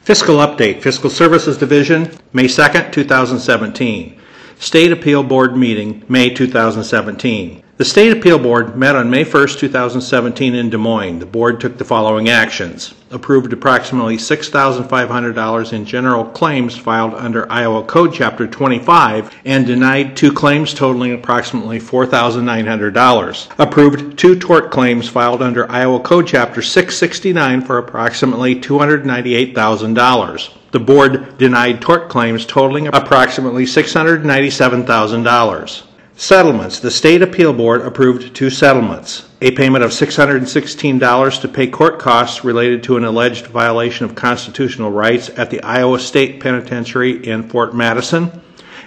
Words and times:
Fiscal 0.00 0.36
Update, 0.36 0.80
Fiscal 0.80 1.10
Services 1.10 1.58
Division, 1.58 2.10
May 2.32 2.44
2nd, 2.44 2.92
2017. 2.92 4.22
State 4.58 4.92
Appeal 4.92 5.22
Board 5.22 5.56
meeting, 5.56 6.04
May 6.08 6.30
2017. 6.30 7.62
The 7.78 7.84
State 7.84 8.10
Appeal 8.10 8.38
Board 8.38 8.78
met 8.78 8.96
on 8.96 9.10
May 9.10 9.22
1, 9.22 9.48
2017 9.48 10.54
in 10.54 10.70
Des 10.70 10.78
Moines. 10.78 11.18
The 11.18 11.26
board 11.26 11.60
took 11.60 11.76
the 11.76 11.84
following 11.84 12.30
actions. 12.30 12.94
Approved 13.10 13.52
approximately 13.52 14.16
$6,500 14.16 15.72
in 15.74 15.84
general 15.84 16.24
claims 16.24 16.74
filed 16.74 17.12
under 17.12 17.52
Iowa 17.52 17.84
Code 17.84 18.14
Chapter 18.14 18.46
25 18.46 19.42
and 19.44 19.66
denied 19.66 20.16
two 20.16 20.32
claims 20.32 20.72
totaling 20.72 21.12
approximately 21.12 21.78
$4,900. 21.78 23.48
Approved 23.58 24.18
two 24.18 24.38
tort 24.38 24.70
claims 24.70 25.10
filed 25.10 25.42
under 25.42 25.70
Iowa 25.70 26.00
Code 26.00 26.28
Chapter 26.28 26.62
669 26.62 27.60
for 27.60 27.76
approximately 27.76 28.58
$298,000. 28.58 30.50
The 30.70 30.80
board 30.80 31.36
denied 31.36 31.82
tort 31.82 32.08
claims 32.08 32.46
totaling 32.46 32.86
approximately 32.86 33.66
$697,000. 33.66 35.82
Settlements. 36.18 36.80
The 36.80 36.90
State 36.90 37.20
Appeal 37.20 37.52
Board 37.52 37.82
approved 37.82 38.34
two 38.34 38.48
settlements. 38.48 39.28
A 39.42 39.50
payment 39.50 39.84
of 39.84 39.90
$616 39.90 41.40
to 41.42 41.48
pay 41.48 41.66
court 41.66 41.98
costs 41.98 42.42
related 42.42 42.82
to 42.84 42.96
an 42.96 43.04
alleged 43.04 43.48
violation 43.48 44.06
of 44.06 44.14
constitutional 44.14 44.90
rights 44.90 45.28
at 45.36 45.50
the 45.50 45.62
Iowa 45.62 46.00
State 46.00 46.40
Penitentiary 46.40 47.26
in 47.28 47.46
Fort 47.46 47.74
Madison, 47.74 48.32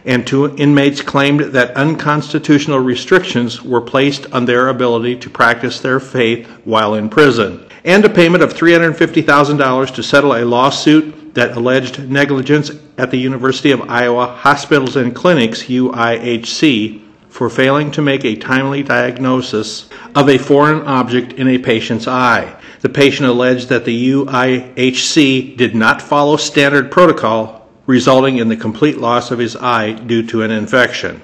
and 0.05 0.25
two 0.25 0.55
inmates 0.57 1.03
claimed 1.03 1.41
that 1.41 1.77
unconstitutional 1.77 2.79
restrictions 2.79 3.61
were 3.61 3.79
placed 3.79 4.25
on 4.33 4.45
their 4.45 4.69
ability 4.69 5.15
to 5.17 5.29
practice 5.29 5.79
their 5.79 5.99
faith 5.99 6.47
while 6.65 6.95
in 6.95 7.09
prison. 7.11 7.63
And 7.83 8.03
a 8.05 8.09
payment 8.09 8.41
of 8.41 8.55
$350,000 8.55 9.93
to 9.93 10.01
settle 10.01 10.33
a 10.33 10.43
lawsuit 10.43 11.35
that 11.35 11.55
alleged 11.55 12.09
negligence 12.09 12.71
at 12.97 13.11
the 13.11 13.19
University 13.19 13.69
of 13.69 13.87
Iowa 13.87 14.25
Hospitals 14.25 14.95
and 14.95 15.15
Clinics, 15.15 15.61
UIHC, 15.65 17.05
for 17.29 17.49
failing 17.49 17.91
to 17.91 18.01
make 18.01 18.25
a 18.25 18.35
timely 18.35 18.83
diagnosis 18.83 19.87
of 20.15 20.27
a 20.27 20.37
foreign 20.37 20.81
object 20.81 21.33
in 21.33 21.47
a 21.47 21.57
patient's 21.57 22.07
eye. 22.07 22.59
The 22.81 22.89
patient 22.89 23.29
alleged 23.29 23.69
that 23.69 23.85
the 23.85 24.11
UIHC 24.11 25.55
did 25.55 25.75
not 25.75 26.01
follow 26.01 26.37
standard 26.37 26.91
protocol, 26.91 27.67
resulting 27.85 28.37
in 28.37 28.49
the 28.49 28.57
complete 28.57 28.97
loss 28.97 29.31
of 29.31 29.39
his 29.39 29.55
eye 29.55 29.93
due 29.93 30.25
to 30.27 30.41
an 30.41 30.51
infection. 30.51 31.21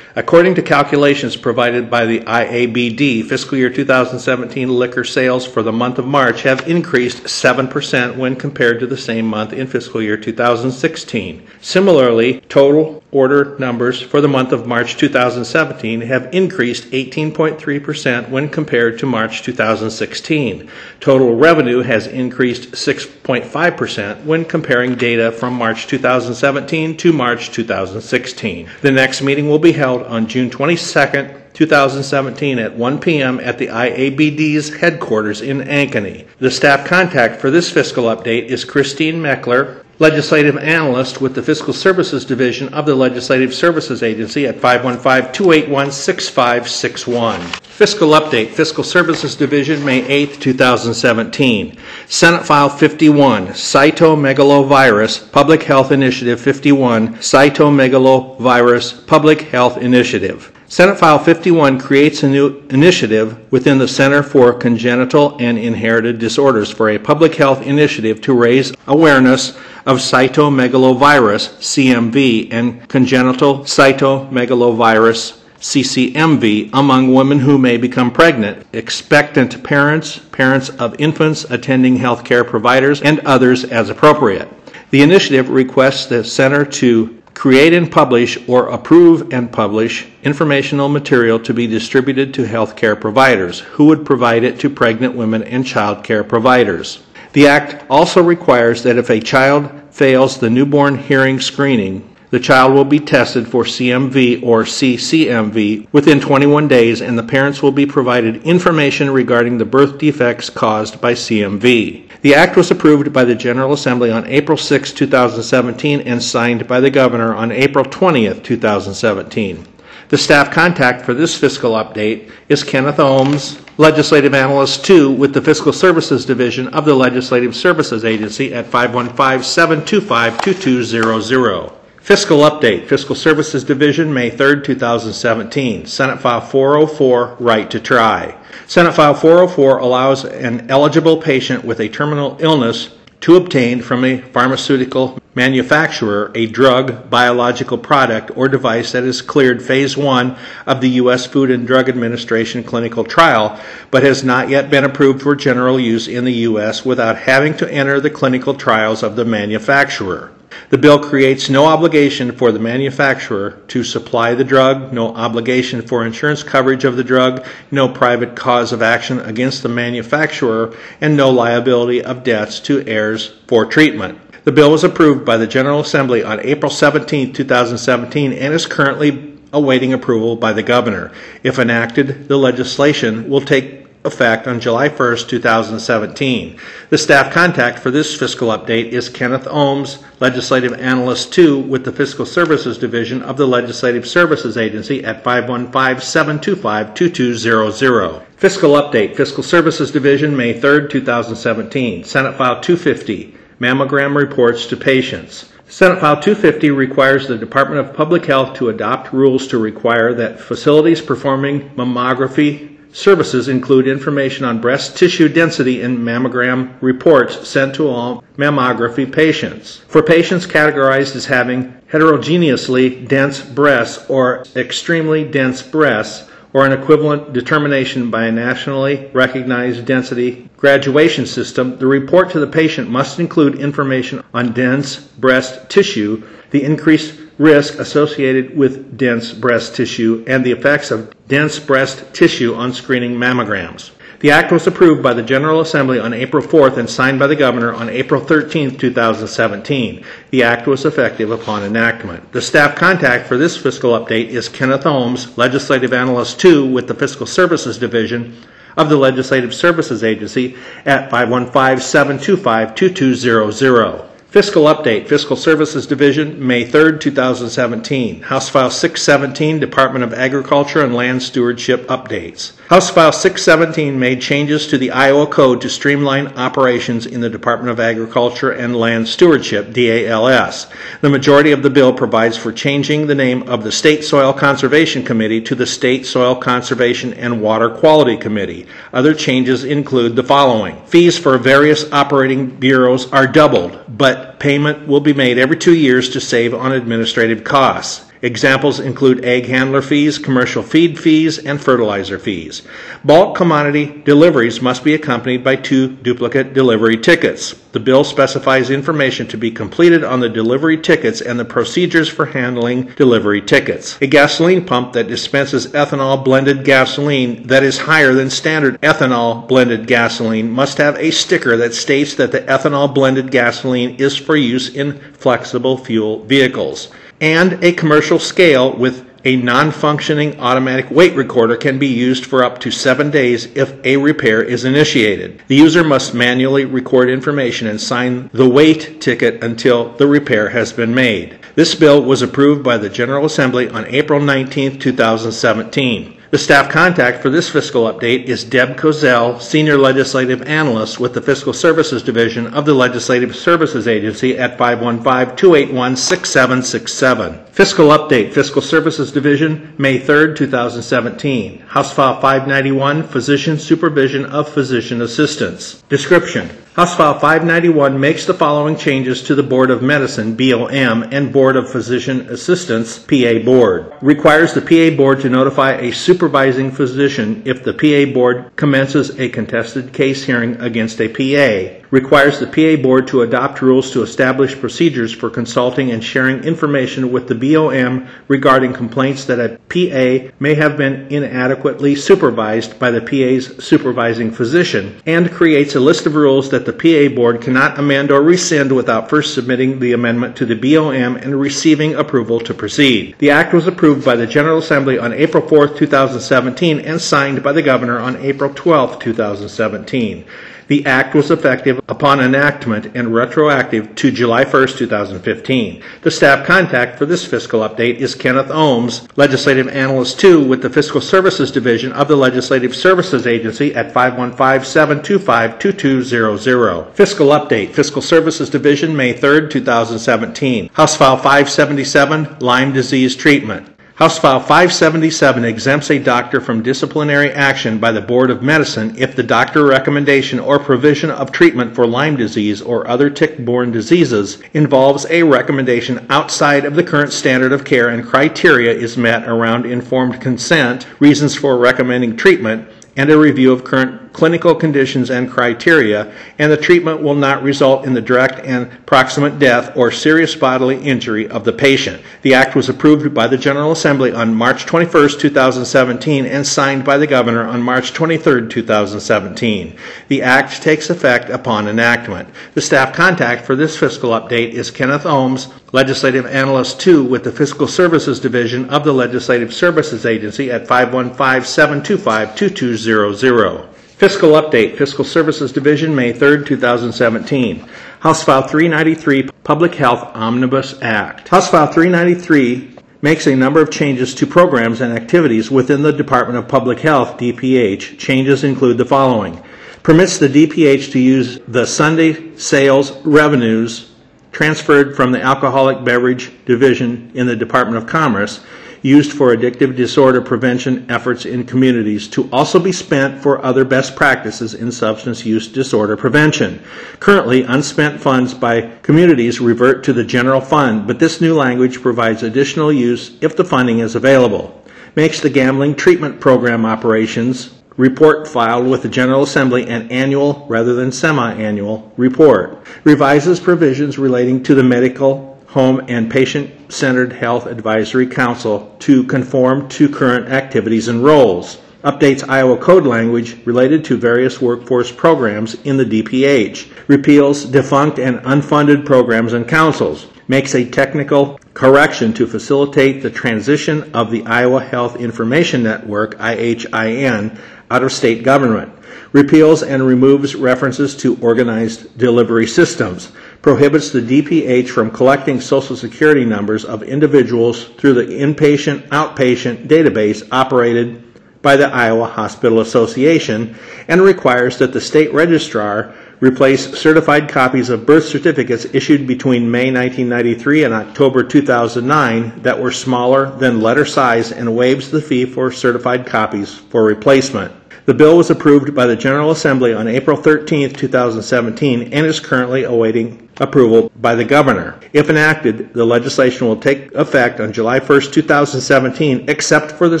According 0.18 0.54
to 0.54 0.62
calculations 0.62 1.36
provided 1.36 1.90
by 1.90 2.06
the 2.06 2.20
IABD, 2.20 3.26
fiscal 3.26 3.58
year 3.58 3.68
2017 3.68 4.66
liquor 4.66 5.04
sales 5.04 5.46
for 5.46 5.62
the 5.62 5.72
month 5.72 5.98
of 5.98 6.06
March 6.06 6.40
have 6.40 6.66
increased 6.66 7.24
7% 7.24 8.16
when 8.16 8.34
compared 8.34 8.80
to 8.80 8.86
the 8.86 8.96
same 8.96 9.26
month 9.26 9.52
in 9.52 9.66
fiscal 9.66 10.00
year 10.00 10.16
2016. 10.16 11.46
Similarly, 11.60 12.40
total 12.48 13.02
order 13.12 13.56
numbers 13.58 14.00
for 14.00 14.20
the 14.20 14.28
month 14.28 14.52
of 14.52 14.66
March 14.66 14.96
2017 14.96 16.00
have 16.00 16.34
increased 16.34 16.90
18.3% 16.90 18.28
when 18.30 18.48
compared 18.48 18.98
to 18.98 19.06
March 19.06 19.42
2016. 19.42 20.70
Total 21.00 21.34
revenue 21.34 21.82
has 21.82 22.06
increased 22.06 22.72
6.5% 22.72 24.24
when 24.24 24.44
comparing 24.44 24.94
data 24.94 25.30
from 25.30 25.54
March 25.54 25.86
2017 25.86 26.96
to 26.96 27.12
March 27.12 27.50
2016. 27.50 28.68
The 28.80 28.90
next 28.90 29.22
meeting 29.22 29.48
will 29.48 29.58
be 29.58 29.72
held 29.72 30.05
on 30.06 30.26
June 30.26 30.50
22, 30.50 31.40
2017 31.54 32.58
at 32.58 32.76
1 32.76 32.98
p.m. 33.00 33.40
at 33.40 33.56
the 33.56 33.68
IABD's 33.68 34.74
headquarters 34.76 35.40
in 35.40 35.60
Ankeny. 35.60 36.26
The 36.38 36.50
staff 36.50 36.86
contact 36.86 37.40
for 37.40 37.50
this 37.50 37.70
fiscal 37.70 38.04
update 38.04 38.46
is 38.46 38.64
Christine 38.64 39.16
Meckler, 39.16 39.85
legislative 39.98 40.56
analyst 40.58 41.20
with 41.20 41.34
the 41.34 41.42
Fiscal 41.42 41.72
Services 41.72 42.24
Division 42.24 42.72
of 42.74 42.86
the 42.86 42.94
Legislative 42.94 43.54
Services 43.54 44.02
Agency 44.02 44.46
at 44.46 44.60
515 44.60 45.32
281 45.32 45.90
6561. 45.90 47.40
Fiscal 47.62 48.10
update 48.10 48.48
Fiscal 48.48 48.84
Services 48.84 49.36
Division, 49.36 49.84
May 49.84 50.02
8, 50.06 50.40
2017. 50.40 51.76
Senate 52.06 52.46
File 52.46 52.70
51, 52.70 53.48
Cytomegalovirus 53.48 55.30
Public 55.30 55.62
Health 55.62 55.92
Initiative 55.92 56.40
51, 56.40 57.16
Cytomegalovirus 57.16 59.06
Public 59.06 59.42
Health 59.42 59.78
Initiative. 59.78 60.55
Senate 60.68 60.98
File 60.98 61.20
51 61.20 61.78
creates 61.78 62.24
a 62.24 62.28
new 62.28 62.60
initiative 62.70 63.52
within 63.52 63.78
the 63.78 63.86
Center 63.86 64.20
for 64.20 64.52
Congenital 64.52 65.36
and 65.38 65.56
Inherited 65.56 66.18
Disorders 66.18 66.72
for 66.72 66.90
a 66.90 66.98
public 66.98 67.36
health 67.36 67.62
initiative 67.62 68.20
to 68.22 68.34
raise 68.34 68.72
awareness 68.88 69.50
of 69.86 69.98
cytomegalovirus, 69.98 71.54
CMV, 71.60 72.52
and 72.52 72.88
congenital 72.88 73.60
cytomegalovirus, 73.60 75.38
CCMV, 75.60 76.70
among 76.72 77.14
women 77.14 77.38
who 77.38 77.58
may 77.58 77.76
become 77.76 78.10
pregnant, 78.10 78.66
expectant 78.72 79.62
parents, 79.62 80.18
parents 80.32 80.70
of 80.70 81.00
infants 81.00 81.44
attending 81.44 81.96
healthcare 81.96 82.44
providers, 82.44 83.00
and 83.02 83.20
others 83.20 83.62
as 83.62 83.88
appropriate. 83.88 84.48
The 84.90 85.02
initiative 85.02 85.48
requests 85.48 86.06
the 86.06 86.24
Center 86.24 86.64
to 86.64 87.15
create 87.36 87.74
and 87.74 87.92
publish 87.92 88.38
or 88.48 88.68
approve 88.68 89.30
and 89.30 89.52
publish 89.52 90.06
informational 90.22 90.88
material 90.88 91.38
to 91.38 91.52
be 91.52 91.66
distributed 91.66 92.32
to 92.32 92.42
healthcare 92.42 92.98
providers 92.98 93.60
who 93.60 93.84
would 93.84 94.06
provide 94.06 94.42
it 94.42 94.58
to 94.58 94.70
pregnant 94.70 95.14
women 95.14 95.42
and 95.42 95.66
child 95.66 96.02
care 96.02 96.24
providers. 96.24 97.04
The 97.34 97.46
Act 97.46 97.84
also 97.90 98.22
requires 98.22 98.82
that 98.84 98.96
if 98.96 99.10
a 99.10 99.20
child 99.20 99.70
fails 99.90 100.38
the 100.38 100.48
newborn 100.48 100.96
hearing 100.96 101.38
screening, 101.38 102.15
the 102.30 102.40
child 102.40 102.74
will 102.74 102.84
be 102.84 102.98
tested 102.98 103.46
for 103.46 103.64
CMV 103.64 104.42
or 104.42 104.64
CCMV 104.64 105.86
within 105.92 106.20
21 106.20 106.66
days, 106.66 107.00
and 107.00 107.18
the 107.18 107.22
parents 107.22 107.62
will 107.62 107.72
be 107.72 107.86
provided 107.86 108.42
information 108.42 109.10
regarding 109.10 109.58
the 109.58 109.64
birth 109.64 109.98
defects 109.98 110.50
caused 110.50 111.00
by 111.00 111.12
CMV. 111.12 112.06
The 112.22 112.34
act 112.34 112.56
was 112.56 112.70
approved 112.70 113.12
by 113.12 113.24
the 113.24 113.34
General 113.34 113.72
Assembly 113.72 114.10
on 114.10 114.26
April 114.26 114.58
6, 114.58 114.92
2017, 114.92 116.00
and 116.00 116.22
signed 116.22 116.66
by 116.66 116.80
the 116.80 116.90
Governor 116.90 117.34
on 117.34 117.52
April 117.52 117.84
20, 117.84 118.40
2017. 118.40 119.66
The 120.08 120.18
staff 120.18 120.52
contact 120.52 121.04
for 121.04 121.14
this 121.14 121.36
fiscal 121.36 121.72
update 121.72 122.30
is 122.48 122.62
Kenneth 122.62 122.96
Ohms, 122.96 123.60
Legislative 123.76 124.34
Analyst 124.34 124.84
2 124.84 125.10
with 125.10 125.34
the 125.34 125.42
Fiscal 125.42 125.72
Services 125.72 126.24
Division 126.24 126.68
of 126.68 126.84
the 126.84 126.94
Legislative 126.94 127.54
Services 127.54 128.04
Agency 128.04 128.54
at 128.54 128.66
515 128.66 129.42
725 129.42 130.40
2200. 130.40 131.75
Fiscal 132.06 132.48
Update 132.48 132.86
Fiscal 132.86 133.16
Services 133.16 133.64
Division, 133.64 134.14
May 134.14 134.30
3, 134.30 134.62
2017. 134.62 135.86
Senate 135.86 136.20
File 136.20 136.40
404, 136.40 137.36
Right 137.40 137.68
to 137.68 137.80
Try. 137.80 138.38
Senate 138.68 138.94
File 138.94 139.12
404 139.12 139.78
allows 139.78 140.24
an 140.24 140.70
eligible 140.70 141.20
patient 141.20 141.64
with 141.64 141.80
a 141.80 141.88
terminal 141.88 142.36
illness 142.38 142.94
to 143.22 143.34
obtain 143.34 143.82
from 143.82 144.04
a 144.04 144.20
pharmaceutical 144.20 145.18
manufacturer 145.34 146.30
a 146.36 146.46
drug, 146.46 147.10
biological 147.10 147.76
product, 147.76 148.30
or 148.36 148.46
device 148.46 148.92
that 148.92 149.02
is 149.02 149.20
cleared 149.20 149.60
phase 149.60 149.96
one 149.96 150.36
of 150.64 150.80
the 150.80 150.90
U.S. 150.90 151.26
Food 151.26 151.50
and 151.50 151.66
Drug 151.66 151.88
Administration 151.88 152.62
clinical 152.62 153.02
trial, 153.02 153.60
but 153.90 154.04
has 154.04 154.22
not 154.22 154.48
yet 154.48 154.70
been 154.70 154.84
approved 154.84 155.22
for 155.22 155.34
general 155.34 155.80
use 155.80 156.06
in 156.06 156.24
the 156.24 156.32
U.S. 156.34 156.84
without 156.84 157.16
having 157.16 157.56
to 157.56 157.68
enter 157.68 157.98
the 157.98 158.10
clinical 158.10 158.54
trials 158.54 159.02
of 159.02 159.16
the 159.16 159.24
manufacturer. 159.24 160.32
The 160.70 160.78
bill 160.78 160.98
creates 160.98 161.48
no 161.48 161.66
obligation 161.66 162.32
for 162.32 162.50
the 162.50 162.58
manufacturer 162.58 163.62
to 163.68 163.84
supply 163.84 164.34
the 164.34 164.44
drug, 164.44 164.92
no 164.92 165.14
obligation 165.14 165.82
for 165.82 166.04
insurance 166.04 166.42
coverage 166.42 166.84
of 166.84 166.96
the 166.96 167.04
drug, 167.04 167.46
no 167.70 167.88
private 167.88 168.34
cause 168.34 168.72
of 168.72 168.82
action 168.82 169.20
against 169.20 169.62
the 169.62 169.68
manufacturer, 169.68 170.74
and 171.00 171.16
no 171.16 171.30
liability 171.30 172.02
of 172.02 172.24
debts 172.24 172.60
to 172.60 172.86
heirs 172.86 173.34
for 173.46 173.64
treatment. 173.64 174.18
The 174.44 174.52
bill 174.52 174.70
was 174.70 174.84
approved 174.84 175.24
by 175.24 175.36
the 175.36 175.46
General 175.46 175.80
Assembly 175.80 176.22
on 176.22 176.40
April 176.40 176.70
17, 176.70 177.32
2017, 177.32 178.32
and 178.32 178.54
is 178.54 178.66
currently 178.66 179.38
awaiting 179.52 179.92
approval 179.92 180.36
by 180.36 180.52
the 180.52 180.62
governor. 180.62 181.12
If 181.42 181.58
enacted, 181.58 182.28
the 182.28 182.36
legislation 182.36 183.28
will 183.28 183.40
take 183.40 183.85
effect 184.06 184.46
on 184.46 184.60
July 184.60 184.88
1, 184.88 185.16
2017. 185.26 186.58
The 186.88 186.96
staff 186.96 187.32
contact 187.32 187.80
for 187.80 187.90
this 187.90 188.16
fiscal 188.16 188.48
update 188.48 188.90
is 188.90 189.08
Kenneth 189.08 189.44
Ohms, 189.44 190.02
Legislative 190.20 190.72
Analyst 190.74 191.32
2 191.32 191.58
with 191.58 191.84
the 191.84 191.92
Fiscal 191.92 192.24
Services 192.24 192.78
Division 192.78 193.22
of 193.22 193.36
the 193.36 193.46
Legislative 193.46 194.06
Services 194.06 194.56
Agency 194.56 195.04
at 195.04 195.24
515 195.24 196.00
725 196.00 196.94
2200. 196.94 198.26
Fiscal 198.36 198.70
update 198.70 199.16
Fiscal 199.16 199.42
Services 199.42 199.90
Division, 199.90 200.36
May 200.36 200.58
3, 200.58 200.88
2017. 200.88 202.04
Senate 202.04 202.36
File 202.36 202.60
250 202.60 203.34
Mammogram 203.60 204.14
Reports 204.14 204.66
to 204.66 204.76
Patients. 204.76 205.52
Senate 205.68 206.00
File 206.00 206.20
250 206.20 206.70
requires 206.70 207.26
the 207.26 207.36
Department 207.36 207.80
of 207.80 207.96
Public 207.96 208.24
Health 208.26 208.56
to 208.56 208.68
adopt 208.68 209.12
rules 209.12 209.48
to 209.48 209.58
require 209.58 210.14
that 210.14 210.38
facilities 210.38 211.00
performing 211.00 211.70
mammography 211.70 212.75
Services 212.96 213.46
include 213.46 213.86
information 213.86 214.46
on 214.46 214.58
breast 214.58 214.96
tissue 214.96 215.28
density 215.28 215.82
in 215.82 215.98
mammogram 215.98 216.72
reports 216.80 217.46
sent 217.46 217.74
to 217.74 217.86
all 217.86 218.24
mammography 218.38 219.04
patients. 219.12 219.82
For 219.86 220.02
patients 220.02 220.46
categorized 220.46 221.14
as 221.14 221.26
having 221.26 221.74
heterogeneously 221.88 223.04
dense 223.04 223.42
breasts 223.42 224.08
or 224.08 224.46
extremely 224.56 225.24
dense 225.24 225.62
breasts, 225.62 226.30
or 226.54 226.64
an 226.64 226.72
equivalent 226.72 227.34
determination 227.34 228.10
by 228.10 228.24
a 228.24 228.32
nationally 228.32 229.10
recognized 229.12 229.84
density 229.84 230.48
graduation 230.56 231.26
system, 231.26 231.76
the 231.76 231.86
report 231.86 232.30
to 232.30 232.40
the 232.40 232.46
patient 232.46 232.88
must 232.88 233.20
include 233.20 233.56
information 233.56 234.24
on 234.32 234.54
dense 234.54 234.96
breast 234.96 235.68
tissue, 235.68 236.22
the 236.50 236.64
increased 236.64 237.12
risk 237.38 237.78
associated 237.78 238.56
with 238.56 238.96
dense 238.96 239.32
breast 239.32 239.74
tissue, 239.74 240.24
and 240.26 240.44
the 240.44 240.52
effects 240.52 240.90
of 240.90 241.14
dense 241.28 241.58
breast 241.58 242.12
tissue 242.14 242.54
on 242.54 242.72
screening 242.72 243.14
mammograms. 243.14 243.90
The 244.20 244.30
act 244.30 244.50
was 244.50 244.66
approved 244.66 245.02
by 245.02 245.12
the 245.12 245.22
General 245.22 245.60
Assembly 245.60 245.98
on 245.98 246.14
April 246.14 246.42
4th 246.42 246.78
and 246.78 246.88
signed 246.88 247.18
by 247.18 247.26
the 247.26 247.36
Governor 247.36 247.74
on 247.74 247.90
April 247.90 248.20
13th, 248.20 248.78
2017. 248.78 250.02
The 250.30 250.42
act 250.42 250.66
was 250.66 250.86
effective 250.86 251.30
upon 251.30 251.62
enactment. 251.62 252.32
The 252.32 252.40
staff 252.40 252.76
contact 252.76 253.28
for 253.28 253.36
this 253.36 253.58
fiscal 253.58 253.92
update 253.92 254.28
is 254.28 254.48
Kenneth 254.48 254.84
Ohms, 254.84 255.36
Legislative 255.36 255.92
Analyst 255.92 256.40
2 256.40 256.66
with 256.66 256.88
the 256.88 256.94
Fiscal 256.94 257.26
Services 257.26 257.76
Division 257.76 258.34
of 258.76 258.88
the 258.88 258.96
Legislative 258.96 259.54
Services 259.54 260.02
Agency 260.02 260.56
at 260.86 261.10
515 261.10 261.80
725 261.80 262.74
2200. 262.74 264.15
Fiscal 264.28 264.64
Update, 264.64 265.06
Fiscal 265.06 265.36
Services 265.36 265.86
Division, 265.86 266.44
May 266.44 266.64
3, 266.64 266.98
2017. 266.98 268.22
House 268.22 268.48
File 268.48 268.70
617, 268.70 269.60
Department 269.60 270.04
of 270.04 270.12
Agriculture 270.12 270.82
and 270.84 270.94
Land 270.94 271.22
Stewardship 271.22 271.86
Updates. 271.86 272.52
House 272.68 272.90
File 272.90 273.12
617 273.12 273.96
made 273.96 274.20
changes 274.20 274.66
to 274.66 274.76
the 274.76 274.90
Iowa 274.90 275.28
Code 275.28 275.60
to 275.60 275.70
streamline 275.70 276.26
operations 276.36 277.06
in 277.06 277.20
the 277.20 277.30
Department 277.30 277.70
of 277.70 277.78
Agriculture 277.78 278.50
and 278.50 278.74
Land 278.74 279.06
Stewardship, 279.06 279.72
DALS. 279.72 280.66
The 281.00 281.08
majority 281.08 281.52
of 281.52 281.62
the 281.62 281.70
bill 281.70 281.92
provides 281.92 282.36
for 282.36 282.50
changing 282.50 283.06
the 283.06 283.14
name 283.14 283.48
of 283.48 283.62
the 283.62 283.70
State 283.70 284.02
Soil 284.02 284.32
Conservation 284.32 285.04
Committee 285.04 285.40
to 285.42 285.54
the 285.54 285.64
State 285.64 286.06
Soil 286.06 286.34
Conservation 286.34 287.14
and 287.14 287.40
Water 287.40 287.70
Quality 287.70 288.16
Committee. 288.16 288.66
Other 288.92 289.14
changes 289.14 289.62
include 289.62 290.16
the 290.16 290.24
following. 290.24 290.84
Fees 290.86 291.16
for 291.16 291.38
various 291.38 291.92
operating 291.92 292.50
bureaus 292.50 293.12
are 293.12 293.28
doubled, 293.28 293.78
but 293.96 294.40
payment 294.40 294.88
will 294.88 294.98
be 294.98 295.12
made 295.12 295.38
every 295.38 295.56
two 295.56 295.76
years 295.76 296.08
to 296.08 296.20
save 296.20 296.52
on 296.52 296.72
administrative 296.72 297.44
costs. 297.44 298.05
Examples 298.22 298.80
include 298.80 299.24
egg 299.24 299.46
handler 299.46 299.82
fees, 299.82 300.18
commercial 300.18 300.62
feed 300.62 300.98
fees, 300.98 301.38
and 301.38 301.60
fertilizer 301.60 302.18
fees. 302.18 302.62
Bulk 303.04 303.36
commodity 303.36 304.02
deliveries 304.04 304.62
must 304.62 304.82
be 304.84 304.94
accompanied 304.94 305.44
by 305.44 305.56
two 305.56 305.88
duplicate 305.88 306.54
delivery 306.54 306.96
tickets. 306.96 307.54
The 307.72 307.80
bill 307.80 308.04
specifies 308.04 308.70
information 308.70 309.26
to 309.28 309.36
be 309.36 309.50
completed 309.50 310.02
on 310.02 310.20
the 310.20 310.30
delivery 310.30 310.78
tickets 310.78 311.20
and 311.20 311.38
the 311.38 311.44
procedures 311.44 312.08
for 312.08 312.24
handling 312.24 312.86
delivery 312.96 313.42
tickets. 313.42 313.98
A 314.00 314.06
gasoline 314.06 314.64
pump 314.64 314.94
that 314.94 315.08
dispenses 315.08 315.66
ethanol 315.72 316.24
blended 316.24 316.64
gasoline 316.64 317.46
that 317.48 317.62
is 317.62 317.76
higher 317.76 318.14
than 318.14 318.30
standard 318.30 318.80
ethanol 318.80 319.46
blended 319.46 319.86
gasoline 319.86 320.50
must 320.50 320.78
have 320.78 320.96
a 320.96 321.10
sticker 321.10 321.56
that 321.58 321.74
states 321.74 322.14
that 322.14 322.32
the 322.32 322.40
ethanol 322.40 322.92
blended 322.92 323.30
gasoline 323.30 323.96
is 323.96 324.16
for 324.16 324.36
use 324.36 324.74
in 324.74 324.98
flexible 325.12 325.76
fuel 325.76 326.24
vehicles 326.24 326.88
and 327.20 327.62
a 327.64 327.72
commercial 327.72 328.18
scale 328.18 328.76
with 328.76 329.06
a 329.26 329.34
non-functioning 329.36 330.38
automatic 330.38 330.88
weight 330.88 331.14
recorder 331.16 331.56
can 331.56 331.80
be 331.80 331.88
used 331.88 332.24
for 332.24 332.44
up 332.44 332.60
to 332.60 332.70
seven 332.70 333.10
days 333.10 333.46
if 333.56 333.74
a 333.84 333.96
repair 333.96 334.40
is 334.40 334.64
initiated. 334.64 335.42
The 335.48 335.56
user 335.56 335.82
must 335.82 336.14
manually 336.14 336.64
record 336.64 337.10
information 337.10 337.66
and 337.66 337.80
sign 337.80 338.30
the 338.32 338.48
weight 338.48 339.00
ticket 339.00 339.42
until 339.42 339.92
the 339.94 340.06
repair 340.06 340.50
has 340.50 340.72
been 340.72 340.94
made. 340.94 341.40
This 341.56 341.74
bill 341.74 342.02
was 342.02 342.22
approved 342.22 342.62
by 342.62 342.78
the 342.78 342.88
General 342.88 343.24
Assembly 343.24 343.68
on 343.68 343.86
April 343.86 344.20
19, 344.20 344.78
2017. 344.78 346.16
The 346.36 346.42
staff 346.42 346.68
contact 346.68 347.22
for 347.22 347.30
this 347.30 347.48
fiscal 347.48 347.90
update 347.90 348.24
is 348.24 348.44
Deb 348.44 348.76
Kozel, 348.76 349.40
Senior 349.40 349.78
Legislative 349.78 350.42
Analyst 350.42 351.00
with 351.00 351.14
the 351.14 351.22
Fiscal 351.22 351.54
Services 351.54 352.02
Division 352.02 352.52
of 352.52 352.66
the 352.66 352.74
Legislative 352.74 353.34
Services 353.34 353.88
Agency 353.88 354.36
at 354.36 354.58
515-281-6767. 354.58 357.48
Fiscal 357.48 357.86
update, 357.86 358.34
Fiscal 358.34 358.60
Services 358.60 359.10
Division, 359.10 359.72
May 359.78 359.98
3, 359.98 360.36
2017. 360.36 361.60
House 361.60 361.94
File 361.94 362.20
591, 362.20 363.04
Physician 363.04 363.58
Supervision 363.58 364.26
of 364.26 364.46
Physician 364.46 365.00
Assistants. 365.00 365.82
Description. 365.88 366.50
House 366.76 366.94
File 366.94 367.18
591 367.18 367.98
makes 367.98 368.26
the 368.26 368.34
following 368.34 368.76
changes 368.76 369.22
to 369.22 369.34
the 369.34 369.42
Board 369.42 369.70
of 369.70 369.80
Medicine, 369.80 370.36
BOM, 370.36 371.04
and 371.10 371.32
Board 371.32 371.56
of 371.56 371.70
Physician 371.70 372.28
Assistants, 372.28 372.98
PA 372.98 373.38
Board. 373.42 373.94
Requires 374.02 374.52
the 374.52 374.60
PA 374.60 374.94
Board 374.94 375.20
to 375.20 375.30
notify 375.30 375.76
a 375.76 375.90
supervising 375.90 376.70
physician 376.70 377.40
if 377.46 377.64
the 377.64 377.72
PA 377.72 378.12
Board 378.12 378.54
commences 378.56 379.18
a 379.18 379.30
contested 379.30 379.94
case 379.94 380.24
hearing 380.24 380.60
against 380.60 381.00
a 381.00 381.08
PA. 381.08 381.85
Requires 381.90 382.40
the 382.40 382.46
PA 382.46 382.82
Board 382.82 383.06
to 383.08 383.22
adopt 383.22 383.62
rules 383.62 383.92
to 383.92 384.02
establish 384.02 384.58
procedures 384.58 385.12
for 385.12 385.30
consulting 385.30 385.92
and 385.92 386.02
sharing 386.02 386.42
information 386.42 387.12
with 387.12 387.28
the 387.28 387.34
BOM 387.34 388.08
regarding 388.28 388.72
complaints 388.72 389.24
that 389.26 389.38
a 389.38 389.58
PA 389.68 390.32
may 390.40 390.54
have 390.54 390.76
been 390.76 391.06
inadequately 391.10 391.94
supervised 391.94 392.78
by 392.78 392.90
the 392.90 393.00
PA's 393.00 393.64
supervising 393.64 394.30
physician, 394.30 395.00
and 395.06 395.30
creates 395.30 395.74
a 395.74 395.80
list 395.80 396.06
of 396.06 396.16
rules 396.16 396.50
that 396.50 396.66
the 396.66 396.72
PA 396.72 397.14
Board 397.14 397.40
cannot 397.40 397.78
amend 397.78 398.10
or 398.10 398.22
rescind 398.22 398.72
without 398.72 399.08
first 399.08 399.34
submitting 399.34 399.78
the 399.78 399.92
amendment 399.92 400.36
to 400.36 400.46
the 400.46 400.54
BOM 400.54 401.16
and 401.16 401.40
receiving 401.40 401.94
approval 401.94 402.40
to 402.40 402.54
proceed. 402.54 403.14
The 403.18 403.30
act 403.30 403.52
was 403.52 403.66
approved 403.66 404.04
by 404.04 404.16
the 404.16 404.26
General 404.26 404.58
Assembly 404.58 404.98
on 404.98 405.12
April 405.12 405.46
4, 405.46 405.68
2017, 405.68 406.80
and 406.80 407.00
signed 407.00 407.42
by 407.42 407.52
the 407.52 407.62
Governor 407.62 407.98
on 407.98 408.16
April 408.16 408.52
12, 408.52 408.98
2017. 408.98 410.24
The 410.68 410.84
act 410.84 411.14
was 411.14 411.30
effective 411.30 411.80
upon 411.88 412.20
enactment 412.20 412.90
and 412.94 413.14
retroactive 413.14 413.94
to 413.94 414.10
July 414.10 414.44
1, 414.44 414.66
2015. 414.68 415.82
The 416.02 416.10
staff 416.10 416.44
contact 416.44 416.98
for 416.98 417.06
this 417.06 417.24
fiscal 417.24 417.60
update 417.60 417.98
is 417.98 418.16
Kenneth 418.16 418.48
Ohms, 418.48 419.08
Legislative 419.16 419.68
Analyst 419.68 420.18
2 420.18 420.44
with 420.44 420.62
the 420.62 420.70
Fiscal 420.70 421.00
Services 421.00 421.52
Division 421.52 421.92
of 421.92 422.08
the 422.08 422.16
Legislative 422.16 422.74
Services 422.74 423.24
Agency 423.26 423.74
at 423.74 423.92
515-725-2200. 423.94 426.92
Fiscal 426.94 427.28
update, 427.28 427.70
Fiscal 427.70 428.02
Services 428.02 428.50
Division, 428.50 428.96
May 428.96 429.12
3, 429.12 429.48
2017. 429.48 430.70
House 430.72 430.96
File 430.96 431.16
577, 431.16 432.38
Lyme 432.40 432.72
Disease 432.72 433.14
Treatment. 433.14 433.75
House 433.96 434.18
File 434.18 434.40
577 434.40 435.42
exempts 435.46 435.90
a 435.90 435.98
doctor 435.98 436.38
from 436.38 436.62
disciplinary 436.62 437.32
action 437.32 437.78
by 437.78 437.92
the 437.92 438.00
Board 438.02 438.28
of 438.28 438.42
Medicine 438.42 438.94
if 438.98 439.16
the 439.16 439.22
doctor 439.22 439.64
recommendation 439.64 440.38
or 440.38 440.58
provision 440.58 441.10
of 441.10 441.32
treatment 441.32 441.74
for 441.74 441.86
Lyme 441.86 442.14
disease 442.14 442.60
or 442.60 442.86
other 442.86 443.08
tick-borne 443.08 443.72
diseases 443.72 444.42
involves 444.52 445.06
a 445.08 445.22
recommendation 445.22 446.06
outside 446.10 446.66
of 446.66 446.74
the 446.74 446.82
current 446.82 447.10
standard 447.10 447.52
of 447.52 447.64
care 447.64 447.88
and 447.88 448.06
criteria 448.06 448.70
is 448.70 448.98
met 448.98 449.26
around 449.26 449.64
informed 449.64 450.20
consent, 450.20 450.86
reasons 451.00 451.34
for 451.34 451.56
recommending 451.56 452.18
treatment, 452.18 452.68
and 452.98 453.08
a 453.08 453.18
review 453.18 453.50
of 453.50 453.64
current 453.64 454.05
clinical 454.16 454.54
conditions 454.54 455.10
and 455.10 455.30
criteria, 455.30 456.10
and 456.38 456.50
the 456.50 456.56
treatment 456.56 457.02
will 457.02 457.14
not 457.14 457.42
result 457.42 457.84
in 457.84 457.92
the 457.92 458.00
direct 458.00 458.40
and 458.46 458.66
proximate 458.86 459.38
death 459.38 459.76
or 459.76 459.90
serious 459.90 460.34
bodily 460.34 460.82
injury 460.82 461.28
of 461.28 461.44
the 461.44 461.52
patient. 461.52 462.02
The 462.22 462.32
act 462.32 462.56
was 462.56 462.70
approved 462.70 463.12
by 463.12 463.26
the 463.26 463.36
General 463.36 463.72
Assembly 463.72 464.12
on 464.12 464.34
March 464.34 464.64
21, 464.64 465.18
2017, 465.18 466.24
and 466.24 466.46
signed 466.46 466.82
by 466.82 466.96
the 466.96 467.06
Governor 467.06 467.46
on 467.46 467.60
March 467.60 467.92
23, 467.92 468.48
2017. 468.48 469.76
The 470.08 470.22
act 470.22 470.62
takes 470.62 470.88
effect 470.88 471.28
upon 471.28 471.68
enactment. 471.68 472.30
The 472.54 472.62
staff 472.62 472.94
contact 472.94 473.44
for 473.44 473.54
this 473.54 473.76
fiscal 473.76 474.12
update 474.12 474.52
is 474.52 474.70
Kenneth 474.70 475.04
Ohms, 475.04 475.52
Legislative 475.72 476.24
Analyst 476.24 476.80
2 476.80 477.04
with 477.04 477.22
the 477.22 477.32
Fiscal 477.32 477.68
Services 477.68 478.18
Division 478.18 478.70
of 478.70 478.82
the 478.82 478.94
Legislative 478.94 479.52
Services 479.52 480.06
Agency 480.06 480.50
at 480.50 480.66
515 480.66 481.44
725 481.44 482.34
2200. 482.34 483.75
Fiscal 483.96 484.32
Update, 484.32 484.76
Fiscal 484.76 485.06
Services 485.06 485.52
Division, 485.52 485.94
May 485.94 486.12
3, 486.12 486.44
2017. 486.44 487.66
House 488.00 488.22
File 488.22 488.42
393, 488.42 489.30
Public 489.42 489.74
Health 489.74 490.10
Omnibus 490.14 490.74
Act. 490.82 491.28
House 491.28 491.50
File 491.50 491.66
393 491.66 492.76
makes 493.00 493.26
a 493.26 493.34
number 493.34 493.62
of 493.62 493.70
changes 493.70 494.14
to 494.16 494.26
programs 494.26 494.82
and 494.82 494.92
activities 494.92 495.50
within 495.50 495.80
the 495.80 495.94
Department 495.94 496.38
of 496.38 496.46
Public 496.46 496.80
Health, 496.80 497.16
DPH. 497.16 497.96
Changes 497.96 498.44
include 498.44 498.76
the 498.76 498.84
following. 498.84 499.42
Permits 499.82 500.18
the 500.18 500.28
DPH 500.28 500.92
to 500.92 500.98
use 500.98 501.38
the 501.48 501.66
Sunday 501.66 502.36
sales 502.36 502.92
revenues 503.06 503.92
transferred 504.30 504.94
from 504.94 505.10
the 505.10 505.22
Alcoholic 505.22 505.82
Beverage 505.82 506.32
Division 506.44 507.10
in 507.14 507.26
the 507.26 507.34
Department 507.34 507.82
of 507.82 507.88
Commerce 507.88 508.44
used 508.86 509.12
for 509.12 509.34
addictive 509.34 509.74
disorder 509.74 510.20
prevention 510.20 510.88
efforts 510.88 511.26
in 511.26 511.44
communities 511.44 512.06
to 512.06 512.28
also 512.30 512.60
be 512.60 512.70
spent 512.70 513.20
for 513.20 513.44
other 513.44 513.64
best 513.64 513.96
practices 513.96 514.54
in 514.54 514.70
substance 514.70 515.26
use 515.26 515.48
disorder 515.48 515.96
prevention. 515.96 516.62
Currently, 517.00 517.42
unspent 517.42 518.00
funds 518.00 518.32
by 518.32 518.60
communities 518.82 519.40
revert 519.40 519.82
to 519.84 519.92
the 519.92 520.04
general 520.04 520.40
fund, 520.40 520.86
but 520.86 521.00
this 521.00 521.20
new 521.20 521.34
language 521.34 521.82
provides 521.82 522.22
additional 522.22 522.72
use 522.72 523.18
if 523.20 523.36
the 523.36 523.44
funding 523.44 523.80
is 523.80 523.96
available. 523.96 524.62
Makes 524.94 525.20
the 525.20 525.30
gambling 525.30 525.74
treatment 525.74 526.20
program 526.20 526.64
operations 526.64 527.54
report 527.76 528.26
filed 528.28 528.66
with 528.66 528.82
the 528.82 528.88
General 528.88 529.24
Assembly 529.24 529.66
an 529.68 529.90
annual 529.90 530.46
rather 530.48 530.74
than 530.74 530.92
semi-annual 530.92 531.92
report. 531.96 532.64
Revises 532.84 533.40
provisions 533.40 533.98
relating 533.98 534.42
to 534.44 534.54
the 534.54 534.62
medical 534.62 535.35
Home 535.56 535.80
and 535.88 536.10
Patient 536.10 536.70
Centered 536.70 537.14
Health 537.14 537.46
Advisory 537.46 538.06
Council 538.06 538.76
to 538.80 539.04
conform 539.04 539.66
to 539.70 539.88
current 539.88 540.28
activities 540.28 540.88
and 540.88 541.02
roles. 541.02 541.56
updates 541.82 542.28
Iowa 542.28 542.58
code 542.58 542.84
language 542.84 543.38
related 543.46 543.82
to 543.86 543.96
various 543.96 544.38
workforce 544.38 544.92
programs 544.92 545.54
in 545.64 545.78
the 545.78 545.84
DPH, 545.86 546.70
repeals 546.88 547.46
defunct 547.46 547.98
and 547.98 548.18
unfunded 548.18 548.84
programs 548.84 549.32
and 549.32 549.48
councils, 549.48 550.08
makes 550.28 550.54
a 550.54 550.68
technical 550.68 551.40
correction 551.54 552.12
to 552.12 552.26
facilitate 552.26 553.02
the 553.02 553.08
transition 553.08 553.90
of 553.94 554.10
the 554.10 554.26
Iowa 554.26 554.62
Health 554.62 554.96
Information 554.96 555.62
Network, 555.62 556.18
IHIN, 556.18 557.38
out 557.70 557.82
of 557.82 557.92
state 557.92 558.22
government, 558.22 558.70
repeals 559.12 559.62
and 559.62 559.86
removes 559.86 560.34
references 560.34 560.94
to 560.96 561.16
organized 561.22 561.96
delivery 561.96 562.46
systems, 562.46 563.10
prohibits 563.42 563.90
the 563.90 564.00
DPH 564.00 564.68
from 564.68 564.90
collecting 564.90 565.40
Social 565.40 565.76
Security 565.76 566.24
numbers 566.24 566.64
of 566.64 566.82
individuals 566.82 567.64
through 567.64 567.94
the 567.94 568.06
inpatient 568.06 568.88
outpatient 568.88 569.66
database 569.68 570.26
operated 570.32 571.02
by 571.46 571.54
the 571.54 571.68
Iowa 571.68 572.06
Hospital 572.06 572.58
Association, 572.58 573.56
and 573.86 574.02
requires 574.02 574.58
that 574.58 574.72
the 574.72 574.80
state 574.80 575.12
registrar 575.14 575.94
replace 576.18 576.76
certified 576.76 577.28
copies 577.28 577.70
of 577.70 577.86
birth 577.86 578.04
certificates 578.04 578.64
issued 578.72 579.06
between 579.06 579.48
May 579.48 579.70
1993 579.70 580.64
and 580.64 580.74
October 580.74 581.22
2009 581.22 582.42
that 582.42 582.60
were 582.60 582.72
smaller 582.72 583.30
than 583.36 583.60
letter 583.60 583.84
size 583.84 584.32
and 584.32 584.56
waives 584.56 584.90
the 584.90 585.00
fee 585.00 585.24
for 585.24 585.52
certified 585.52 586.04
copies 586.04 586.52
for 586.52 586.82
replacement. 586.84 587.52
The 587.86 587.94
bill 587.94 588.16
was 588.16 588.30
approved 588.30 588.74
by 588.74 588.86
the 588.86 588.96
General 588.96 589.30
Assembly 589.30 589.72
on 589.72 589.86
April 589.86 590.16
13, 590.16 590.72
2017, 590.72 591.92
and 591.92 592.04
is 592.04 592.18
currently 592.18 592.64
awaiting 592.64 593.28
approval 593.36 593.92
by 594.00 594.16
the 594.16 594.24
governor. 594.24 594.80
If 594.92 595.08
enacted, 595.08 595.72
the 595.72 595.84
legislation 595.84 596.48
will 596.48 596.56
take 596.56 596.92
effect 596.96 597.38
on 597.38 597.52
July 597.52 597.78
1, 597.78 598.00
2017, 598.10 599.26
except 599.28 599.70
for 599.70 599.88
the 599.88 600.00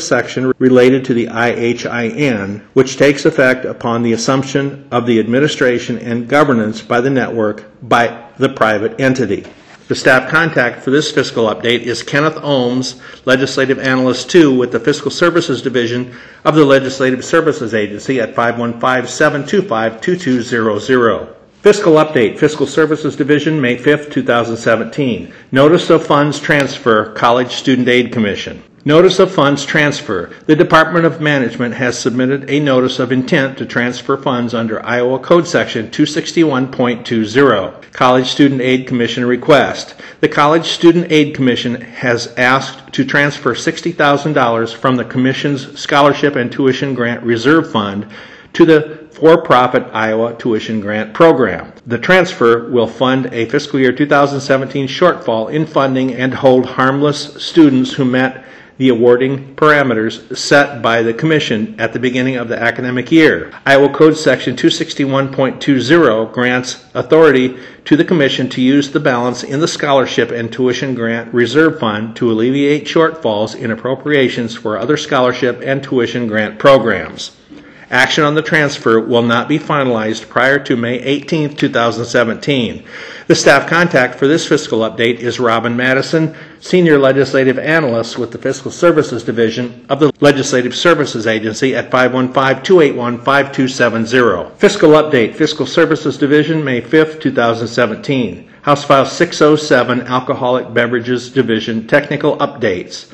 section 0.00 0.52
related 0.58 1.04
to 1.04 1.14
the 1.14 1.28
IHIN, 1.28 2.60
which 2.72 2.96
takes 2.96 3.24
effect 3.24 3.64
upon 3.64 4.02
the 4.02 4.14
assumption 4.14 4.88
of 4.90 5.06
the 5.06 5.20
administration 5.20 5.96
and 5.98 6.26
governance 6.26 6.82
by 6.82 7.00
the 7.00 7.10
network 7.10 7.70
by 7.88 8.30
the 8.38 8.48
private 8.48 9.00
entity. 9.00 9.46
The 9.88 9.94
staff 9.94 10.28
contact 10.28 10.82
for 10.82 10.90
this 10.90 11.12
fiscal 11.12 11.44
update 11.44 11.82
is 11.82 12.02
Kenneth 12.02 12.34
Ohms, 12.34 13.00
Legislative 13.24 13.78
Analyst 13.78 14.28
2 14.28 14.52
with 14.52 14.72
the 14.72 14.80
Fiscal 14.80 15.12
Services 15.12 15.62
Division 15.62 16.12
of 16.44 16.56
the 16.56 16.64
Legislative 16.64 17.24
Services 17.24 17.72
Agency 17.72 18.20
at 18.20 18.34
515-725-2200. 18.34 21.34
Fiscal 21.62 21.92
Update, 21.94 22.36
Fiscal 22.36 22.66
Services 22.66 23.14
Division, 23.14 23.60
May 23.60 23.76
5, 23.76 24.10
2017. 24.10 25.32
Notice 25.52 25.88
of 25.90 26.04
Funds 26.04 26.40
Transfer, 26.40 27.12
College 27.12 27.52
Student 27.52 27.86
Aid 27.86 28.12
Commission. 28.12 28.60
Notice 28.86 29.18
of 29.18 29.34
Funds 29.34 29.64
Transfer. 29.64 30.30
The 30.46 30.54
Department 30.54 31.06
of 31.06 31.20
Management 31.20 31.74
has 31.74 31.98
submitted 31.98 32.48
a 32.48 32.60
notice 32.60 33.00
of 33.00 33.10
intent 33.10 33.58
to 33.58 33.66
transfer 33.66 34.16
funds 34.16 34.54
under 34.54 34.80
Iowa 34.86 35.18
Code 35.18 35.48
Section 35.48 35.90
261.20. 35.90 37.92
College 37.92 38.28
Student 38.28 38.60
Aid 38.60 38.86
Commission 38.86 39.24
request. 39.24 39.96
The 40.20 40.28
College 40.28 40.68
Student 40.68 41.10
Aid 41.10 41.34
Commission 41.34 41.80
has 41.80 42.32
asked 42.36 42.92
to 42.92 43.04
transfer 43.04 43.56
$60,000 43.56 44.76
from 44.76 44.94
the 44.94 45.04
Commission's 45.04 45.76
Scholarship 45.76 46.36
and 46.36 46.52
Tuition 46.52 46.94
Grant 46.94 47.24
Reserve 47.24 47.72
Fund 47.72 48.06
to 48.52 48.64
the 48.64 49.08
for-profit 49.10 49.82
Iowa 49.92 50.36
Tuition 50.38 50.80
Grant 50.80 51.12
Program. 51.12 51.72
The 51.88 51.98
transfer 51.98 52.70
will 52.70 52.86
fund 52.86 53.30
a 53.32 53.46
fiscal 53.46 53.80
year 53.80 53.90
2017 53.90 54.86
shortfall 54.86 55.52
in 55.52 55.66
funding 55.66 56.14
and 56.14 56.32
hold 56.32 56.66
harmless 56.66 57.34
students 57.44 57.94
who 57.94 58.04
met 58.04 58.44
the 58.78 58.88
awarding 58.88 59.54
parameters 59.56 60.36
set 60.36 60.82
by 60.82 61.02
the 61.02 61.14
Commission 61.14 61.74
at 61.78 61.92
the 61.92 61.98
beginning 61.98 62.36
of 62.36 62.48
the 62.48 62.60
academic 62.60 63.10
year. 63.10 63.52
Iowa 63.64 63.88
Code 63.88 64.16
Section 64.16 64.56
261.20 64.56 66.32
grants 66.32 66.84
authority 66.94 67.56
to 67.86 67.96
the 67.96 68.04
Commission 68.04 68.48
to 68.50 68.60
use 68.60 68.90
the 68.90 69.00
balance 69.00 69.42
in 69.42 69.60
the 69.60 69.68
Scholarship 69.68 70.30
and 70.30 70.52
Tuition 70.52 70.94
Grant 70.94 71.32
Reserve 71.32 71.80
Fund 71.80 72.16
to 72.16 72.30
alleviate 72.30 72.84
shortfalls 72.84 73.54
in 73.54 73.70
appropriations 73.70 74.54
for 74.54 74.76
other 74.76 74.96
scholarship 74.96 75.60
and 75.62 75.82
tuition 75.82 76.26
grant 76.26 76.58
programs. 76.58 77.30
Action 77.90 78.24
on 78.24 78.34
the 78.34 78.42
transfer 78.42 78.98
will 78.98 79.22
not 79.22 79.48
be 79.48 79.60
finalized 79.60 80.28
prior 80.28 80.58
to 80.58 80.76
May 80.76 80.98
18, 80.98 81.54
2017. 81.54 82.82
The 83.28 83.34
staff 83.34 83.68
contact 83.68 84.16
for 84.16 84.26
this 84.26 84.48
fiscal 84.48 84.80
update 84.80 85.20
is 85.20 85.38
Robin 85.38 85.76
Madison, 85.76 86.34
Senior 86.58 86.98
Legislative 86.98 87.60
Analyst 87.60 88.18
with 88.18 88.32
the 88.32 88.38
Fiscal 88.38 88.72
Services 88.72 89.22
Division 89.22 89.86
of 89.88 90.00
the 90.00 90.12
Legislative 90.20 90.74
Services 90.74 91.28
Agency 91.28 91.76
at 91.76 91.92
515-281-5270. 91.92 94.56
Fiscal 94.56 94.90
update, 94.90 95.36
Fiscal 95.36 95.66
Services 95.66 96.18
Division, 96.18 96.64
May 96.64 96.80
5, 96.80 97.20
2017. 97.20 98.50
House 98.62 98.84
File 98.84 99.06
607, 99.06 100.02
Alcoholic 100.08 100.74
Beverages 100.74 101.30
Division, 101.30 101.86
Technical 101.86 102.36
Updates. 102.38 103.12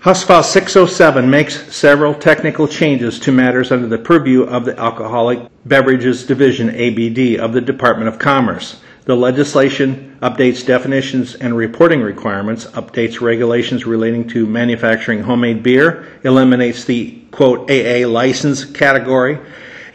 House 0.00 0.22
File 0.22 0.44
607 0.44 1.28
makes 1.28 1.74
several 1.74 2.14
technical 2.14 2.68
changes 2.68 3.18
to 3.18 3.32
matters 3.32 3.72
under 3.72 3.88
the 3.88 3.98
purview 3.98 4.44
of 4.44 4.64
the 4.64 4.78
Alcoholic 4.78 5.40
Beverages 5.66 6.24
Division, 6.24 6.68
ABD, 6.70 7.40
of 7.40 7.52
the 7.52 7.60
Department 7.60 8.06
of 8.06 8.16
Commerce. 8.16 8.80
The 9.06 9.16
legislation 9.16 10.16
updates 10.22 10.64
definitions 10.64 11.34
and 11.34 11.56
reporting 11.56 12.00
requirements, 12.00 12.66
updates 12.66 13.20
regulations 13.20 13.86
relating 13.86 14.28
to 14.28 14.46
manufacturing 14.46 15.24
homemade 15.24 15.64
beer, 15.64 16.06
eliminates 16.22 16.84
the 16.84 17.20
quote 17.32 17.68
AA 17.68 18.06
license 18.06 18.64
category, 18.64 19.40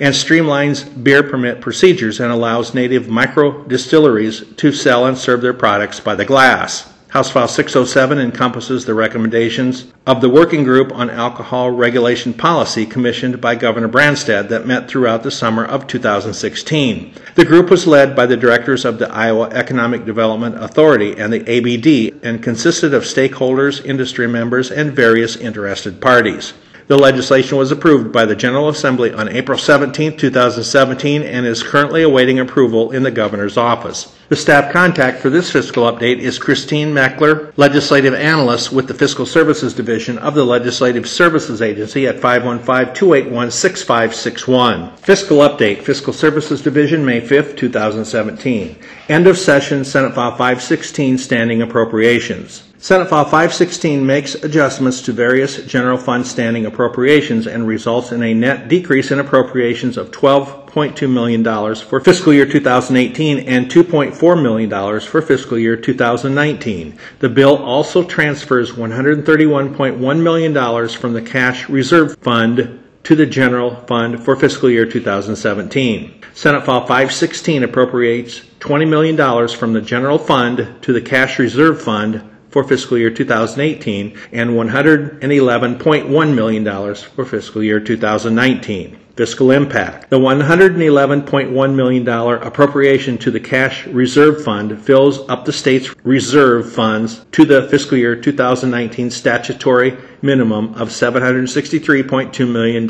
and 0.02 0.14
streamlines 0.14 1.02
beer 1.02 1.24
permit 1.24 1.62
procedures 1.62 2.20
and 2.20 2.30
allows 2.30 2.74
native 2.74 3.08
micro 3.08 3.64
distilleries 3.64 4.44
to 4.58 4.74
sell 4.74 5.06
and 5.06 5.18
serve 5.18 5.42
their 5.42 5.54
products 5.54 6.02
by 6.02 6.14
the 6.14 6.26
glass. 6.26 6.93
House 7.14 7.30
File 7.30 7.48
607 7.48 8.18
encompasses 8.18 8.86
the 8.86 8.96
recommendations 8.96 9.86
of 10.08 10.20
the 10.20 10.32
Working 10.32 10.64
Group 10.64 10.92
on 10.92 11.12
Alcohol 11.12 11.70
Regulation 11.70 12.34
Policy 12.34 12.88
commissioned 12.88 13.40
by 13.40 13.54
Governor 13.54 13.88
Branstad 13.88 14.50
that 14.50 14.66
met 14.66 14.88
throughout 14.88 15.22
the 15.22 15.30
summer 15.30 15.64
of 15.64 15.86
2016. 15.86 17.14
The 17.36 17.46
group 17.46 17.70
was 17.70 17.86
led 17.86 18.16
by 18.16 18.26
the 18.26 18.36
directors 18.36 18.84
of 18.84 18.98
the 18.98 19.12
Iowa 19.12 19.50
Economic 19.50 20.06
Development 20.06 20.56
Authority 20.56 21.16
and 21.16 21.32
the 21.32 21.42
ABD 21.42 22.26
and 22.26 22.42
consisted 22.42 22.96
of 22.96 23.04
stakeholders, 23.04 23.86
industry 23.86 24.26
members, 24.26 24.72
and 24.72 24.92
various 24.92 25.36
interested 25.36 26.02
parties. 26.02 26.54
The 26.88 26.98
legislation 26.98 27.58
was 27.58 27.72
approved 27.72 28.12
by 28.12 28.26
the 28.26 28.36
General 28.36 28.68
Assembly 28.68 29.14
on 29.14 29.30
April 29.30 29.58
17, 29.58 30.18
2017, 30.18 31.24
and 31.24 31.46
is 31.46 31.64
currently 31.64 32.04
awaiting 32.04 32.40
approval 32.40 32.92
in 32.92 33.04
the 33.04 33.12
Governor's 33.12 33.56
office. 33.56 34.14
The 34.28 34.36
staff 34.36 34.74
contact 34.74 35.22
for 35.22 35.30
this 35.30 35.50
fiscal 35.50 35.90
update 35.90 36.20
is 36.20 36.38
Christine 36.38 36.94
Meckler, 36.94 37.54
Legislative 37.56 38.14
Analyst 38.14 38.74
with 38.74 38.88
the 38.88 38.94
Fiscal 38.94 39.26
Services 39.26 39.74
Division 39.74 40.18
of 40.18 40.36
the 40.36 40.44
Legislative 40.44 41.08
Services 41.08 41.62
Agency 41.62 42.06
at 42.08 42.18
515-281-6561. 42.18 45.00
Fiscal 45.00 45.38
update, 45.38 45.84
Fiscal 45.84 46.12
Services 46.12 46.62
Division, 46.62 47.06
May 47.06 47.22
5, 47.22 47.56
2017. 47.56 48.76
End 49.08 49.28
of 49.28 49.38
session, 49.38 49.86
Senate 49.86 50.16
File 50.16 50.32
516, 50.32 51.18
Standing 51.18 51.62
Appropriations. 51.62 52.64
Senate 52.84 53.08
File 53.08 53.24
516 53.24 54.06
makes 54.06 54.36
adjustments 54.36 55.02
to 55.04 55.14
various 55.14 55.66
general 55.66 55.98
fund 55.98 56.28
standing 56.28 56.66
appropriations 56.66 57.48
and 57.48 57.66
results 57.66 58.12
in 58.12 58.22
a 58.22 58.34
net 58.34 58.68
decrease 58.68 59.10
in 59.10 59.22
appropriations 59.22 59.96
of 59.96 60.12
$12.2 60.12 61.10
million 61.10 61.46
for 61.76 62.02
fiscal 62.02 62.34
year 62.34 62.46
2018 62.46 63.40
and 63.48 63.72
$2.4 63.72 64.44
million 64.44 65.00
for 65.00 65.22
fiscal 65.22 65.58
year 65.58 65.78
2019. 65.78 67.00
The 67.20 67.30
bill 67.30 67.56
also 67.56 68.04
transfers 68.04 68.74
$131.1 68.74 70.22
million 70.22 70.90
from 70.90 71.14
the 71.14 71.22
cash 71.22 71.70
reserve 71.70 72.18
fund 72.18 72.84
to 73.04 73.16
the 73.16 73.26
general 73.26 73.78
fund 73.86 74.22
for 74.22 74.36
fiscal 74.36 74.70
year 74.70 74.86
2017. 74.86 76.22
Senate 76.34 76.66
File 76.66 76.82
516 76.82 77.64
appropriates 77.64 78.42
$20 78.60 78.90
million 78.90 79.48
from 79.48 79.72
the 79.72 79.82
general 79.82 80.18
fund 80.18 80.68
to 80.82 80.92
the 80.92 81.02
cash 81.02 81.40
reserve 81.40 81.82
fund 81.82 82.30
for 82.54 82.64
fiscal 82.64 83.00
year 83.00 83.10
2018 83.10 84.16
and 84.32 84.52
$111.1 84.52 86.36
million 86.36 86.96
for 86.96 87.26
fiscal 87.26 87.64
year 87.64 87.80
2019. 87.80 89.00
Fiscal 89.16 89.50
impact. 89.50 90.12
The 90.12 90.20
$111.1 90.20 91.76
million 91.76 92.08
appropriation 92.08 93.18
to 93.20 93.32
the 93.32 93.40
cash 93.40 93.88
reserve 93.88 94.44
fund 94.44 94.80
fills 94.80 95.28
up 95.30 95.46
the 95.46 95.54
state's 95.54 95.96
reserve 96.04 96.72
funds 96.72 97.26
to 97.32 97.44
the 97.44 97.68
fiscal 97.70 97.98
year 97.98 98.16
2019 98.16 99.10
statutory 99.10 99.98
minimum 100.22 100.76
of 100.76 100.90
$763.2 100.90 102.52
million 102.52 102.88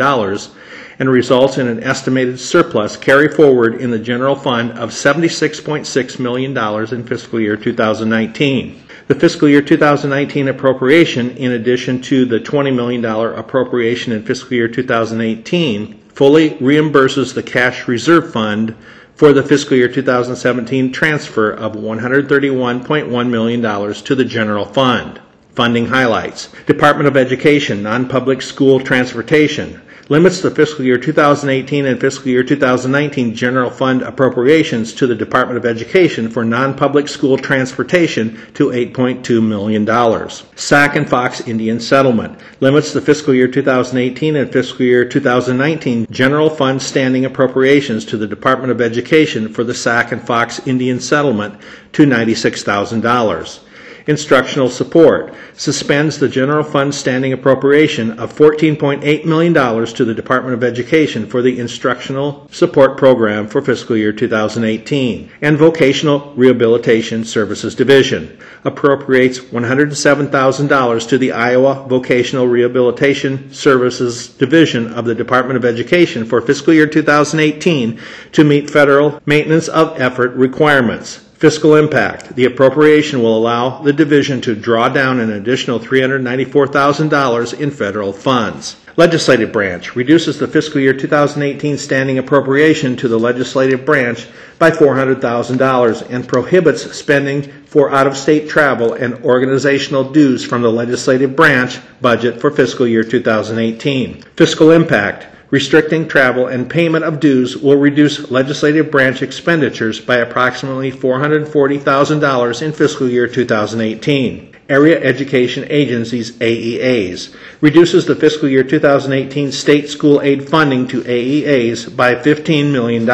and 1.00 1.10
results 1.10 1.58
in 1.58 1.68
an 1.68 1.84
estimated 1.84 2.40
surplus 2.40 2.98
carry 2.98 3.30
forward 3.30 3.76
in 3.76 3.92
the 3.92 4.00
general 4.00 4.36
fund 4.36 4.72
of 4.74 4.92
$76.6 4.92 6.20
million 6.20 6.58
in 6.94 7.08
fiscal 7.08 7.40
year 7.40 7.58
2019. 7.58 8.83
The 9.08 9.16
fiscal 9.16 9.50
year 9.50 9.62
2019 9.62 10.48
appropriation, 10.48 11.32
in 11.32 11.52
addition 11.52 12.02
to 12.04 12.24
the 12.24 12.40
$20 12.40 12.74
million 12.74 13.04
appropriation 13.04 14.14
in 14.14 14.24
fiscal 14.24 14.54
year 14.54 14.70
2018, 14.70 16.00
fully 16.08 16.52
reimburses 16.52 17.34
the 17.34 17.44
cash 17.44 17.88
reserve 17.88 18.32
fund 18.32 18.76
for 19.16 19.34
the 19.34 19.44
fiscal 19.44 19.76
year 19.76 19.90
2017 19.90 20.94
transfer 20.94 21.52
of 21.52 21.74
$131.1 21.74 23.30
million 23.30 23.94
to 23.94 24.16
the 24.16 24.26
general 24.26 24.66
fund. 24.66 25.20
Funding 25.54 25.88
highlights 25.88 26.50
Department 26.66 27.08
of 27.08 27.18
Education, 27.18 27.84
non 27.84 28.08
public 28.08 28.42
school 28.42 28.80
transportation, 28.80 29.82
limits 30.10 30.42
the 30.42 30.52
fiscal 30.52 30.84
year 30.84 30.98
2018 30.98 31.86
and 31.86 32.00
fiscal 32.00 32.28
year 32.28 32.44
2019 32.44 33.34
general 33.34 33.70
fund 33.70 34.02
appropriations 34.02 34.94
to 34.94 35.08
the 35.08 35.16
Department 35.16 35.58
of 35.58 35.66
Education 35.66 36.30
for 36.30 36.44
non-public 36.44 37.08
school 37.08 37.38
transportation 37.38 38.40
to 38.54 38.68
$8.2 38.70 39.42
million. 39.42 40.30
Sac 40.56 40.96
and 40.96 41.10
Fox 41.10 41.48
Indian 41.48 41.80
Settlement 41.80 42.40
limits 42.60 42.92
the 42.92 43.02
fiscal 43.02 43.34
year 43.34 43.48
2018 43.48 44.36
and 44.36 44.52
fiscal 44.52 44.86
year 44.86 45.06
2019 45.06 46.08
general 46.12 46.50
fund 46.50 46.82
standing 46.82 47.26
appropriations 47.26 48.06
to 48.06 48.18
the 48.18 48.28
Department 48.28 48.72
of 48.72 48.82
Education 48.82 49.54
for 49.54 49.64
the 49.64 49.74
Sac 49.74 50.12
and 50.12 50.26
Fox 50.26 50.66
Indian 50.68 51.00
Settlement 51.00 51.60
to 51.94 52.06
$96,000 52.06 53.60
instructional 54.08 54.70
support, 54.70 55.34
suspends 55.56 56.18
the 56.18 56.30
general 56.30 56.64
fund 56.64 56.94
standing 56.94 57.34
appropriation 57.34 58.20
of 58.20 58.34
$14.8 58.34 59.26
million 59.26 59.54
to 59.54 60.06
the 60.06 60.14
Department 60.14 60.54
of 60.54 60.64
Education 60.64 61.26
for 61.26 61.42
the 61.42 61.60
instructional 61.60 62.48
support 62.52 62.98
program 62.98 63.48
for 63.48 63.62
fiscal 63.62 63.96
year 63.96 64.12
2018, 64.12 65.32
and 65.42 65.58
Vocational 65.58 66.34
Rehabilitation 66.36 67.24
Services 67.24 67.76
Division 67.76 68.40
appropriates 68.64 69.40
$107,000 69.40 71.10
to 71.10 71.18
the 71.18 71.32
Iowa 71.32 71.86
Vocational 71.88 72.48
Rehabilitation 72.48 73.54
Services 73.54 74.28
Division 74.28 74.94
of 74.94 75.06
the 75.06 75.16
Department 75.16 75.58
of 75.58 75.66
Education 75.66 76.26
for 76.26 76.42
fiscal 76.42 76.74
year 76.74 76.88
2018 76.88 78.00
to 78.32 78.44
meet 78.44 78.70
federal 78.70 79.22
maintenance 79.26 79.68
of 79.68 80.00
effort 80.00 80.34
requirements. 80.34 81.22
Fiscal 81.44 81.76
impact. 81.76 82.38
The 82.38 82.46
appropriation 82.46 83.22
will 83.22 83.38
allow 83.38 83.82
the 83.82 83.92
division 83.92 84.40
to 84.44 84.56
draw 84.56 84.88
down 84.88 85.20
an 85.20 85.30
additional 85.30 85.78
$394,000 85.78 87.60
in 87.60 87.70
federal 87.70 88.14
funds. 88.14 88.78
Legislative 88.96 89.52
branch 89.52 89.94
reduces 89.94 90.40
the 90.40 90.48
fiscal 90.48 90.80
year 90.80 90.94
2018 90.94 91.78
standing 91.78 92.18
appropriation 92.18 92.96
to 92.96 93.10
the 93.10 93.20
legislative 93.20 93.84
branch 93.86 94.26
by 94.58 94.72
$400,000 94.72 96.10
and 96.10 96.26
prohibits 96.26 96.96
spending 96.96 97.42
for 97.66 97.92
out 97.92 98.08
of 98.08 98.16
state 98.16 98.48
travel 98.48 98.94
and 98.94 99.14
organizational 99.26 100.14
dues 100.14 100.46
from 100.46 100.62
the 100.62 100.72
legislative 100.72 101.36
branch 101.36 101.78
budget 102.00 102.40
for 102.40 102.52
fiscal 102.52 102.88
year 102.88 103.04
2018. 103.04 104.22
Fiscal 104.38 104.72
impact 104.72 105.28
restricting 105.54 106.08
travel 106.08 106.48
and 106.48 106.68
payment 106.68 107.06
of 107.06 107.20
dues 107.20 107.56
will 107.56 107.78
reduce 107.78 108.32
legislative 108.32 108.90
branch 108.90 109.22
expenditures 109.22 110.02
by 110.02 110.16
approximately 110.16 110.92
$440,000 110.92 112.62
in 112.64 112.74
fiscal 112.74 113.08
year 113.08 113.28
2018. 113.28 114.56
Area 114.68 115.00
Education 115.00 115.68
Agencies 115.70 116.32
AEAs 116.40 117.36
reduces 117.62 118.08
the 118.08 118.16
fiscal 118.16 118.50
year 118.50 118.64
2018 118.64 119.52
state 119.52 119.90
school 119.90 120.22
aid 120.22 120.50
funding 120.50 120.88
to 120.88 121.04
AEAs 121.04 121.96
by 121.96 122.16
$15 122.16 122.72
million. 122.72 123.06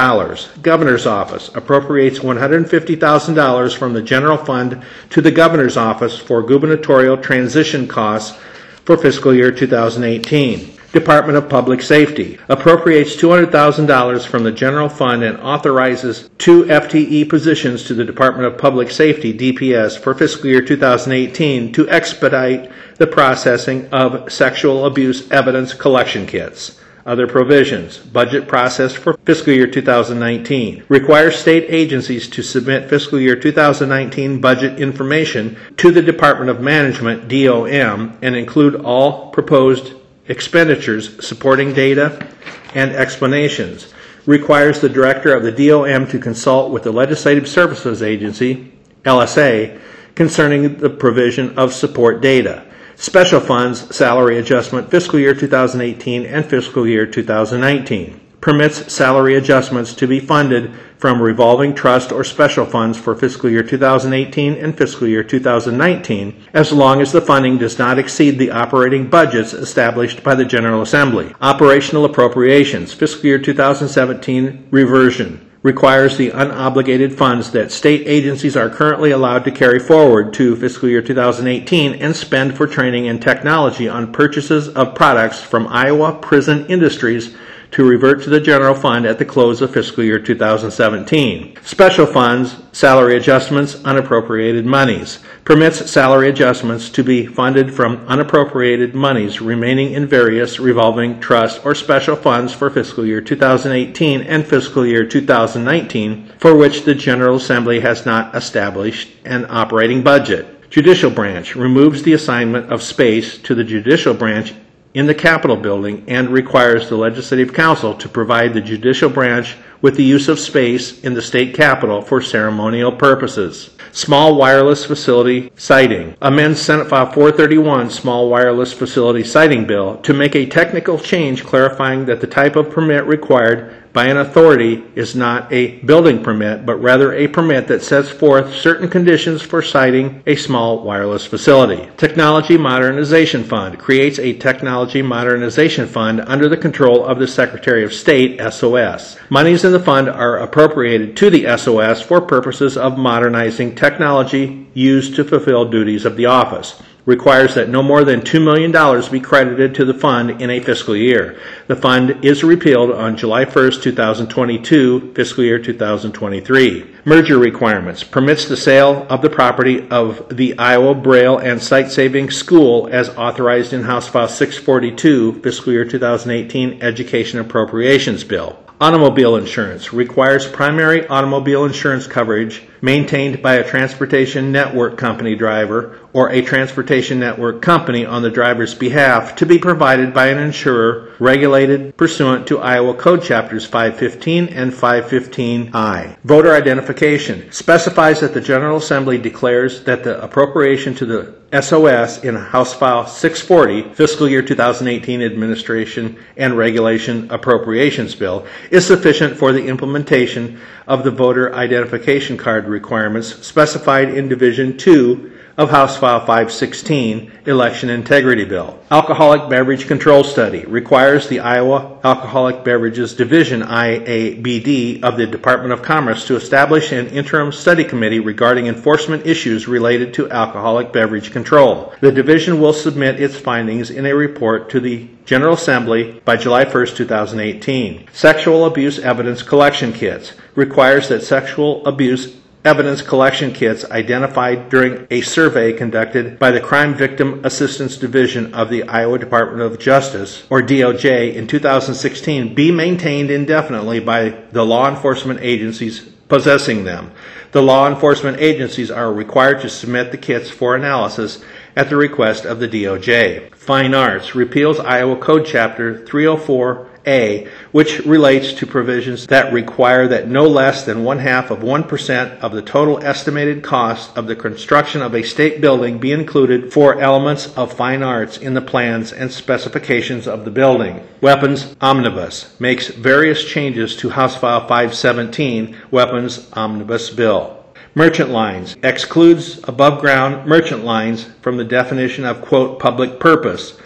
Governor's 0.61 1.05
Office 1.05 1.49
appropriates 1.53 2.19
$150,000 2.19 3.75
from 3.75 3.91
the 3.91 4.01
general 4.01 4.37
fund 4.37 4.81
to 5.09 5.21
the 5.21 5.31
Governor's 5.31 5.75
Office 5.75 6.17
for 6.17 6.41
gubernatorial 6.41 7.17
transition 7.17 7.85
costs 7.85 8.39
for 8.85 8.95
fiscal 8.95 9.35
year 9.35 9.51
2018. 9.51 10.78
Department 10.91 11.37
of 11.37 11.47
Public 11.47 11.83
Safety 11.83 12.39
appropriates 12.49 13.15
$200,000 13.15 14.25
from 14.25 14.43
the 14.43 14.51
general 14.51 14.89
fund 14.89 15.23
and 15.23 15.37
authorizes 15.37 16.31
two 16.39 16.63
FTE 16.63 17.29
positions 17.29 17.83
to 17.83 17.93
the 17.93 18.03
Department 18.03 18.47
of 18.47 18.57
Public 18.57 18.89
Safety 18.89 19.31
DPS 19.31 19.99
for 19.99 20.15
fiscal 20.15 20.47
year 20.49 20.63
2018 20.63 21.71
to 21.73 21.87
expedite 21.89 22.71
the 22.95 23.05
processing 23.05 23.87
of 23.89 24.31
sexual 24.31 24.85
abuse 24.85 25.29
evidence 25.29 25.75
collection 25.75 26.25
kits. 26.25 26.79
Other 27.05 27.27
provisions. 27.27 27.97
Budget 27.99 28.47
process 28.47 28.93
for 28.93 29.13
fiscal 29.25 29.53
year 29.53 29.67
2019. 29.67 30.83
Requires 30.89 31.37
state 31.37 31.65
agencies 31.69 32.27
to 32.29 32.41
submit 32.41 32.89
fiscal 32.89 33.19
year 33.19 33.35
2019 33.35 34.41
budget 34.41 34.79
information 34.79 35.55
to 35.77 35.91
the 35.91 36.01
Department 36.01 36.49
of 36.49 36.61
Management, 36.61 37.27
DOM, 37.27 38.17
and 38.21 38.35
include 38.35 38.75
all 38.75 39.31
proposed 39.31 39.93
expenditures, 40.29 41.25
supporting 41.25 41.73
data, 41.73 42.25
and 42.73 42.91
explanations. 42.91 43.93
Requires 44.25 44.79
the 44.79 44.89
director 44.89 45.33
of 45.33 45.43
the 45.43 45.51
DOM 45.51 46.07
to 46.07 46.19
consult 46.19 46.71
with 46.71 46.83
the 46.83 46.91
Legislative 46.91 47.47
Services 47.47 48.01
Agency, 48.01 48.71
LSA, 49.03 49.81
concerning 50.15 50.77
the 50.77 50.89
provision 50.89 51.57
of 51.57 51.73
support 51.73 52.21
data. 52.21 52.65
Special 52.95 53.39
funds 53.39 53.95
salary 53.95 54.37
adjustment 54.37 54.91
fiscal 54.91 55.19
year 55.19 55.33
2018 55.33 56.25
and 56.25 56.45
fiscal 56.45 56.85
year 56.85 57.05
2019 57.05 58.19
permits 58.41 58.91
salary 58.91 59.35
adjustments 59.35 59.93
to 59.93 60.07
be 60.07 60.19
funded 60.19 60.71
from 60.99 61.21
revolving 61.21 61.73
trust 61.73 62.11
or 62.11 62.25
special 62.25 62.65
funds 62.65 62.97
for 62.97 63.15
fiscal 63.15 63.49
year 63.49 63.63
2018 63.63 64.55
and 64.55 64.77
fiscal 64.77 65.07
year 65.07 65.23
2019, 65.23 66.43
as 66.53 66.73
long 66.73 67.01
as 67.01 67.13
the 67.13 67.21
funding 67.21 67.57
does 67.57 67.79
not 67.79 67.97
exceed 67.97 68.37
the 68.37 68.51
operating 68.51 69.09
budgets 69.09 69.53
established 69.53 70.21
by 70.23 70.35
the 70.35 70.43
General 70.43 70.81
Assembly. 70.81 71.33
Operational 71.39 72.03
appropriations, 72.03 72.93
fiscal 72.93 73.27
year 73.27 73.39
2017 73.39 74.67
reversion 74.71 75.49
requires 75.61 76.17
the 76.17 76.31
unobligated 76.31 77.13
funds 77.13 77.51
that 77.51 77.71
state 77.71 78.05
agencies 78.05 78.57
are 78.57 78.69
currently 78.69 79.11
allowed 79.11 79.43
to 79.45 79.51
carry 79.51 79.79
forward 79.79 80.33
to 80.33 80.55
fiscal 80.57 80.89
year 80.89 81.01
2018 81.01 81.95
and 81.95 82.15
spend 82.15 82.55
for 82.55 82.67
training 82.67 83.07
and 83.07 83.21
technology 83.21 83.87
on 83.87 84.11
purchases 84.11 84.67
of 84.69 84.95
products 84.95 85.41
from 85.41 85.67
Iowa 85.67 86.13
Prison 86.21 86.65
Industries 86.67 87.35
to 87.71 87.83
revert 87.83 88.23
to 88.23 88.29
the 88.29 88.39
general 88.39 88.73
fund 88.73 89.05
at 89.05 89.19
the 89.19 89.25
close 89.25 89.61
of 89.61 89.73
fiscal 89.73 90.03
year 90.03 90.19
2017. 90.19 91.57
Special 91.63 92.05
funds, 92.05 92.57
salary 92.71 93.15
adjustments, 93.15 93.83
unappropriated 93.85 94.65
monies. 94.65 95.19
Permits 95.45 95.89
salary 95.89 96.29
adjustments 96.29 96.89
to 96.89 97.03
be 97.03 97.25
funded 97.25 97.73
from 97.73 98.05
unappropriated 98.07 98.95
monies 98.95 99.41
remaining 99.41 99.93
in 99.93 100.07
various 100.07 100.59
revolving 100.59 101.19
trust 101.19 101.65
or 101.65 101.75
special 101.75 102.15
funds 102.15 102.53
for 102.53 102.69
fiscal 102.69 103.05
year 103.05 103.21
2018 103.21 104.21
and 104.21 104.45
fiscal 104.45 104.85
year 104.85 105.05
2019 105.05 106.31
for 106.37 106.55
which 106.55 106.83
the 106.83 106.95
General 106.95 107.35
Assembly 107.35 107.79
has 107.79 108.05
not 108.05 108.35
established 108.35 109.09
an 109.25 109.45
operating 109.49 110.03
budget. 110.03 110.55
Judicial 110.69 111.09
branch 111.09 111.55
removes 111.55 112.03
the 112.03 112.13
assignment 112.13 112.71
of 112.71 112.83
space 112.83 113.39
to 113.39 113.55
the 113.55 113.63
judicial 113.63 114.13
branch 114.13 114.53
in 114.93 115.05
the 115.05 115.15
Capitol 115.15 115.55
building 115.55 116.03
and 116.07 116.29
requires 116.29 116.89
the 116.89 116.95
Legislative 116.95 117.53
Council 117.53 117.93
to 117.93 118.09
provide 118.09 118.53
the 118.53 118.61
judicial 118.61 119.09
branch 119.09 119.55
with 119.81 119.95
the 119.95 120.03
use 120.03 120.27
of 120.27 120.39
space 120.39 121.01
in 121.01 121.13
the 121.13 121.21
state 121.21 121.53
capitol 121.53 122.01
for 122.01 122.21
ceremonial 122.21 122.91
purposes. 122.91 123.69
Small 123.91 124.35
wireless 124.35 124.85
facility 124.85 125.51
siting. 125.55 126.15
Amends 126.21 126.61
Senate 126.61 126.89
File 126.89 127.11
431 127.11 127.89
Small 127.89 128.29
Wireless 128.29 128.73
Facility 128.73 129.23
Siting 129.23 129.65
Bill 129.65 129.97
to 130.01 130.13
make 130.13 130.35
a 130.35 130.45
technical 130.45 130.99
change 130.99 131.43
clarifying 131.43 132.05
that 132.05 132.21
the 132.21 132.27
type 132.27 132.55
of 132.55 132.69
permit 132.69 133.05
required 133.05 133.73
by 133.91 134.05
an 134.05 134.17
authority 134.17 134.83
is 134.95 135.15
not 135.15 135.51
a 135.51 135.77
building 135.77 136.23
permit, 136.23 136.65
but 136.65 136.75
rather 136.75 137.13
a 137.13 137.27
permit 137.27 137.67
that 137.67 137.81
sets 137.81 138.09
forth 138.09 138.53
certain 138.53 138.87
conditions 138.87 139.41
for 139.41 139.61
siting 139.61 140.21
a 140.27 140.35
small 140.35 140.83
wireless 140.83 141.25
facility. 141.25 141.89
Technology 141.97 142.57
Modernization 142.57 143.43
Fund 143.43 143.79
creates 143.79 144.19
a 144.19 144.33
Technology 144.33 145.01
Modernization 145.01 145.87
Fund 145.87 146.21
under 146.21 146.47
the 146.47 146.57
control 146.57 147.03
of 147.03 147.19
the 147.19 147.27
Secretary 147.27 147.83
of 147.83 147.93
State, 147.93 148.39
SOS. 148.51 149.17
Monies 149.29 149.65
in 149.65 149.71
the 149.71 149.79
fund 149.79 150.07
are 150.07 150.37
appropriated 150.37 151.17
to 151.17 151.29
the 151.29 151.57
SOS 151.57 152.01
for 152.01 152.21
purposes 152.21 152.77
of 152.77 152.97
modernizing 152.97 153.75
technology 153.75 154.67
used 154.73 155.15
to 155.15 155.23
fulfill 155.23 155.65
duties 155.65 156.05
of 156.05 156.15
the 156.15 156.25
office 156.25 156.81
requires 157.09 157.55
that 157.55 157.69
no 157.69 157.81
more 157.81 158.03
than 158.03 158.21
$2 158.21 158.39
million 158.39 158.71
be 159.11 159.19
credited 159.19 159.73
to 159.73 159.83
the 159.83 159.95
fund 159.95 160.39
in 160.39 160.51
a 160.51 160.59
fiscal 160.59 160.95
year. 160.95 161.39
The 161.65 161.75
fund 161.75 162.23
is 162.23 162.43
repealed 162.43 162.91
on 162.91 163.17
July 163.17 163.45
1, 163.45 163.81
2022, 163.81 165.13
fiscal 165.15 165.43
year 165.43 165.57
2023. 165.57 166.95
Merger 167.05 167.39
requirements 167.39 168.03
permits 168.03 168.45
the 168.45 168.55
sale 168.55 169.07
of 169.09 169.23
the 169.23 169.29
property 169.29 169.89
of 169.89 170.37
the 170.37 170.55
Iowa 170.59 170.93
Braille 170.93 171.39
and 171.39 171.59
Sight 171.59 171.89
Saving 171.89 172.29
School 172.29 172.87
as 172.91 173.09
authorized 173.17 173.73
in 173.73 173.81
House 173.81 174.07
File 174.07 174.27
642, 174.27 175.41
fiscal 175.41 175.73
year 175.73 175.85
2018 175.85 176.83
Education 176.83 177.39
Appropriations 177.39 178.23
Bill. 178.23 178.55
Automobile 178.79 179.35
insurance 179.35 179.91
requires 179.91 180.47
primary 180.47 181.07
automobile 181.07 181.65
insurance 181.65 182.05
coverage 182.05 182.68
maintained 182.81 183.41
by 183.41 183.55
a 183.55 183.67
transportation 183.67 184.51
network 184.51 184.97
company 184.97 185.35
driver 185.35 185.99
or 186.13 186.29
a 186.29 186.41
transportation 186.41 187.19
network 187.19 187.61
company 187.61 188.05
on 188.05 188.21
the 188.21 188.29
driver's 188.29 188.73
behalf 188.73 189.35
to 189.35 189.45
be 189.45 189.59
provided 189.59 190.13
by 190.13 190.27
an 190.27 190.39
insurer 190.39 191.13
regulated 191.19 191.95
pursuant 191.97 192.47
to 192.47 192.59
Iowa 192.59 192.93
Code 192.93 193.21
Chapters 193.21 193.65
515 193.65 194.47
and 194.49 194.71
515I. 194.71 196.17
Voter 196.23 196.53
identification 196.53 197.51
specifies 197.51 198.21
that 198.21 198.33
the 198.33 198.41
General 198.41 198.77
Assembly 198.77 199.17
declares 199.17 199.83
that 199.83 200.03
the 200.03 200.21
appropriation 200.23 200.95
to 200.95 201.05
the 201.05 201.39
SOS 201.51 202.23
in 202.23 202.35
House 202.35 202.75
File 202.75 203.07
640, 203.07 203.95
Fiscal 203.95 204.29
Year 204.29 204.43
2018 204.43 205.23
Administration 205.23 206.19
and 206.37 206.55
Regulation 206.55 207.31
Appropriations 207.31 208.13
Bill, 208.13 208.45
is 208.69 208.85
sufficient 208.85 209.35
for 209.35 209.51
the 209.51 209.65
implementation 209.65 210.59
of 210.87 211.03
the 211.03 211.09
voter 211.09 211.53
identification 211.55 212.37
card 212.37 212.67
requirements 212.69 213.45
specified 213.45 214.09
in 214.09 214.29
Division 214.29 214.77
2 214.77 215.39
of 215.59 215.71
House 215.71 215.97
File 215.97 216.21
516, 216.21 217.33
Election 217.45 217.89
Integrity 217.89 218.45
Bill. 218.45 218.79
Alcoholic 218.89 219.49
Beverage 219.49 219.87
Control 219.87 220.23
Study 220.23 220.63
requires 220.65 221.27
the 221.27 221.41
Iowa 221.41 221.99
Alcoholic 222.01 222.63
Beverages 222.63 223.13
Division, 223.13 223.63
IABD, 223.63 225.03
of 225.03 225.17
the 225.17 225.27
Department 225.27 225.73
of 225.73 225.81
Commerce 225.81 226.25
to 226.27 226.37
establish 226.37 226.93
an 226.93 227.07
interim 227.07 227.51
study 227.51 227.83
committee 227.83 228.21
regarding 228.21 228.67
enforcement 228.67 229.27
issues 229.27 229.67
related 229.67 230.13
to 230.13 230.31
alcoholic 230.31 230.93
beverage 230.93 231.31
control. 231.33 231.93
The 231.99 232.13
division 232.13 232.61
will 232.61 232.71
submit 232.71 233.19
its 233.19 233.37
findings 233.37 233.89
in 233.89 234.05
a 234.05 234.15
report 234.15 234.69
to 234.69 234.79
the 234.79 235.09
General 235.25 235.55
Assembly 235.55 236.21
by 236.23 236.37
July 236.37 236.63
1, 236.63 236.85
2018. 236.87 238.07
Sexual 238.13 238.63
Abuse 238.63 238.97
Evidence 238.97 239.43
Collection 239.43 239.91
Kits 239.91 240.31
requires 240.55 241.09
that 241.09 241.21
sexual 241.21 241.85
abuse 241.85 242.38
evidence 242.65 243.01
collection 243.01 243.53
kits 243.53 243.85
identified 243.89 244.69
during 244.69 245.07
a 245.09 245.21
survey 245.21 245.71
conducted 245.71 246.37
by 246.37 246.51
the 246.51 246.59
Crime 246.59 246.93
Victim 246.93 247.41
Assistance 247.45 247.97
Division 247.97 248.53
of 248.53 248.69
the 248.69 248.83
Iowa 248.83 249.17
Department 249.17 249.61
of 249.61 249.79
Justice, 249.79 250.45
or 250.49 250.61
DOJ, 250.61 251.35
in 251.35 251.47
2016 251.47 252.53
be 252.53 252.71
maintained 252.71 253.31
indefinitely 253.31 253.99
by 253.99 254.29
the 254.51 254.65
law 254.65 254.89
enforcement 254.89 255.39
agencies 255.41 256.01
possessing 256.27 256.83
them. 256.83 257.11
The 257.51 257.63
law 257.63 257.87
enforcement 257.87 258.39
agencies 258.39 258.91
are 258.91 259.11
required 259.11 259.61
to 259.61 259.69
submit 259.69 260.11
the 260.11 260.17
kits 260.17 260.49
for 260.49 260.75
analysis 260.75 261.43
at 261.75 261.89
the 261.89 261.95
request 261.95 262.45
of 262.45 262.59
the 262.59 262.67
DOJ. 262.67 263.55
Fine 263.55 263.95
Arts 263.95 264.35
repeals 264.35 264.79
Iowa 264.79 265.15
Code 265.15 265.45
Chapter 265.47 266.05
304 266.05 266.87
a, 267.09 267.47
which 267.71 267.99
relates 268.01 268.53
to 268.53 268.67
provisions 268.67 269.27
that 269.27 269.51
require 269.51 270.07
that 270.07 270.27
no 270.27 270.47
less 270.47 270.85
than 270.85 271.03
one 271.03 271.19
half 271.19 271.49
of 271.49 271.59
1% 271.59 272.39
of 272.39 272.53
the 272.53 272.61
total 272.61 273.03
estimated 273.03 273.63
cost 273.63 274.15
of 274.15 274.27
the 274.27 274.35
construction 274.35 275.01
of 275.01 275.15
a 275.15 275.23
state 275.23 275.59
building 275.59 275.97
be 275.97 276.11
included 276.11 276.71
for 276.71 277.01
elements 277.01 277.51
of 277.57 277.73
fine 277.73 278.03
arts 278.03 278.37
in 278.37 278.53
the 278.53 278.61
plans 278.61 279.11
and 279.11 279.31
specifications 279.31 280.27
of 280.27 280.45
the 280.45 280.51
building. 280.51 281.05
Weapons 281.19 281.75
Omnibus 281.81 282.59
makes 282.59 282.87
various 282.87 283.43
changes 283.43 283.95
to 283.97 284.11
House 284.11 284.35
File 284.35 284.61
517, 284.61 285.75
Weapons 285.91 286.47
Omnibus 286.53 287.09
Bill. 287.09 287.55
Merchant 287.95 288.29
lines 288.29 288.77
excludes 288.83 289.59
above 289.67 289.99
ground 289.99 290.47
merchant 290.47 290.85
lines 290.85 291.25
from 291.41 291.57
the 291.57 291.65
definition 291.65 292.23
of, 292.23 292.41
quote, 292.41 292.79
public 292.79 293.19
purpose 293.19 293.77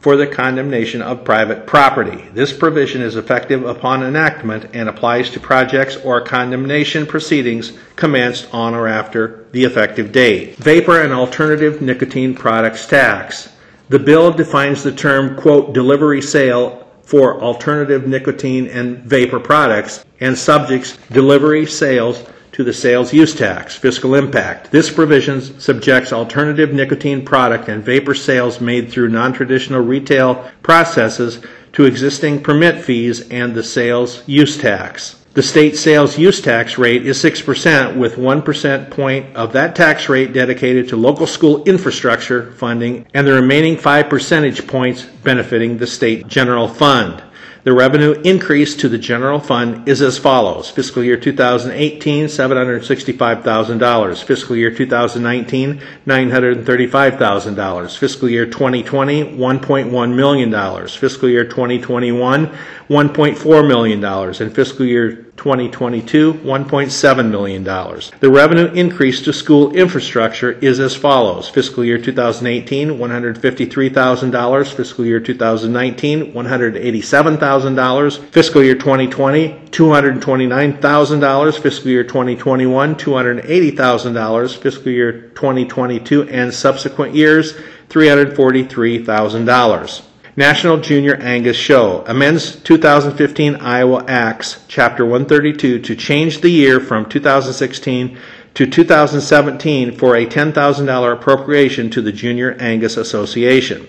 for 0.00 0.16
the 0.16 0.26
condemnation 0.26 1.02
of 1.02 1.24
private 1.24 1.66
property. 1.66 2.28
This 2.32 2.52
provision 2.52 3.02
is 3.02 3.16
effective 3.16 3.64
upon 3.64 4.04
enactment 4.04 4.70
and 4.72 4.88
applies 4.88 5.30
to 5.30 5.40
projects 5.40 5.96
or 5.96 6.20
condemnation 6.20 7.04
proceedings 7.06 7.72
commenced 7.96 8.52
on 8.54 8.74
or 8.74 8.86
after 8.86 9.46
the 9.52 9.64
effective 9.64 10.12
date. 10.12 10.56
Vapor 10.56 11.02
and 11.02 11.12
alternative 11.12 11.82
nicotine 11.82 12.34
products 12.34 12.86
tax. 12.86 13.50
The 13.88 13.98
bill 13.98 14.30
defines 14.30 14.82
the 14.82 14.92
term, 14.92 15.36
quote, 15.36 15.72
delivery 15.72 16.22
sale 16.22 16.86
for 17.02 17.40
alternative 17.40 18.06
nicotine 18.06 18.66
and 18.66 18.98
vapor 18.98 19.40
products 19.40 20.04
and 20.20 20.36
subjects 20.36 20.98
delivery 21.10 21.64
sales 21.64 22.22
to 22.58 22.64
the 22.64 22.72
sales 22.72 23.12
use 23.12 23.36
tax 23.36 23.76
fiscal 23.76 24.16
impact. 24.16 24.72
This 24.72 24.90
provision 24.90 25.60
subjects 25.60 26.12
alternative 26.12 26.72
nicotine 26.72 27.24
product 27.24 27.68
and 27.68 27.84
vapor 27.84 28.16
sales 28.16 28.60
made 28.60 28.90
through 28.90 29.10
non 29.10 29.32
traditional 29.32 29.80
retail 29.80 30.50
processes 30.60 31.38
to 31.74 31.84
existing 31.84 32.42
permit 32.42 32.84
fees 32.84 33.28
and 33.30 33.54
the 33.54 33.62
sales 33.62 34.26
use 34.26 34.58
tax. 34.58 35.24
The 35.34 35.42
state 35.44 35.76
sales 35.76 36.18
use 36.18 36.40
tax 36.40 36.78
rate 36.78 37.06
is 37.06 37.22
6%, 37.22 37.96
with 37.96 38.16
1% 38.16 38.90
point 38.90 39.36
of 39.36 39.52
that 39.52 39.76
tax 39.76 40.08
rate 40.08 40.32
dedicated 40.32 40.88
to 40.88 40.96
local 40.96 41.28
school 41.28 41.62
infrastructure 41.62 42.50
funding 42.54 43.06
and 43.14 43.24
the 43.24 43.34
remaining 43.34 43.76
5 43.76 44.08
percentage 44.08 44.66
points 44.66 45.04
benefiting 45.04 45.78
the 45.78 45.86
state 45.86 46.26
general 46.26 46.66
fund. 46.66 47.22
The 47.68 47.74
revenue 47.74 48.12
increase 48.24 48.74
to 48.76 48.88
the 48.88 48.96
general 48.96 49.40
fund 49.40 49.86
is 49.86 50.00
as 50.00 50.16
follows. 50.16 50.70
Fiscal 50.70 51.04
year 51.04 51.18
2018, 51.18 52.24
$765,000. 52.24 54.24
Fiscal 54.24 54.56
year 54.56 54.70
2019, 54.70 55.82
$935,000. 56.06 57.98
Fiscal 57.98 58.30
year 58.30 58.46
2020, 58.46 59.36
$1.1 59.36 60.14
million. 60.14 60.88
Fiscal 60.88 61.28
year 61.28 61.44
2021, 61.44 62.46
$1.4 62.88 63.68
million. 63.68 64.02
And 64.02 64.54
fiscal 64.54 64.86
year 64.86 65.27
2022, 65.38 66.34
$1.7 66.34 67.30
million. 67.30 67.64
The 67.64 68.30
revenue 68.30 68.66
increase 68.72 69.22
to 69.22 69.32
school 69.32 69.74
infrastructure 69.74 70.52
is 70.52 70.78
as 70.80 70.94
follows. 70.96 71.48
Fiscal 71.48 71.82
year 71.84 71.96
2018, 71.96 72.90
$153,000. 72.90 74.74
Fiscal 74.74 75.06
year 75.06 75.20
2019, 75.20 76.32
$187,000. 76.32 78.18
Fiscal 78.30 78.62
year 78.62 78.74
2020, 78.74 79.48
$229,000. 79.70 81.58
Fiscal 81.60 81.90
year 81.90 82.04
2021, 82.04 82.94
$280,000. 82.96 84.58
Fiscal 84.58 84.92
year 84.92 85.12
2022 85.30 86.28
and 86.28 86.52
subsequent 86.52 87.14
years, 87.14 87.54
$343,000. 87.88 90.07
National 90.38 90.78
Junior 90.78 91.16
Angus 91.16 91.56
Show 91.56 92.04
amends 92.06 92.54
2015 92.62 93.56
Iowa 93.56 94.04
Acts, 94.06 94.64
Chapter 94.68 95.04
132, 95.04 95.80
to 95.80 95.96
change 95.96 96.42
the 96.42 96.48
year 96.48 96.78
from 96.78 97.08
2016 97.08 98.16
to 98.54 98.64
2017 98.64 99.98
for 99.98 100.14
a 100.14 100.26
$10,000 100.26 101.12
appropriation 101.12 101.90
to 101.90 102.00
the 102.00 102.12
Junior 102.12 102.52
Angus 102.60 102.96
Association. 102.96 103.88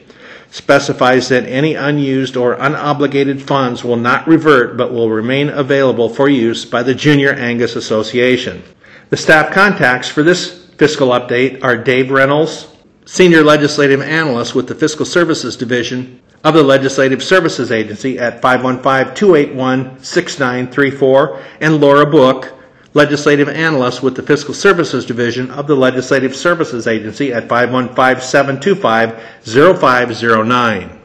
Specifies 0.50 1.30
that 1.30 1.46
any 1.46 1.76
unused 1.76 2.36
or 2.36 2.56
unobligated 2.56 3.40
funds 3.40 3.84
will 3.84 3.96
not 3.96 4.28
revert 4.28 4.76
but 4.76 4.92
will 4.92 5.12
remain 5.12 5.50
available 5.50 6.10
for 6.10 6.30
use 6.30 6.66
by 6.66 6.82
the 6.82 6.96
Junior 6.96 7.32
Angus 7.32 7.76
Association. 7.76 8.64
The 9.12 9.18
staff 9.18 9.54
contacts 9.54 10.10
for 10.10 10.24
this 10.24 10.66
fiscal 10.80 11.10
update 11.10 11.64
are 11.64 11.78
Dave 11.78 12.10
Reynolds, 12.10 12.70
Senior 13.06 13.44
Legislative 13.44 14.02
Analyst 14.02 14.56
with 14.56 14.68
the 14.68 14.74
Fiscal 14.74 15.06
Services 15.06 15.56
Division, 15.56 16.20
of 16.44 16.54
the 16.54 16.64
Legislative 16.64 17.22
Services 17.22 17.72
Agency 17.72 18.18
at 18.18 18.42
515 18.42 19.16
281 19.16 20.04
6934, 20.04 21.42
and 21.62 21.82
Laura 21.82 22.06
Book, 22.06 22.54
Legislative 22.94 23.50
Analyst 23.50 24.02
with 24.02 24.16
the 24.16 24.24
Fiscal 24.24 24.54
Services 24.54 25.06
Division 25.06 25.52
of 25.52 25.68
the 25.68 25.76
Legislative 25.76 26.36
Services 26.36 26.88
Agency 26.88 27.34
at 27.34 27.48
515 27.48 28.22
725 28.22 29.22
0509. 29.88 31.00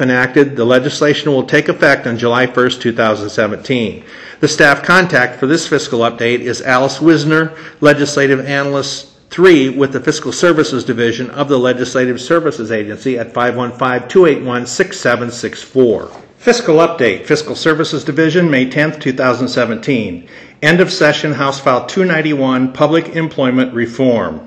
enacted, 0.00 0.56
the 0.56 0.64
legislation 0.64 1.30
will 1.30 1.44
take 1.44 1.68
effect 1.68 2.06
on 2.06 2.16
July 2.16 2.46
1, 2.46 2.70
2017. 2.70 4.02
The 4.40 4.48
staff 4.48 4.82
contact 4.82 5.38
for 5.38 5.46
this 5.46 5.68
fiscal 5.68 5.98
update 5.98 6.40
is 6.40 6.62
Alice 6.62 6.98
Wisner, 6.98 7.54
Legislative 7.82 8.46
Analyst 8.46 9.10
3 9.28 9.68
with 9.76 9.92
the 9.92 10.00
Fiscal 10.00 10.32
Services 10.32 10.82
Division 10.82 11.28
of 11.32 11.50
the 11.50 11.58
Legislative 11.58 12.22
Services 12.22 12.72
Agency 12.72 13.18
at 13.18 13.34
515 13.34 14.08
281 14.08 14.66
6764. 14.66 16.23
Fiscal 16.44 16.76
Update, 16.76 17.24
Fiscal 17.24 17.56
Services 17.56 18.04
Division, 18.04 18.50
May 18.50 18.68
10, 18.68 19.00
2017. 19.00 20.28
End 20.60 20.80
of 20.82 20.92
session, 20.92 21.32
House 21.32 21.58
File 21.58 21.86
291, 21.86 22.74
Public 22.74 23.16
Employment 23.16 23.72
Reform. 23.72 24.46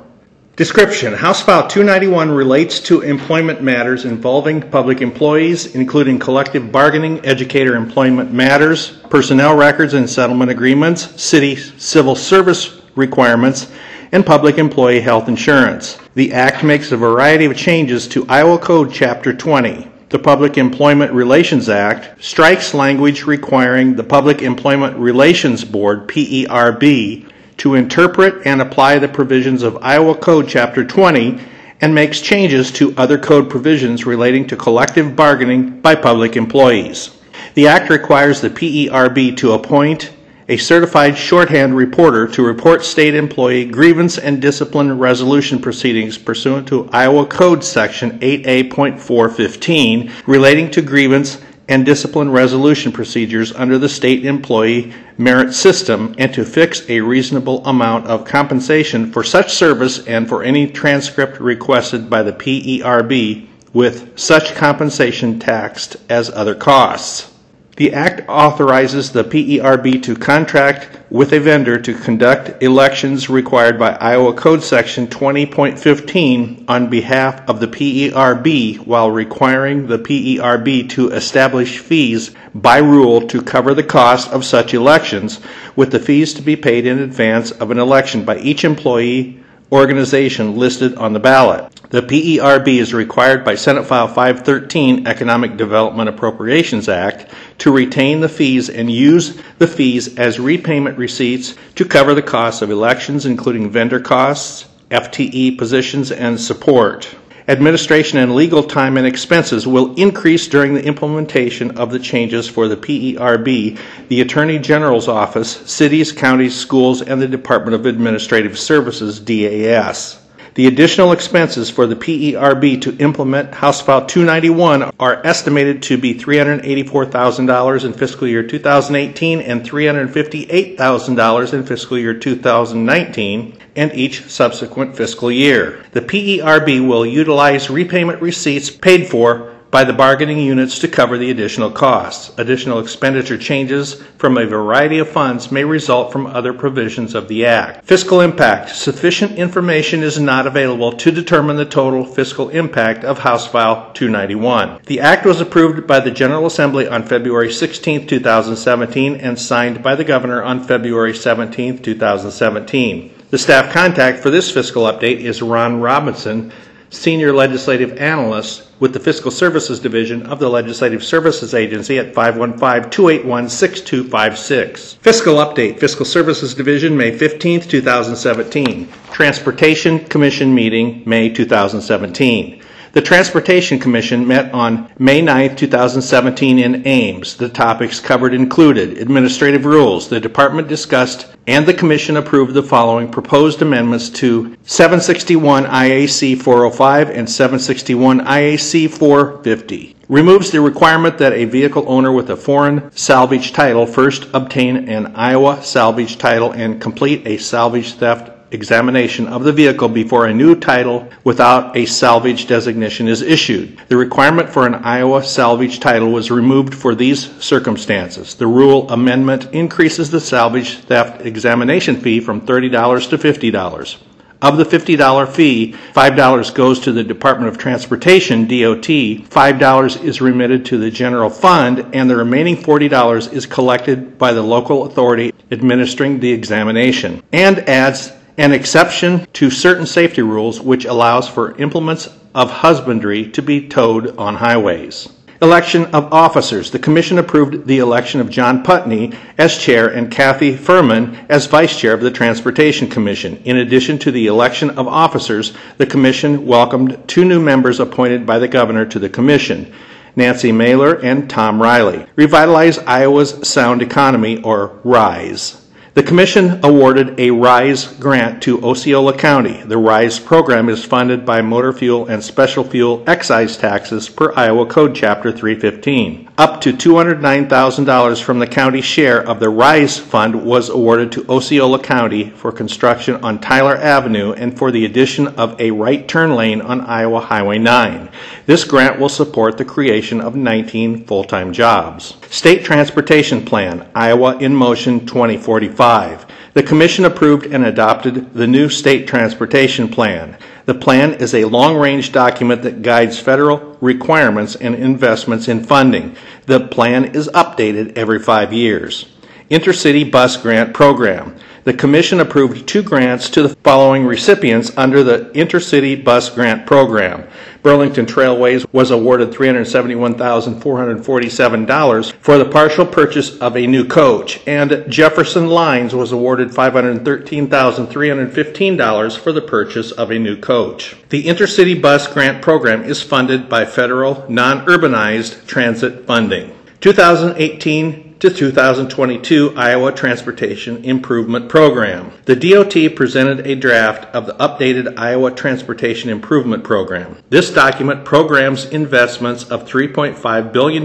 Description 0.56 1.16
House 1.16 1.42
File 1.42 1.68
291 1.68 2.30
relates 2.30 2.80
to 2.82 3.02
employment 3.02 3.64
matters 3.64 4.06
involving 4.06 4.62
public 4.62 5.02
employees, 5.02 5.74
including 5.74 6.20
collective 6.20 6.72
bargaining, 6.72 7.20
educator 7.26 7.76
employment 7.76 8.32
matters, 8.32 9.00
personnel 9.10 9.58
records 9.58 9.96
and 9.96 10.08
settlement 10.08 10.52
agreements, 10.52 11.20
city 11.20 11.56
civil 11.56 12.14
service 12.14 12.80
requirements, 12.94 13.72
and 14.12 14.24
public 14.24 14.60
employee 14.60 15.02
health 15.02 15.28
insurance. 15.28 15.98
The 16.14 16.32
Act 16.32 16.64
makes 16.64 16.92
a 16.92 16.98
variety 16.98 17.46
of 17.46 17.58
changes 17.58 18.08
to 18.10 18.28
Iowa 18.30 18.60
Code 18.60 18.94
Chapter 18.94 19.34
20. 19.34 19.97
The 20.10 20.20
Public 20.20 20.58
Employment 20.58 21.12
Relations 21.12 21.68
Act 21.68 22.24
strikes 22.24 22.74
language 22.74 23.26
requiring 23.26 23.96
the 23.96 24.06
Public 24.06 24.42
Employment 24.42 24.96
Relations 24.98 25.66
Board, 25.66 26.08
PERB, 26.08 27.30
to 27.58 27.76
interpret 27.76 28.36
and 28.46 28.62
apply 28.62 29.00
the 29.00 29.10
provisions 29.10 29.64
of 29.64 29.78
Iowa 29.82 30.16
Code 30.16 30.48
Chapter 30.48 30.86
20 30.86 31.42
and 31.82 31.94
makes 31.94 32.22
changes 32.22 32.72
to 32.72 32.96
other 32.96 33.18
code 33.18 33.50
provisions 33.50 34.06
relating 34.06 34.48
to 34.48 34.56
collective 34.56 35.14
bargaining 35.14 35.82
by 35.82 35.94
public 35.94 36.38
employees. 36.38 37.18
The 37.56 37.68
Act 37.68 37.90
requires 37.90 38.40
the 38.40 38.50
PERB 38.50 39.36
to 39.36 39.52
appoint 39.52 40.14
a 40.50 40.56
certified 40.56 41.18
shorthand 41.18 41.76
reporter 41.76 42.26
to 42.26 42.42
report 42.42 42.86
state 42.86 43.14
employee 43.14 43.66
grievance 43.66 44.18
and 44.18 44.42
discipline 44.42 44.98
resolution 44.98 45.60
proceedings 45.60 46.18
pursuant 46.18 46.66
to 46.68 46.90
Iowa 46.92 47.26
Code 47.26 47.66
Section 47.66 48.18
8A.415 48.20 50.12
relating 50.26 50.72
to 50.72 50.82
grievance 50.82 51.42
and 51.68 51.86
discipline 51.86 52.32
resolution 52.32 52.94
procedures 52.94 53.52
under 53.54 53.78
the 53.78 53.90
state 53.90 54.26
employee 54.26 54.94
merit 55.18 55.54
system 55.54 56.16
and 56.18 56.34
to 56.34 56.46
fix 56.46 56.90
a 56.90 57.02
reasonable 57.02 57.66
amount 57.66 58.08
of 58.08 58.24
compensation 58.24 59.12
for 59.12 59.26
such 59.26 59.54
service 59.54 60.08
and 60.08 60.30
for 60.30 60.44
any 60.44 60.66
transcript 60.66 61.42
requested 61.42 62.10
by 62.10 62.24
the 62.24 62.32
PERB 62.32 63.48
with 63.74 64.18
such 64.18 64.56
compensation 64.56 65.40
taxed 65.40 65.98
as 66.10 66.30
other 66.30 66.56
costs. 66.56 67.37
The 67.78 67.94
Act 67.94 68.28
authorizes 68.28 69.12
the 69.12 69.24
PERB 69.24 70.02
to 70.02 70.16
contract 70.16 70.90
with 71.12 71.32
a 71.32 71.40
vendor 71.40 71.78
to 71.78 71.94
conduct 71.94 72.64
elections 72.64 73.30
required 73.30 73.78
by 73.78 73.92
Iowa 73.92 74.34
Code 74.34 74.64
Section 74.64 75.06
20.15 75.06 76.66
on 76.68 76.90
behalf 76.90 77.48
of 77.48 77.60
the 77.60 77.68
PERB 77.68 78.80
while 78.80 79.12
requiring 79.12 79.86
the 79.86 80.00
PERB 80.00 80.90
to 80.90 81.12
establish 81.12 81.78
fees 81.78 82.32
by 82.56 82.80
rule 82.80 83.22
to 83.28 83.44
cover 83.44 83.76
the 83.76 83.84
cost 83.84 84.32
of 84.32 84.44
such 84.44 84.74
elections, 84.74 85.40
with 85.76 85.92
the 85.92 86.00
fees 86.00 86.34
to 86.34 86.42
be 86.42 86.56
paid 86.56 86.88
in 86.88 86.98
advance 86.98 87.52
of 87.52 87.70
an 87.70 87.78
election 87.78 88.26
by 88.26 88.40
each 88.40 88.66
employee 88.66 89.40
organization 89.72 90.58
listed 90.58 90.96
on 90.96 91.14
the 91.14 91.20
ballot. 91.20 91.77
The 91.90 92.02
PERB 92.02 92.80
is 92.80 92.94
required 92.94 93.46
by 93.46 93.56
Senate 93.56 93.86
File 93.86 94.10
513 94.10 95.08
Economic 95.08 95.56
Development 95.56 96.10
Appropriations 96.10 96.90
Act 96.90 97.32
to 97.60 97.72
retain 97.72 98.20
the 98.20 98.28
fees 98.28 98.70
and 98.70 98.92
use 98.92 99.40
the 99.58 99.68
fees 99.68 100.18
as 100.18 100.38
repayment 100.38 100.98
receipts 100.98 101.56
to 101.76 101.86
cover 101.86 102.14
the 102.14 102.22
costs 102.22 102.62
of 102.62 102.72
elections, 102.72 103.26
including 103.26 103.70
vendor 103.70 104.02
costs, 104.02 104.66
FTE 104.92 105.58
positions, 105.58 106.12
and 106.12 106.38
support. 106.38 107.08
Administration 107.48 108.18
and 108.18 108.36
legal 108.36 108.64
time 108.64 108.98
and 108.98 109.08
expenses 109.08 109.66
will 109.66 109.96
increase 109.96 110.50
during 110.50 110.74
the 110.74 110.84
implementation 110.84 111.78
of 111.78 111.92
the 111.92 112.00
changes 112.00 112.50
for 112.50 112.68
the 112.68 112.76
PERB, 112.76 113.80
the 114.10 114.20
Attorney 114.20 114.60
General's 114.60 115.08
Office, 115.08 115.56
cities, 115.72 116.12
counties, 116.12 116.54
schools, 116.54 117.02
and 117.02 117.22
the 117.22 117.30
Department 117.30 117.76
of 117.76 117.86
Administrative 117.86 118.60
Services, 118.60 119.22
DAS. 119.22 120.20
The 120.58 120.66
additional 120.66 121.12
expenses 121.12 121.70
for 121.70 121.86
the 121.86 121.96
PERB 121.96 122.82
to 122.82 122.98
implement 122.98 123.54
House 123.54 123.80
File 123.80 124.08
291 124.08 124.90
are 125.00 125.22
estimated 125.24 125.84
to 125.84 126.00
be 126.00 126.16
$384,000 126.16 127.86
in 127.86 127.94
fiscal 127.94 128.28
year 128.28 128.42
2018 128.42 129.42
and 129.42 129.62
$358,000 129.62 131.54
in 131.54 131.64
fiscal 131.64 132.00
year 132.00 132.16
2019 132.16 133.58
and 133.76 133.94
each 133.94 134.24
subsequent 134.24 134.98
fiscal 134.98 135.32
year. 135.32 135.86
The 135.92 136.02
PERB 136.02 136.88
will 136.88 137.06
utilize 137.06 137.70
repayment 137.70 138.20
receipts 138.20 138.72
paid 138.72 139.06
for 139.06 139.57
by 139.78 139.84
the 139.84 139.94
bargaining 139.94 140.40
units 140.40 140.80
to 140.80 140.88
cover 140.88 141.20
the 141.20 141.30
additional 141.30 141.70
costs. 141.70 142.32
Additional 142.40 142.80
expenditure 142.80 143.38
changes 143.38 144.02
from 144.18 144.36
a 144.36 144.44
variety 144.44 144.98
of 144.98 145.08
funds 145.08 145.52
may 145.52 145.64
result 145.64 146.12
from 146.12 146.26
other 146.26 146.52
provisions 146.52 147.14
of 147.14 147.28
the 147.28 147.46
Act. 147.46 147.86
Fiscal 147.86 148.22
impact. 148.22 148.76
Sufficient 148.76 149.34
information 149.34 150.02
is 150.02 150.20
not 150.20 150.48
available 150.48 150.94
to 150.94 151.12
determine 151.12 151.58
the 151.58 151.64
total 151.64 152.04
fiscal 152.04 152.50
impact 152.50 153.04
of 153.04 153.20
House 153.20 153.46
File 153.46 153.92
291. 153.94 154.80
The 154.88 155.00
Act 155.00 155.28
was 155.28 155.42
approved 155.42 155.86
by 155.86 156.00
the 156.00 156.10
General 156.10 156.48
Assembly 156.48 156.88
on 156.88 157.04
February 157.04 157.54
16, 157.54 158.08
2017, 158.08 159.18
and 159.18 159.38
signed 159.38 159.84
by 159.84 159.94
the 159.94 160.04
Governor 160.04 160.42
on 160.42 160.64
February 160.64 161.14
17, 161.14 161.84
2017. 161.84 163.14
The 163.30 163.38
staff 163.38 163.74
contact 163.74 164.24
for 164.24 164.30
this 164.32 164.50
fiscal 164.50 164.86
update 164.86 165.20
is 165.20 165.42
Ron 165.42 165.82
Robinson, 165.82 166.52
Senior 166.90 167.34
Legislative 167.34 167.98
Analyst 167.98 168.64
with 168.80 168.94
the 168.94 169.00
Fiscal 169.00 169.32
Services 169.32 169.80
Division 169.80 170.26
of 170.28 170.40
the 170.40 170.50
Legislative 170.50 171.04
Services 171.04 171.54
Agency 171.54 172.00
at 172.00 172.14
515 172.14 172.90
281 172.90 173.50
6256. 173.50 174.94
Fiscal 174.94 175.36
Update 175.36 175.80
Fiscal 175.80 176.06
Services 176.06 176.54
Division, 176.54 176.96
May 176.96 177.18
15, 177.18 177.62
2017. 177.62 178.88
Transportation 179.12 180.00
Commission 180.06 180.54
Meeting, 180.56 181.04
May 181.06 181.30
2017. 181.30 182.62
The 182.98 183.04
Transportation 183.04 183.78
Commission 183.78 184.28
met 184.28 184.52
on 184.56 184.90
May 184.98 185.22
9, 185.22 185.56
2017 185.56 186.58
in 186.58 186.88
Ames. 186.88 187.38
The 187.38 187.48
topics 187.48 188.00
covered 188.00 188.34
included 188.34 188.98
administrative 188.98 189.66
rules. 189.66 190.10
The 190.10 190.20
department 190.20 190.68
discussed 190.68 191.28
and 191.46 191.68
the 191.68 191.76
Commission 191.76 192.18
approved 192.18 192.56
the 192.56 192.64
following 192.64 193.12
proposed 193.12 193.62
amendments 193.62 194.10
to 194.10 194.58
761 194.64 195.66
IAC 195.66 196.42
405 196.42 197.12
and 197.12 197.30
761 197.30 198.22
IAC 198.22 198.90
450. 198.90 199.96
Removes 200.10 200.50
the 200.50 200.62
requirement 200.62 201.20
that 201.20 201.34
a 201.34 201.46
vehicle 201.46 201.86
owner 201.88 202.12
with 202.12 202.32
a 202.32 202.36
foreign 202.36 202.92
salvage 202.94 203.54
title 203.54 203.86
first 203.86 204.28
obtain 204.34 204.90
an 204.90 205.14
Iowa 205.16 205.62
salvage 205.64 206.18
title 206.18 206.52
and 206.52 206.82
complete 206.82 207.28
a 207.28 207.38
salvage 207.38 207.94
theft 207.94 208.32
examination 208.52 209.28
of 209.28 209.44
the 209.44 209.52
vehicle 209.52 209.90
before 209.90 210.28
a 210.28 210.34
new 210.34 210.56
title 210.56 211.08
without 211.24 211.76
a 211.76 211.86
salvage 211.86 212.48
designation 212.48 213.08
is 213.08 213.22
issued. 213.22 213.82
The 213.88 213.98
requirement 213.98 214.50
for 214.50 214.66
an 214.66 214.76
Iowa 214.76 215.24
salvage 215.24 215.80
title 215.80 216.12
was 216.12 216.32
removed 216.32 216.74
for 216.74 216.96
these 216.96 217.32
circumstances. 217.44 218.36
The 218.36 218.48
rule 218.48 218.90
amendment 218.90 219.54
increases 219.54 220.10
the 220.10 220.22
salvage 220.22 220.78
theft 220.78 221.26
examination 221.26 222.00
fee 222.00 222.20
from 222.20 222.42
$30 222.42 223.10
to 223.10 223.18
$50. 223.18 223.98
Of 224.40 224.58
the 224.58 224.66
$50 224.66 225.30
fee, 225.30 225.74
$5 225.94 226.54
goes 226.54 226.80
to 226.82 226.92
the 226.92 227.04
Department 227.04 227.50
of 227.50 227.58
Transportation, 227.58 228.44
DOT, 228.44 228.86
$5 228.86 230.04
is 230.04 230.22
remitted 230.22 230.64
to 230.66 230.78
the 230.78 230.92
general 230.92 231.32
fund, 231.32 231.88
and 231.94 232.08
the 232.08 232.16
remaining 232.16 232.56
$40 232.56 233.34
is 233.34 233.48
collected 233.48 234.20
by 234.20 234.34
the 234.34 234.44
local 234.44 234.86
authority 234.86 235.34
administering 235.52 236.20
the 236.20 236.32
examination, 236.32 237.24
and 237.34 237.68
adds 237.68 238.12
an 238.38 238.54
exception 238.54 239.26
to 239.34 239.50
certain 239.50 239.86
safety 239.86 240.22
rules 240.22 240.62
which 240.62 240.86
allows 240.86 241.28
for 241.28 241.58
implements 241.58 242.08
of 242.36 242.52
husbandry 242.52 243.28
to 243.32 243.42
be 243.42 243.68
towed 243.68 244.16
on 244.18 244.36
highways. 244.36 245.10
Election 245.42 245.86
of 245.88 246.12
officers. 246.14 246.72
The 246.72 246.80
Commission 246.80 247.20
approved 247.20 247.68
the 247.68 247.78
election 247.78 248.22
of 248.22 248.30
John 248.30 248.64
Putney 248.64 249.14
as 249.38 249.58
chair 249.58 249.88
and 249.88 250.12
Kathy 250.12 250.56
Fehrman 250.56 251.26
as 251.30 251.46
vice 251.46 251.78
chair 251.80 251.94
of 251.94 252.02
the 252.02 252.10
Transportation 252.10 252.90
Commission. 252.90 253.38
In 253.46 253.58
addition 253.58 254.00
to 254.00 254.12
the 254.12 254.26
election 254.28 254.72
of 254.72 254.88
officers, 254.88 255.54
the 255.78 255.86
Commission 255.86 256.48
welcomed 256.48 257.08
two 257.08 257.24
new 257.24 257.40
members 257.40 257.80
appointed 257.80 258.26
by 258.26 258.40
the 258.40 258.48
governor 258.48 258.86
to 258.88 258.98
the 258.98 259.10
Commission. 259.10 259.72
Nancy 260.16 260.52
Mailer 260.52 260.96
and 260.96 261.30
Tom 261.30 261.62
Riley. 261.62 262.08
Revitalize 262.16 262.80
Iowa's 262.80 263.48
Sound 263.48 263.84
Economy, 263.84 264.42
or 264.42 264.80
RISE. 264.84 265.67
The 265.98 266.04
Commission 266.04 266.64
awarded 266.64 267.20
a 267.20 267.32
RISE 267.32 267.88
grant 267.94 268.44
to 268.44 268.64
Osceola 268.64 269.18
County. 269.18 269.64
The 269.64 269.80
RISE 269.80 270.20
program 270.20 270.70
is 270.70 270.86
funded 270.86 271.26
by 271.26 271.42
motor 271.42 271.74
fuel 271.74 272.06
and 272.06 272.24
special 272.24 272.64
fuel 272.64 273.04
excise 273.08 273.58
taxes 273.58 274.08
per 274.08 274.32
Iowa 274.36 274.68
Code 274.68 274.94
Chapter 274.94 275.32
315. 275.32 276.27
Up 276.40 276.62
to 276.62 276.72
$209,000 276.72 278.22
from 278.22 278.38
the 278.38 278.46
county 278.46 278.80
share 278.80 279.28
of 279.28 279.40
the 279.40 279.50
RISE 279.50 279.98
fund 279.98 280.46
was 280.46 280.70
awarded 280.70 281.12
to 281.14 281.26
Osceola 281.28 281.80
County 281.80 282.30
for 282.30 282.52
construction 282.52 283.16
on 283.24 283.40
Tyler 283.40 283.76
Avenue 283.76 284.34
and 284.34 284.56
for 284.56 284.70
the 284.70 284.86
addition 284.86 285.30
of 285.30 285.60
a 285.60 285.72
right 285.72 286.08
turn 286.08 286.36
lane 286.36 286.62
on 286.62 286.82
Iowa 286.82 287.22
Highway 287.22 287.58
9. 287.58 288.10
This 288.46 288.66
grant 288.66 289.00
will 289.00 289.10
support 289.10 289.58
the 289.58 289.66
creation 289.66 290.22
of 290.22 290.36
19 290.36 291.06
full-time 291.06 291.54
jobs. 291.54 292.14
State 292.30 292.64
Transportation 292.64 293.44
Plan, 293.44 293.90
Iowa 293.96 294.38
in 294.38 294.54
Motion 294.54 295.08
2045. 295.08 296.28
The 296.54 296.62
Commission 296.62 297.06
approved 297.06 297.48
and 297.48 297.66
adopted 297.66 298.32
the 298.36 298.46
new 298.46 298.70
state 298.70 299.08
transportation 299.08 299.90
plan. 299.90 300.38
The 300.68 300.74
plan 300.74 301.14
is 301.14 301.34
a 301.34 301.46
long 301.46 301.78
range 301.78 302.12
document 302.12 302.64
that 302.64 302.82
guides 302.82 303.18
federal 303.18 303.78
requirements 303.80 304.54
and 304.58 304.76
investments 304.76 305.48
in 305.48 305.64
funding. 305.64 306.18
The 306.46 306.68
plan 306.68 307.16
is 307.16 307.30
updated 307.30 307.98
every 307.98 308.20
five 308.20 308.52
years. 308.52 309.06
Intercity 309.50 310.12
Bus 310.12 310.36
Grant 310.36 310.74
Program. 310.74 311.38
The 311.68 311.74
Commission 311.74 312.22
approved 312.22 312.66
two 312.66 312.82
grants 312.82 313.30
to 313.32 313.44
the 313.44 313.50
following 313.50 314.06
recipients 314.06 314.72
under 314.78 315.04
the 315.04 315.30
Intercity 315.36 316.02
Bus 316.02 316.30
Grant 316.30 316.66
Program. 316.66 317.28
Burlington 317.62 318.06
Trailways 318.06 318.66
was 318.72 318.90
awarded 318.90 319.32
$371,447 319.32 322.14
for 322.22 322.38
the 322.38 322.46
partial 322.46 322.86
purchase 322.86 323.38
of 323.40 323.58
a 323.58 323.68
new 323.68 323.86
coach, 323.86 324.40
and 324.48 324.86
Jefferson 324.88 325.48
Lines 325.48 325.94
was 325.94 326.14
awarded 326.14 326.52
$513,315 326.52 329.18
for 329.18 329.34
the 329.34 329.42
purchase 329.42 329.92
of 329.92 330.10
a 330.10 330.18
new 330.18 330.40
coach. 330.40 330.96
The 331.10 331.26
Intercity 331.26 331.82
Bus 331.82 332.08
Grant 332.08 332.42
Program 332.42 332.86
is 332.86 333.02
funded 333.02 333.50
by 333.50 333.66
federal 333.66 334.26
non 334.30 334.66
urbanized 334.68 335.46
transit 335.48 336.06
funding. 336.06 336.54
2018 336.80 338.07
to 338.20 338.32
2022 338.32 339.54
Iowa 339.56 339.92
Transportation 339.92 340.84
Improvement 340.84 341.50
Program. 341.50 342.12
The 342.26 342.36
DOT 342.36 342.96
presented 342.96 343.46
a 343.46 343.56
draft 343.56 344.14
of 344.16 344.26
the 344.26 344.34
updated 344.34 344.98
Iowa 344.98 345.32
Transportation 345.32 346.10
Improvement 346.10 346.64
Program. 346.64 347.18
This 347.30 347.54
document 347.54 348.06
programs 348.06 348.66
investments 348.66 349.44
of 349.44 349.70
$3.5 349.70 350.52
billion 350.52 350.84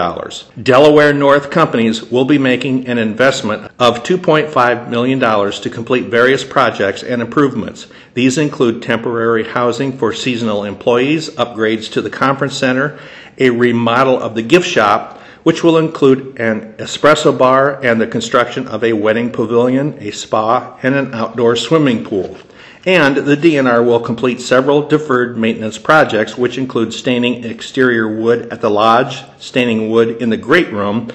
Delaware 0.63 1.13
North 1.13 1.51
companies 1.51 2.05
will 2.05 2.25
be 2.25 2.39
making 2.39 2.87
an 2.87 2.99
investment 2.99 3.73
of 3.81 4.05
$2.5 4.05 4.89
million 4.89 5.19
to 5.19 5.71
complete 5.71 6.05
various 6.05 6.45
projects 6.45 7.03
and 7.03 7.21
improvements. 7.21 7.89
These 8.15 8.39
include 8.39 8.81
temporary 8.81 9.43
housing 9.43 9.99
for 9.99 10.13
seasonal 10.13 10.63
employees, 10.63 11.31
upgrades 11.31 11.91
to 11.95 12.01
the 12.01 12.11
conference 12.11 12.57
center, 12.57 13.01
a 13.39 13.51
remodel 13.51 14.23
of 14.23 14.37
the 14.37 14.43
gift 14.43 14.69
shop, 14.69 15.20
which 15.43 15.65
will 15.65 15.79
include 15.79 16.39
an 16.41 16.75
espresso 16.75 17.37
bar 17.37 17.83
and 17.83 18.01
the 18.01 18.07
construction 18.07 18.69
of 18.69 18.85
a 18.85 18.93
wedding 18.93 19.31
pavilion, 19.31 19.97
a 20.01 20.11
spa, 20.11 20.79
and 20.83 20.95
an 20.95 21.15
outdoor 21.15 21.57
swimming 21.57 22.05
pool. 22.05 22.37
And 22.87 23.17
the 23.17 23.37
DNR 23.37 23.85
will 23.85 24.01
complete 24.01 24.41
several 24.41 24.89
deferred 24.89 25.37
maintenance 25.37 25.77
projects, 25.77 26.39
which 26.39 26.57
include 26.57 26.95
staining 26.95 27.45
exterior 27.45 28.09
wood 28.09 28.51
at 28.51 28.63
the 28.63 28.71
lodge, 28.71 29.23
staining 29.39 29.91
wood 29.91 30.23
in 30.23 30.31
the 30.31 30.39
great 30.39 30.73
room, 30.73 31.11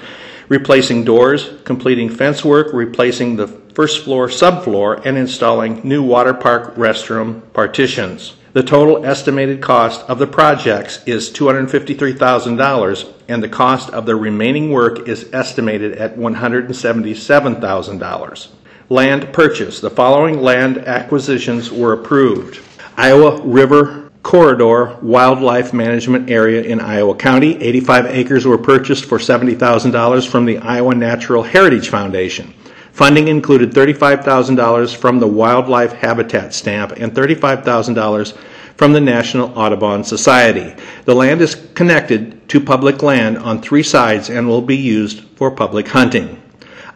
replacing 0.48 1.04
doors, 1.04 1.50
completing 1.64 2.08
fence 2.08 2.44
work, 2.44 2.72
replacing 2.72 3.34
the 3.34 3.48
first 3.48 4.04
floor 4.04 4.28
subfloor, 4.28 5.04
and 5.04 5.18
installing 5.18 5.80
new 5.82 6.04
water 6.04 6.32
park 6.32 6.76
restroom 6.76 7.42
partitions. 7.52 8.36
The 8.52 8.62
total 8.62 9.04
estimated 9.04 9.60
cost 9.60 10.08
of 10.08 10.18
the 10.18 10.26
projects 10.26 11.02
is 11.04 11.30
$253,000 11.30 13.15
and 13.28 13.42
the 13.42 13.48
cost 13.48 13.90
of 13.90 14.06
the 14.06 14.14
remaining 14.16 14.70
work 14.70 15.08
is 15.08 15.28
estimated 15.32 15.92
at 15.92 16.16
$177,000. 16.16 18.48
Land 18.88 19.32
purchase. 19.32 19.80
The 19.80 19.90
following 19.90 20.40
land 20.40 20.78
acquisitions 20.78 21.72
were 21.72 21.92
approved. 21.92 22.60
Iowa 22.96 23.42
River 23.42 24.10
Corridor 24.22 24.96
Wildlife 25.02 25.72
Management 25.72 26.30
Area 26.30 26.62
in 26.62 26.80
Iowa 26.80 27.16
County. 27.16 27.60
85 27.62 28.06
acres 28.06 28.46
were 28.46 28.58
purchased 28.58 29.04
for 29.04 29.18
$70,000 29.18 30.28
from 30.28 30.44
the 30.44 30.58
Iowa 30.58 30.94
Natural 30.94 31.42
Heritage 31.42 31.88
Foundation. 31.90 32.54
Funding 32.92 33.26
included 33.28 33.72
$35,000 33.72 34.96
from 34.96 35.18
the 35.18 35.26
Wildlife 35.26 35.92
Habitat 35.92 36.54
Stamp 36.54 36.92
and 36.92 37.12
$35,000 37.12 38.38
from 38.76 38.92
the 38.92 39.00
National 39.00 39.56
Audubon 39.58 40.04
Society. 40.04 40.74
The 41.04 41.14
land 41.14 41.40
is 41.40 41.54
connected 41.74 42.48
to 42.48 42.60
public 42.60 43.02
land 43.02 43.38
on 43.38 43.60
three 43.60 43.82
sides 43.82 44.30
and 44.30 44.46
will 44.46 44.62
be 44.62 44.76
used 44.76 45.20
for 45.36 45.50
public 45.50 45.88
hunting. 45.88 46.42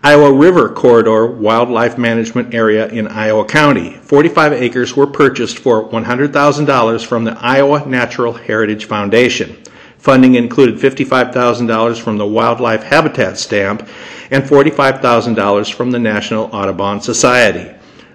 Iowa 0.03 0.33
River 0.33 0.71
Corridor 0.71 1.27
Wildlife 1.27 1.99
Management 1.99 2.55
Area 2.55 2.89
in 2.89 3.07
Iowa 3.07 3.45
County. 3.45 3.93
45 4.03 4.55
acres 4.55 4.97
were 4.97 5.07
purchased 5.07 5.59
for 5.59 5.89
$100,000 5.91 7.07
from 7.07 7.25
the 7.25 7.37
Iowa 7.39 7.85
Natural 7.87 8.33
Heritage 8.33 8.87
Foundation. 8.87 9.57
Funding 9.99 10.37
included 10.37 10.77
$55,000 10.77 12.01
from 12.01 12.17
the 12.17 12.27
Wildlife 12.27 12.83
Habitat 12.83 13.37
Stamp 13.37 13.87
and 14.31 14.43
$45,000 14.43 15.75
from 15.75 15.91
the 15.91 15.99
National 15.99 16.45
Audubon 16.55 17.03
Society. 17.03 17.71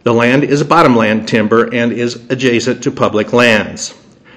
The 0.06 0.14
land 0.14 0.44
is 0.44 0.64
bottomland 0.64 1.28
timber 1.28 1.74
and 1.74 1.92
is 1.92 2.30
adjacent 2.30 2.84
to 2.84 2.92
public 2.92 3.34
lands. 3.34 3.96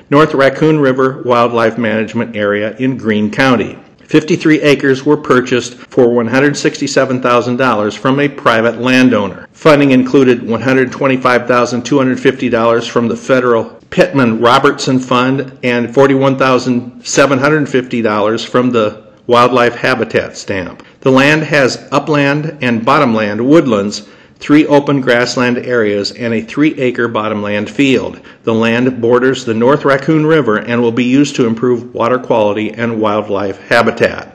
North 0.09 0.33
Raccoon 0.33 0.79
River 0.79 1.21
Wildlife 1.27 1.77
Management 1.77 2.35
Area 2.35 2.75
in 2.79 2.97
Greene 2.97 3.31
County. 3.31 3.79
53 4.07 4.63
acres 4.63 5.05
were 5.05 5.19
purchased 5.19 5.75
for 5.75 6.07
$167,000 6.07 7.99
from 7.99 8.19
a 8.19 8.31
private 8.31 8.81
landowner. 8.81 9.47
Funding 9.53 9.91
included 9.91 10.41
$125,250 10.41 12.89
from 12.89 13.09
the 13.09 13.17
federal 13.17 13.65
Pittman 13.91 14.41
Robertson 14.41 14.99
Fund 14.99 15.59
and 15.63 15.89
$41,750 15.89 18.47
from 18.47 18.71
the 18.71 19.07
Wildlife 19.27 19.75
Habitat 19.75 20.39
Stamp. 20.39 20.83
The 21.01 21.13
land 21.13 21.43
has 21.43 21.87
upland 21.93 22.57
and 22.63 22.87
bottomland 22.87 23.47
woodlands, 23.47 24.09
three 24.39 24.67
open 24.67 25.01
grassland 25.01 25.59
areas, 25.59 26.13
and 26.13 26.33
a 26.33 26.43
three 26.43 26.79
acre 26.81 27.09
bottomland 27.09 27.71
field. 27.71 28.21
The 28.45 28.55
land 28.55 29.01
borders 29.01 29.45
the 29.45 29.55
North 29.55 29.85
Raccoon 29.85 30.27
River 30.27 30.59
and 30.59 30.81
will 30.81 30.93
be 30.93 31.05
used 31.05 31.37
to 31.37 31.47
improve 31.47 31.95
water 31.95 32.19
quality 32.19 32.71
and 32.73 33.01
wildlife 33.01 33.61
habitat. 33.69 34.35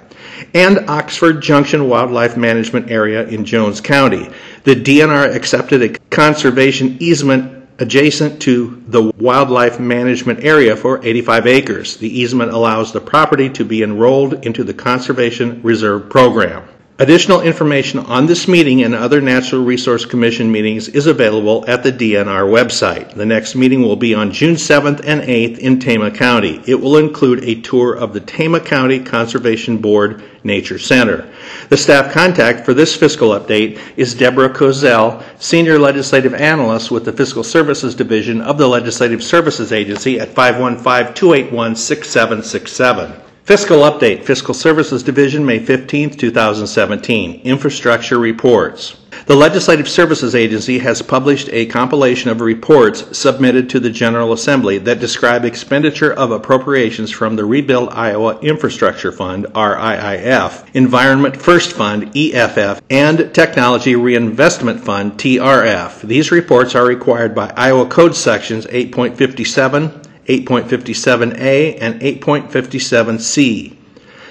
And 0.54 0.90
Oxford 0.90 1.42
Junction 1.42 1.88
Wildlife 1.88 2.38
Management 2.38 2.92
Area 2.92 3.26
in 3.28 3.46
Jones 3.46 3.82
County. 3.82 4.30
The 4.64 4.76
DNR 4.76 5.34
accepted 5.34 5.82
a 5.82 5.98
conservation 6.10 6.98
easement 7.00 7.64
adjacent 7.80 8.42
to 8.42 8.82
the 8.88 9.12
wildlife 9.18 9.80
management 9.80 10.44
area 10.44 10.76
for 10.76 11.04
85 11.04 11.48
acres. 11.48 11.98
The 11.98 12.20
easement 12.20 12.52
allows 12.52 12.94
the 12.94 13.02
property 13.02 13.50
to 13.52 13.66
be 13.66 13.84
enrolled 13.84 14.46
into 14.46 14.64
the 14.64 14.74
Conservation 14.74 15.62
Reserve 15.64 16.10
Program. 16.10 16.64
Additional 17.00 17.42
information 17.42 17.98
on 18.02 18.28
this 18.28 18.48
meeting 18.48 18.84
and 18.84 18.94
other 18.94 19.20
Natural 19.20 19.64
Resource 19.64 20.06
Commission 20.06 20.52
meetings 20.52 20.88
is 20.88 21.08
available 21.08 21.66
at 21.68 21.82
the 21.82 21.92
DNR 21.92 22.48
website. 22.48 23.16
The 23.16 23.26
next 23.26 23.56
meeting 23.56 23.82
will 23.82 23.96
be 23.96 24.14
on 24.14 24.32
June 24.32 24.54
7th 24.54 25.02
and 25.04 25.22
8th 25.24 25.58
in 25.58 25.80
Tama 25.80 26.12
County. 26.12 26.62
It 26.68 26.76
will 26.76 26.98
include 26.98 27.44
a 27.44 27.60
tour 27.62 27.96
of 27.96 28.14
the 28.14 28.20
Tama 28.20 28.60
County 28.60 29.00
Conservation 29.00 29.80
Board 29.80 30.24
Nature 30.44 30.78
Center. 30.78 31.28
The 31.70 31.78
staff 31.78 32.14
contact 32.14 32.64
for 32.64 32.76
this 32.76 32.96
fiscal 32.96 33.30
update 33.30 33.80
is 33.98 34.14
Deborah 34.14 34.54
Kozel, 34.54 35.24
Senior 35.42 35.80
Legislative 35.80 36.36
Analyst 36.36 36.92
with 36.92 37.06
the 37.06 37.14
Fiscal 37.14 37.44
Services 37.44 37.96
Division 37.96 38.40
of 38.40 38.60
the 38.60 38.68
Legislative 38.68 39.24
Services 39.24 39.74
Agency 39.74 40.20
at 40.20 40.30
515 40.30 41.16
281 41.16 41.76
6767. 41.76 43.33
Fiscal 43.44 43.80
Update, 43.80 44.24
Fiscal 44.24 44.54
Services 44.54 45.04
Division, 45.04 45.46
May 45.46 45.60
15, 45.60 46.12
2017. 46.12 47.42
Infrastructure 47.42 48.18
Reports. 48.18 48.96
The 49.26 49.36
Legislative 49.36 49.90
Services 49.90 50.34
Agency 50.34 50.80
has 50.80 51.02
published 51.02 51.50
a 51.52 51.66
compilation 51.66 52.30
of 52.30 52.40
reports 52.40 53.18
submitted 53.18 53.70
to 53.70 53.82
the 53.82 53.90
General 53.90 54.32
Assembly 54.32 54.78
that 54.78 55.02
describe 55.02 55.44
expenditure 55.44 56.14
of 56.14 56.32
appropriations 56.32 57.12
from 57.12 57.36
the 57.36 57.44
Rebuild 57.44 57.90
Iowa 57.90 58.40
Infrastructure 58.40 59.12
Fund, 59.12 59.46
RIIF, 59.54 60.74
Environment 60.74 61.36
First 61.36 61.74
Fund, 61.74 62.16
EFF, 62.16 62.82
and 62.90 63.36
Technology 63.36 63.98
Reinvestment 63.98 64.80
Fund, 64.80 65.18
TRF. 65.18 66.02
These 66.02 66.32
reports 66.32 66.76
are 66.76 66.86
required 66.86 67.36
by 67.36 67.52
Iowa 67.58 67.88
Code 67.88 68.16
Sections 68.16 68.66
8.57, 68.68 70.13
8.57A, 70.28 71.78
and 71.82 72.02
8.57C. 72.02 73.78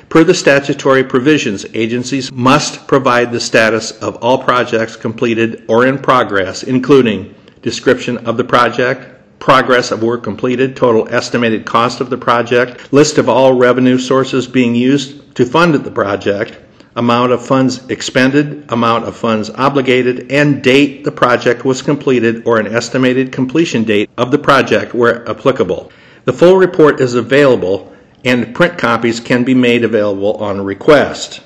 Per 0.08 0.24
the 0.24 0.34
statutory 0.34 1.04
provisions, 1.04 1.64
agencies 1.72 2.30
must 2.32 2.86
provide 2.86 3.32
the 3.32 3.40
status 3.40 3.92
of 4.02 4.16
all 4.16 4.44
projects 4.44 4.94
completed 4.94 5.64
or 5.68 5.86
in 5.86 5.98
progress, 5.98 6.62
including 6.62 7.34
description 7.62 8.18
of 8.26 8.36
the 8.36 8.44
project, 8.44 9.08
progress 9.38 9.90
of 9.90 10.02
work 10.02 10.22
completed, 10.22 10.76
total 10.76 11.08
estimated 11.08 11.64
cost 11.64 12.00
of 12.00 12.10
the 12.10 12.18
project, 12.18 12.92
list 12.92 13.18
of 13.18 13.28
all 13.28 13.54
revenue 13.54 13.98
sources 13.98 14.46
being 14.46 14.74
used 14.74 15.34
to 15.34 15.46
fund 15.46 15.74
the 15.74 15.90
project, 15.90 16.58
amount 16.96 17.32
of 17.32 17.44
funds 17.44 17.86
expended, 17.88 18.64
amount 18.70 19.04
of 19.04 19.16
funds 19.16 19.50
obligated, 19.50 20.30
and 20.30 20.62
date 20.62 21.04
the 21.04 21.12
project 21.12 21.64
was 21.64 21.82
completed 21.82 22.46
or 22.46 22.58
an 22.58 22.66
estimated 22.66 23.32
completion 23.32 23.84
date 23.84 24.10
of 24.18 24.30
the 24.30 24.38
project 24.38 24.94
where 24.94 25.28
applicable. 25.28 25.90
The 26.24 26.32
full 26.32 26.56
report 26.56 27.00
is 27.00 27.14
available 27.14 27.92
and 28.24 28.54
print 28.54 28.78
copies 28.78 29.20
can 29.20 29.42
be 29.42 29.54
made 29.54 29.84
available 29.84 30.34
on 30.34 30.60
request. 30.64 31.40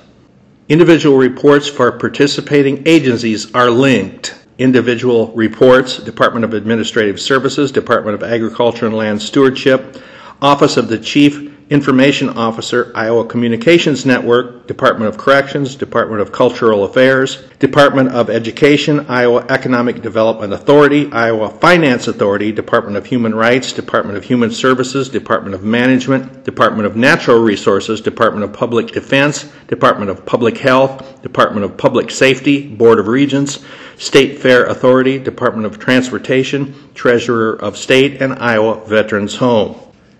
Individual 0.69 1.17
reports 1.17 1.67
for 1.67 1.91
participating 1.93 2.85
agencies 2.85 3.53
are 3.55 3.69
linked. 3.69 4.35
Individual 4.57 5.31
reports 5.33 5.97
Department 5.97 6.43
of 6.43 6.53
Administrative 6.53 7.19
Services, 7.19 7.71
Department 7.71 8.15
of 8.15 8.23
Agriculture 8.23 8.85
and 8.85 8.95
Land 8.95 9.21
Stewardship, 9.21 10.01
Office 10.41 10.77
of 10.77 10.87
the 10.87 10.97
Chief 10.97 11.56
Information 11.69 12.29
Officer, 12.29 12.93
Iowa 12.95 13.25
Communications 13.25 14.05
Network, 14.05 14.67
Department 14.67 15.09
of 15.09 15.17
Corrections, 15.17 15.75
Department 15.75 16.21
of 16.21 16.31
Cultural 16.31 16.85
Affairs, 16.85 17.43
Department 17.59 18.09
of 18.13 18.29
Education, 18.29 19.05
Iowa 19.09 19.45
Economic 19.49 20.01
Development 20.01 20.53
Authority, 20.53 21.11
Iowa 21.11 21.49
Finance 21.49 22.07
Authority, 22.07 22.53
Department 22.53 22.95
of 22.95 23.05
Human 23.05 23.35
Rights, 23.35 23.73
Department 23.73 24.17
of 24.17 24.23
Human 24.23 24.49
Services, 24.49 25.09
Department 25.09 25.55
of 25.55 25.63
Management, 25.63 26.45
Department 26.45 26.85
of 26.85 26.95
Natural 26.95 27.39
Resources, 27.39 27.99
Department 27.99 28.45
of 28.45 28.53
Public 28.53 28.87
Defense, 28.87 29.51
Department 29.67 30.09
of 30.09 30.25
Public 30.25 30.57
Health, 30.57 31.21
Department 31.21 31.65
of 31.65 31.75
Public 31.75 32.11
Safety, 32.11 32.65
Board 32.65 32.97
of 32.97 33.09
Regents, 33.09 33.59
State 33.97 34.39
Fair 34.39 34.67
Authority, 34.67 35.19
Department 35.19 35.65
of 35.65 35.79
Transportation, 35.79 36.73
Treasurer 36.93 37.55
of 37.55 37.75
State, 37.75 38.21
and 38.21 38.35
Iowa 38.35 38.85
Veterans 38.87 39.35
Home. 39.35 39.77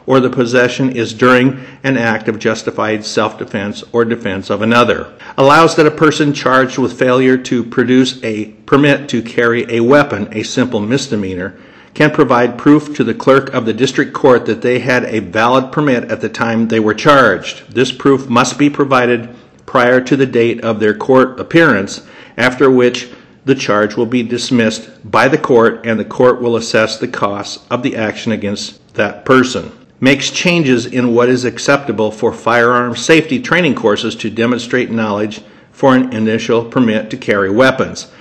or 0.07 0.20
the 0.20 0.32
possession 0.32 0.89
is 0.95 1.14
during 1.14 1.64
an 1.84 1.95
act 1.95 2.28
of 2.28 2.39
justified 2.39 3.05
self 3.05 3.38
defense 3.38 3.84
or 3.91 4.03
defense 4.03 4.49
of 4.49 4.64
another. 4.64 5.14
Allows 5.38 5.76
that 5.76 5.86
a 5.86 5.91
person 5.91 6.34
charged 6.34 6.80
with 6.80 6.97
failure 6.97 7.38
to 7.38 7.64
produce 7.64 8.20
a 8.24 8.45
permit 8.66 9.07
to 9.09 9.22
carry 9.22 9.72
a 9.72 9.82
weapon, 9.82 10.28
a 10.32 10.41
simple 10.41 10.80
misdemeanor, 10.80 11.55
can 11.93 12.09
provide 12.09 12.57
proof 12.57 12.95
to 12.95 13.03
the 13.03 13.14
clerk 13.14 13.53
of 13.53 13.68
the 13.68 13.74
district 13.74 14.12
court 14.12 14.47
that 14.47 14.64
they 14.64 14.80
had 14.80 15.03
a 15.03 15.20
valid 15.20 15.72
permit 15.72 16.05
at 16.05 16.20
the 16.20 16.30
time 16.30 16.68
they 16.68 16.80
were 16.80 16.95
charged. 16.95 17.72
This 17.72 17.91
proof 17.91 18.28
must 18.28 18.57
be 18.57 18.68
provided 18.68 19.30
prior 19.66 20.01
to 20.01 20.16
the 20.16 20.26
date 20.26 20.62
of 20.62 20.80
their 20.80 20.93
court 20.93 21.39
appearance, 21.39 22.05
after 22.38 22.70
which 22.70 23.09
the 23.45 23.55
charge 23.55 23.95
will 23.95 24.05
be 24.05 24.24
dismissed 24.24 24.89
by 25.09 25.28
the 25.28 25.38
court 25.38 25.86
and 25.86 25.99
the 25.99 26.05
court 26.05 26.41
will 26.41 26.55
assess 26.55 26.97
the 26.97 27.07
costs 27.07 27.66
of 27.70 27.82
the 27.84 27.95
action 27.95 28.32
against 28.32 28.93
that 28.93 29.26
person. 29.26 29.72
Makes 29.99 30.32
changes 30.32 30.86
in 30.86 31.14
what 31.14 31.30
is 31.30 31.45
acceptable 31.45 32.12
for 32.12 32.34
firearm 32.34 32.95
safety 32.95 33.39
training 33.39 33.76
courses 33.76 34.16
to 34.18 34.30
demonstrate 34.30 34.91
knowledge 34.91 35.41
for 35.72 35.95
an 35.95 36.14
initial 36.14 36.66
permit 36.66 37.09
to 37.09 37.18
carry 37.18 37.49
weapons. 37.49 38.12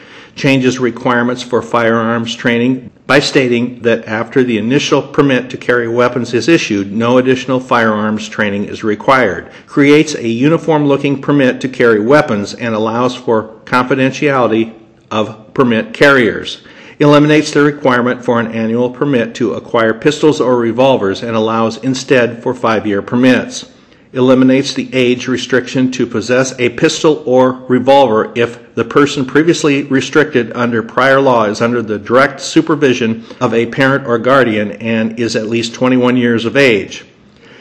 Changes 0.40 0.78
requirements 0.78 1.42
for 1.42 1.60
firearms 1.60 2.34
training 2.34 2.90
by 3.06 3.18
stating 3.18 3.82
that 3.82 4.06
after 4.06 4.42
the 4.42 4.56
initial 4.56 5.02
permit 5.02 5.50
to 5.50 5.58
carry 5.58 5.86
weapons 5.86 6.32
is 6.32 6.48
issued, 6.48 6.90
no 6.90 7.18
additional 7.18 7.60
firearms 7.60 8.26
training 8.26 8.64
is 8.64 8.82
required. 8.82 9.52
Creates 9.66 10.14
a 10.14 10.26
uniform 10.26 10.86
looking 10.86 11.20
permit 11.20 11.60
to 11.60 11.68
carry 11.68 12.00
weapons 12.00 12.54
and 12.54 12.74
allows 12.74 13.14
for 13.14 13.60
confidentiality 13.66 14.74
of 15.10 15.52
permit 15.52 15.92
carriers. 15.92 16.64
Eliminates 17.00 17.50
the 17.50 17.60
requirement 17.60 18.24
for 18.24 18.40
an 18.40 18.50
annual 18.50 18.88
permit 18.88 19.34
to 19.34 19.52
acquire 19.52 19.92
pistols 19.92 20.40
or 20.40 20.56
revolvers 20.56 21.22
and 21.22 21.36
allows 21.36 21.76
instead 21.84 22.42
for 22.42 22.54
five 22.54 22.86
year 22.86 23.02
permits 23.02 23.70
eliminates 24.12 24.74
the 24.74 24.92
age 24.92 25.28
restriction 25.28 25.90
to 25.92 26.06
possess 26.06 26.58
a 26.58 26.68
pistol 26.70 27.22
or 27.26 27.52
revolver 27.68 28.32
if 28.34 28.74
the 28.74 28.84
person 28.84 29.24
previously 29.24 29.84
restricted 29.84 30.52
under 30.54 30.82
prior 30.82 31.20
law 31.20 31.44
is 31.44 31.60
under 31.60 31.80
the 31.80 31.98
direct 31.98 32.40
supervision 32.40 33.24
of 33.40 33.54
a 33.54 33.66
parent 33.66 34.06
or 34.06 34.18
guardian 34.18 34.72
and 34.72 35.18
is 35.18 35.36
at 35.36 35.46
least 35.46 35.74
21 35.74 36.16
years 36.16 36.44
of 36.44 36.56
age. 36.56 37.04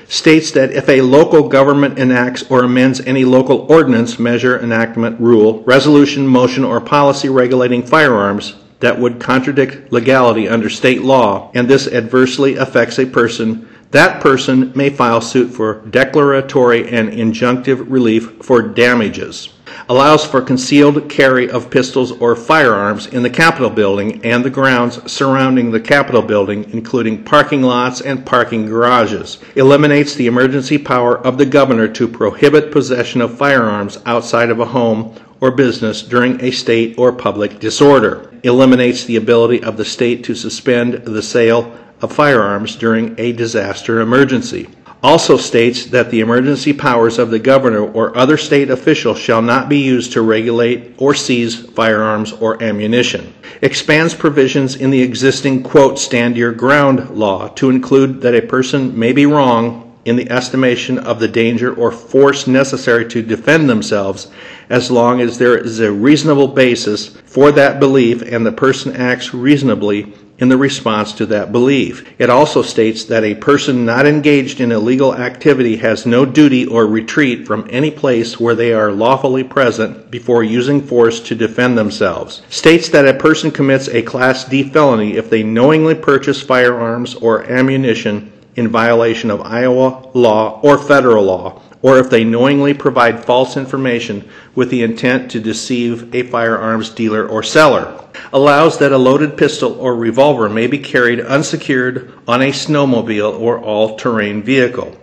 States 0.08 0.50
that 0.52 0.72
if 0.72 0.89
a 0.89 1.02
local 1.02 1.47
government 1.47 2.00
enacts 2.00 2.41
or 2.50 2.64
amends 2.64 3.00
any 3.02 3.24
local 3.24 3.72
ordinance, 3.72 4.18
measure, 4.18 4.60
enactment, 4.60 5.20
rule, 5.20 5.62
resolution, 5.66 6.26
motion, 6.26 6.64
or 6.64 6.82
policy 6.82 7.30
regulating 7.30 7.84
firearms 7.84 8.56
that 8.80 8.97
would 8.97 9.20
contradict 9.20 9.91
legality 9.93 10.50
under 10.50 10.68
state 10.68 11.04
law, 11.04 11.52
and 11.54 11.68
this 11.68 11.88
adversely 11.88 12.56
affects 12.56 12.97
a 12.97 13.06
person 13.06 13.68
that 13.92 14.22
person 14.22 14.72
may 14.76 14.90
file 14.90 15.22
suit 15.22 15.50
for 15.50 15.82
declaratory 15.90 16.88
and 16.90 17.10
injunctive 17.10 17.90
relief 17.90 18.44
for 18.44 18.62
damages. 18.62 19.50
Allows 19.88 20.24
for 20.26 20.42
concealed 20.42 21.10
carry 21.10 21.50
of 21.50 21.72
pistols 21.72 22.12
or 22.12 22.36
firearms 22.36 23.08
in 23.08 23.24
the 23.24 23.30
Capitol 23.30 23.72
building 23.72 24.24
and 24.24 24.46
the 24.46 24.50
grounds 24.52 25.12
surrounding 25.12 25.72
the 25.72 25.80
Capitol 25.80 26.22
building, 26.22 26.70
including 26.72 27.24
parking 27.24 27.64
lots 27.64 28.00
and 28.00 28.26
parking 28.26 28.68
garages. 28.68 29.40
Eliminates 29.56 30.14
the 30.14 30.28
emergency 30.28 30.78
power 30.78 31.18
of 31.26 31.40
the 31.40 31.46
governor 31.46 31.88
to 31.88 32.08
prohibit 32.08 32.72
possession 32.72 33.22
of 33.22 33.38
firearms 33.38 33.98
outside 34.06 34.52
of 34.52 34.60
a 34.60 34.66
home 34.66 35.16
or 35.42 35.50
business 35.50 36.04
during 36.04 36.40
a 36.44 36.52
state 36.52 36.96
or 36.98 37.12
public 37.12 37.60
disorder. 37.60 38.32
Eliminates 38.44 39.06
the 39.06 39.16
ability 39.16 39.64
of 39.64 39.78
the 39.78 39.86
state 39.86 40.24
to 40.24 40.36
suspend 40.36 40.94
the 41.06 41.24
sale 41.24 41.76
of 42.02 42.12
firearms 42.12 42.76
during 42.76 43.20
a 43.20 43.32
disaster 43.34 44.02
emergency. 44.02 44.70
Also 45.02 45.38
states 45.38 45.86
that 45.86 46.12
the 46.12 46.20
emergency 46.20 46.74
powers 46.74 47.20
of 47.20 47.32
the 47.32 47.39
governor 47.39 47.89
or 47.89 48.18
other 48.18 48.36
state 48.36 48.70
official 48.70 49.16
shall 49.16 49.41
not 49.41 49.70
be 49.70 49.78
used 49.78 50.12
to 50.12 50.22
regulate 50.22 50.95
or 50.97 51.14
seize 51.14 51.56
firearms 51.56 52.34
or 52.34 52.62
ammunition. 52.62 53.34
Expands 53.62 54.14
provisions 54.14 54.76
in 54.76 54.89
the 54.89 55.02
existing, 55.02 55.64
quote, 55.64 55.97
stand 55.97 56.36
your 56.36 56.52
ground 56.52 57.12
law 57.12 57.47
to 57.50 57.70
include 57.70 58.22
that 58.22 58.36
a 58.36 58.41
person 58.41 58.97
may 58.97 59.14
be 59.14 59.26
wrong 59.26 59.86
in 60.04 60.18
the 60.18 60.30
estimation 60.30 60.97
of 60.97 61.20
the 61.20 61.28
danger 61.28 61.74
or 61.74 61.91
force 61.91 62.45
necessary 62.47 63.08
to 63.08 63.22
defend 63.22 63.70
themselves 63.70 64.30
as 64.70 64.91
long 64.91 65.22
as 65.22 65.38
there 65.38 65.58
is 65.58 65.80
a 65.80 65.91
reasonable 65.91 66.47
basis 66.47 67.08
for 67.08 67.52
that 67.52 67.80
belief 67.80 68.22
and 68.22 68.45
the 68.45 68.52
person 68.52 68.95
acts 68.95 69.34
reasonably 69.34 70.14
in 70.40 70.50
the 70.50 70.58
response 70.58 71.14
to 71.14 71.26
that 71.28 71.52
belief. 71.52 72.10
It 72.18 72.30
also 72.30 72.62
states 72.62 73.04
that 73.06 73.24
a 73.24 73.36
person 73.36 73.86
not 73.86 74.06
engaged 74.06 74.62
in 74.62 74.72
illegal 74.72 75.14
activity 75.16 75.78
has 75.78 76.06
no 76.06 76.26
duty 76.26 76.66
or 76.66 76.88
retreat 76.88 77.46
from 77.46 77.68
any 77.70 77.92
place 77.92 78.40
where 78.40 78.56
they 78.56 78.74
are 78.74 78.92
lawfully 78.92 79.44
present 79.44 80.10
before 80.10 80.44
using 80.44 80.82
force 80.82 81.20
to 81.22 81.36
defend 81.36 81.78
themselves. 81.78 82.42
States 82.50 82.90
that 82.90 83.08
a 83.08 83.14
person 83.14 83.52
commits 83.52 83.90
a 83.90 84.02
Class 84.02 84.46
D 84.46 84.64
felony 84.64 85.18
if 85.18 85.30
they 85.30 85.44
knowingly 85.44 85.96
purchase 85.96 86.42
firearms 86.42 87.16
or 87.16 87.44
ammunition 87.52 88.32
in 88.56 88.68
violation 88.68 89.32
of 89.32 89.42
Iowa 89.42 90.10
law 90.14 90.60
or 90.62 90.78
federal 90.78 91.24
law, 91.24 91.62
or 91.82 91.97
if 91.97 92.09
they 92.09 92.23
knowingly 92.23 92.73
provide 92.73 93.23
false 93.23 93.55
information 93.55 94.27
with 94.55 94.69
the 94.69 94.84
intent 94.84 95.32
to 95.32 95.39
deceive 95.39 96.13
a 96.13 96.23
firearms 96.23 96.89
dealer 96.89 97.27
or 97.27 97.41
seller. 97.41 98.03
Allows 98.34 98.80
that 98.80 98.91
a 98.91 98.97
loaded 98.97 99.38
pistol 99.38 99.80
or 99.80 99.95
revolver 99.95 100.49
may 100.49 100.67
be 100.67 100.80
carried 100.80 101.21
unsecured 101.21 102.11
on 102.27 102.41
a 102.41 102.51
snowmobile 102.51 103.39
or 103.39 103.59
all 103.59 103.95
terrain 103.95 104.43
vehicle. 104.43 104.95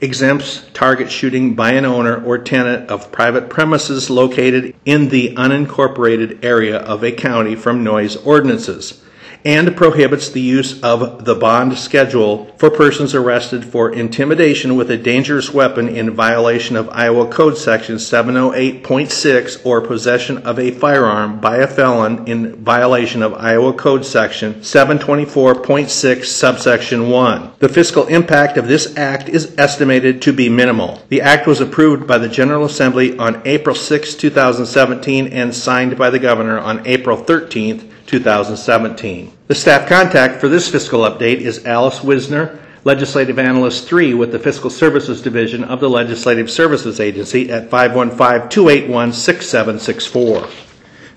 Exempts 0.00 0.64
target 0.74 1.10
shooting 1.10 1.54
by 1.54 1.72
an 1.72 1.84
owner 1.84 2.22
or 2.24 2.38
tenant 2.38 2.90
of 2.90 3.12
private 3.12 3.48
premises 3.48 4.10
located 4.10 4.74
in 4.84 5.08
the 5.08 5.34
unincorporated 5.36 6.44
area 6.44 6.78
of 6.78 7.04
a 7.04 7.12
county 7.12 7.54
from 7.54 7.84
noise 7.84 8.16
ordinances 8.16 9.02
and 9.44 9.76
prohibits 9.76 10.28
the 10.30 10.40
use 10.40 10.80
of 10.82 11.24
the 11.24 11.34
bond 11.34 11.76
schedule 11.76 12.46
for 12.56 12.70
persons 12.70 13.14
arrested 13.14 13.64
for 13.64 13.92
intimidation 13.92 14.76
with 14.76 14.90
a 14.90 14.96
dangerous 14.96 15.52
weapon 15.52 15.88
in 15.88 16.14
violation 16.14 16.76
of 16.76 16.88
Iowa 16.90 17.26
Code 17.26 17.58
Section 17.58 17.96
708.6 17.96 19.66
or 19.66 19.80
possession 19.80 20.38
of 20.38 20.58
a 20.58 20.70
firearm 20.70 21.40
by 21.40 21.56
a 21.56 21.66
felon 21.66 22.26
in 22.28 22.54
violation 22.56 23.22
of 23.22 23.34
Iowa 23.34 23.72
Code 23.72 24.04
Section 24.04 24.54
724.6 24.54 26.24
subsection 26.24 27.10
1. 27.10 27.52
The 27.58 27.68
fiscal 27.68 28.06
impact 28.06 28.56
of 28.56 28.68
this 28.68 28.96
act 28.96 29.28
is 29.28 29.54
estimated 29.58 30.22
to 30.22 30.32
be 30.32 30.48
minimal. 30.48 31.02
The 31.08 31.20
act 31.20 31.46
was 31.46 31.60
approved 31.60 32.06
by 32.06 32.18
the 32.18 32.28
General 32.28 32.64
Assembly 32.64 33.16
on 33.18 33.42
April 33.44 33.74
6, 33.74 34.14
2017 34.14 35.28
and 35.28 35.54
signed 35.54 35.98
by 35.98 36.10
the 36.10 36.18
governor 36.18 36.58
on 36.58 36.86
April 36.86 37.16
13, 37.16 37.91
2017. 38.12 39.32
The 39.48 39.54
staff 39.54 39.88
contact 39.88 40.38
for 40.40 40.48
this 40.48 40.70
fiscal 40.70 41.00
update 41.00 41.38
is 41.38 41.64
Alice 41.64 42.04
Wisner, 42.04 42.60
Legislative 42.84 43.38
Analyst 43.38 43.88
3 43.88 44.12
with 44.12 44.32
the 44.32 44.38
Fiscal 44.38 44.68
Services 44.68 45.22
Division 45.22 45.64
of 45.64 45.80
the 45.80 45.88
Legislative 45.88 46.50
Services 46.50 47.00
Agency 47.00 47.50
at 47.50 47.70
515 47.70 48.50
281 48.50 49.12
6764. 49.12 50.46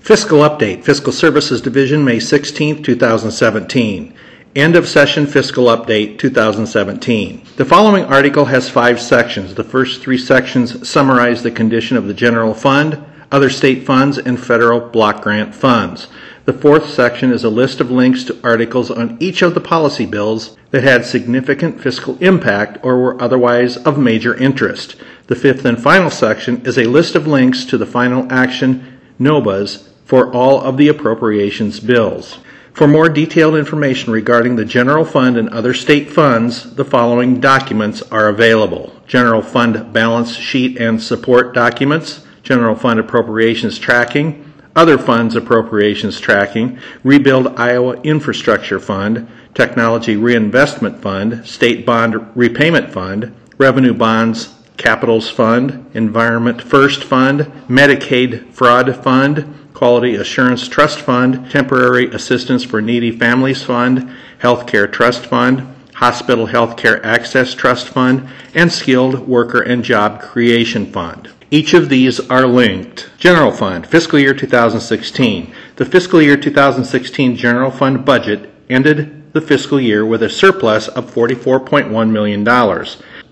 Fiscal 0.00 0.38
Update, 0.38 0.84
Fiscal 0.84 1.12
Services 1.12 1.60
Division, 1.60 2.02
May 2.02 2.18
16, 2.18 2.82
2017. 2.82 4.14
End 4.54 4.74
of 4.74 4.88
session 4.88 5.26
fiscal 5.26 5.66
update 5.66 6.18
2017. 6.18 7.42
The 7.56 7.64
following 7.66 8.04
article 8.04 8.46
has 8.46 8.70
five 8.70 8.98
sections. 8.98 9.54
The 9.54 9.64
first 9.64 10.00
three 10.00 10.16
sections 10.16 10.88
summarize 10.88 11.42
the 11.42 11.50
condition 11.50 11.98
of 11.98 12.06
the 12.06 12.14
general 12.14 12.54
fund, 12.54 13.04
other 13.30 13.50
state 13.50 13.84
funds, 13.84 14.16
and 14.16 14.42
federal 14.42 14.80
block 14.80 15.20
grant 15.20 15.54
funds. 15.54 16.08
The 16.46 16.52
fourth 16.52 16.90
section 16.90 17.32
is 17.32 17.42
a 17.42 17.50
list 17.50 17.80
of 17.80 17.90
links 17.90 18.22
to 18.22 18.38
articles 18.44 18.88
on 18.88 19.16
each 19.18 19.42
of 19.42 19.54
the 19.54 19.60
policy 19.60 20.06
bills 20.06 20.56
that 20.70 20.84
had 20.84 21.04
significant 21.04 21.80
fiscal 21.80 22.16
impact 22.20 22.78
or 22.84 23.00
were 23.00 23.20
otherwise 23.20 23.76
of 23.78 23.98
major 23.98 24.32
interest. 24.32 24.94
The 25.26 25.34
fifth 25.34 25.64
and 25.64 25.82
final 25.82 26.08
section 26.08 26.64
is 26.64 26.78
a 26.78 26.84
list 26.84 27.16
of 27.16 27.26
links 27.26 27.64
to 27.64 27.76
the 27.76 27.84
final 27.84 28.32
action 28.32 29.00
NOBAs 29.18 29.88
for 30.04 30.32
all 30.32 30.60
of 30.60 30.76
the 30.76 30.86
appropriations 30.86 31.80
bills. 31.80 32.38
For 32.72 32.86
more 32.86 33.08
detailed 33.08 33.56
information 33.56 34.12
regarding 34.12 34.54
the 34.54 34.64
general 34.64 35.04
fund 35.04 35.36
and 35.36 35.48
other 35.48 35.74
state 35.74 36.12
funds, 36.12 36.76
the 36.76 36.84
following 36.84 37.40
documents 37.40 38.02
are 38.02 38.28
available. 38.28 38.92
General 39.08 39.42
fund 39.42 39.92
balance 39.92 40.36
sheet 40.36 40.78
and 40.78 41.02
support 41.02 41.54
documents, 41.54 42.24
general 42.44 42.76
fund 42.76 43.00
appropriations 43.00 43.80
tracking, 43.80 44.45
other 44.76 44.98
funds 44.98 45.34
appropriations 45.34 46.20
tracking, 46.20 46.78
Rebuild 47.02 47.58
Iowa 47.58 48.00
Infrastructure 48.02 48.78
Fund, 48.78 49.26
Technology 49.54 50.16
Reinvestment 50.16 51.00
Fund, 51.00 51.44
State 51.46 51.86
Bond 51.86 52.30
Repayment 52.36 52.92
Fund, 52.92 53.34
Revenue 53.56 53.94
Bonds 53.94 54.54
Capitals 54.76 55.30
Fund, 55.30 55.90
Environment 55.94 56.60
First 56.60 57.02
Fund, 57.02 57.40
Medicaid 57.68 58.52
Fraud 58.52 58.94
Fund, 59.02 59.70
Quality 59.72 60.16
Assurance 60.16 60.68
Trust 60.68 61.00
Fund, 61.00 61.50
Temporary 61.50 62.10
Assistance 62.10 62.62
for 62.62 62.82
Needy 62.82 63.10
Families 63.10 63.62
Fund, 63.62 64.10
Healthcare 64.40 64.90
Trust 64.92 65.26
Fund, 65.26 65.74
Hospital 65.94 66.46
Healthcare 66.46 67.02
Access 67.02 67.54
Trust 67.54 67.88
Fund, 67.88 68.28
and 68.54 68.70
Skilled 68.70 69.26
Worker 69.26 69.62
and 69.62 69.82
Job 69.82 70.20
Creation 70.20 70.92
Fund. 70.92 71.30
Each 71.50 71.74
of 71.74 71.88
these 71.88 72.18
are 72.28 72.44
linked. 72.44 73.08
General 73.18 73.52
Fund, 73.52 73.86
fiscal 73.86 74.18
year 74.18 74.34
2016. 74.34 75.54
The 75.76 75.84
fiscal 75.84 76.20
year 76.20 76.36
2016 76.36 77.36
general 77.36 77.70
fund 77.70 78.04
budget 78.04 78.50
ended 78.68 79.32
the 79.32 79.40
fiscal 79.40 79.80
year 79.80 80.04
with 80.04 80.24
a 80.24 80.28
surplus 80.28 80.88
of 80.88 81.08
$44.1 81.14 82.10
million. 82.10 82.42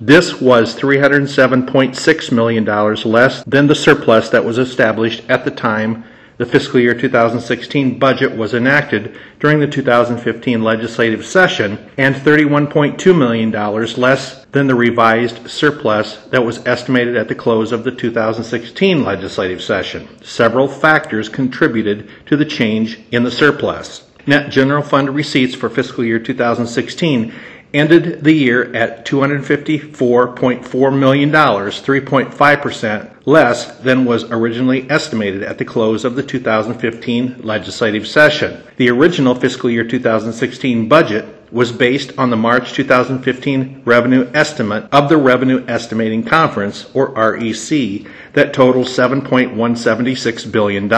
This 0.01 0.41
was 0.41 0.77
$307.6 0.77 2.33
million 2.33 2.65
less 3.05 3.43
than 3.45 3.67
the 3.67 3.75
surplus 3.75 4.29
that 4.29 4.45
was 4.45 4.59
established 4.59 5.25
at 5.29 5.45
the 5.45 5.51
time 5.51 6.05
the 6.37 6.47
fiscal 6.47 6.81
year 6.81 6.95
2016 6.95 7.99
budget 7.99 8.37
was 8.37 8.55
enacted 8.55 9.17
during 9.39 9.61
the 9.61 9.67
2015 9.67 10.63
legislative 10.63 11.25
session 11.25 11.79
and 11.97 12.15
$31.2 12.15 13.17
million 13.17 13.51
less 13.97 14.45
than 14.47 14.67
the 14.67 14.75
revised 14.75 15.49
surplus 15.49 16.17
that 16.27 16.45
was 16.45 16.65
estimated 16.67 17.17
at 17.17 17.29
the 17.29 17.35
close 17.35 17.73
of 17.73 17.85
the 17.85 17.91
2016 17.93 19.05
legislative 19.05 19.63
session. 19.63 20.09
Several 20.23 20.69
factors 20.69 21.29
contributed 21.29 22.09
to 22.27 22.37
the 22.37 22.45
change 22.45 23.01
in 23.11 23.23
the 23.23 23.31
surplus. 23.31 24.09
Net 24.27 24.51
general 24.51 24.83
fund 24.83 25.11
receipts 25.11 25.55
for 25.55 25.69
fiscal 25.69 26.03
year 26.03 26.19
2016 26.19 27.35
ended 27.75 28.25
the 28.25 28.33
year 28.33 28.75
at 28.75 29.05
$254.4 29.05 30.99
million, 30.99 31.31
3.5% 31.31 33.11
less 33.27 33.77
than 33.79 34.05
was 34.05 34.25
originally 34.31 34.89
estimated 34.91 35.43
at 35.43 35.59
the 35.59 35.65
close 35.65 36.05
of 36.05 36.15
the 36.15 36.23
2015 36.23 37.43
legislative 37.43 38.07
session. 38.07 38.63
The 38.77 38.91
original 38.91 39.35
fiscal 39.35 39.69
year 39.71 39.85
2016 39.85 40.89
budget 40.89 41.27
was 41.55 41.71
based 41.71 42.13
on 42.19 42.31
the 42.31 42.37
March 42.37 42.73
2015 42.73 43.83
revenue 43.85 44.31
estimate 44.35 44.89
of 44.91 45.09
the 45.09 45.17
Revenue 45.17 45.65
Estimating 45.69 46.25
Conference, 46.25 46.91
or 46.95 47.11
REC, 47.11 48.05
that 48.33 48.53
totaled 48.53 48.89
$7.176 48.89 50.51
billion. 50.51 50.89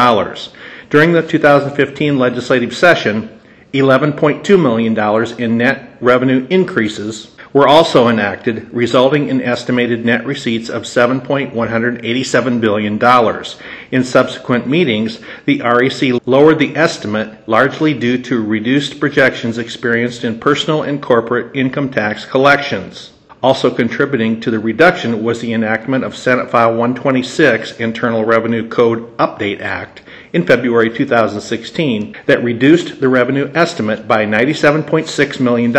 During 0.89 1.13
the 1.13 1.23
2015 1.23 2.19
legislative 2.19 2.75
session, 2.75 3.36
$11.2 3.79 4.61
million 4.61 5.41
in 5.41 5.59
net 5.59 5.97
revenue 6.01 6.47
increases 6.51 7.37
were 7.53 7.67
also 7.67 8.09
enacted, 8.09 8.71
resulting 8.71 9.29
in 9.29 9.41
estimated 9.41 10.05
net 10.05 10.27
receipts 10.27 10.69
of 10.69 10.83
$7.187 10.83 12.61
billion. 12.61 13.45
In 13.91 14.05
subsequent 14.05 14.67
meetings, 14.67 15.21
the 15.47 15.63
REC 15.63 16.21
lowered 16.27 16.59
the 16.59 16.77
estimate 16.77 17.49
largely 17.49 17.95
due 17.95 18.21
to 18.25 18.45
reduced 18.45 19.01
projections 19.01 19.57
experienced 19.57 20.23
in 20.23 20.39
personal 20.39 20.83
and 20.83 21.01
corporate 21.01 21.57
income 21.57 21.91
tax 21.91 22.27
collections. 22.27 23.13
Also 23.43 23.71
contributing 23.71 24.41
to 24.41 24.51
the 24.51 24.59
reduction 24.59 25.23
was 25.23 25.41
the 25.41 25.55
enactment 25.55 26.05
of 26.05 26.17
Senate 26.17 26.51
File 26.51 26.71
126 26.71 27.79
Internal 27.79 28.25
Revenue 28.25 28.69
Code 28.69 29.17
Update 29.17 29.61
Act 29.61 30.03
in 30.33 30.47
February 30.47 30.91
2016 30.91 32.17
that 32.27 32.43
reduced 32.43 33.01
the 33.01 33.09
revenue 33.09 33.51
estimate 33.55 34.07
by 34.07 34.25
$97.6 34.27 35.41
million. 35.41 35.73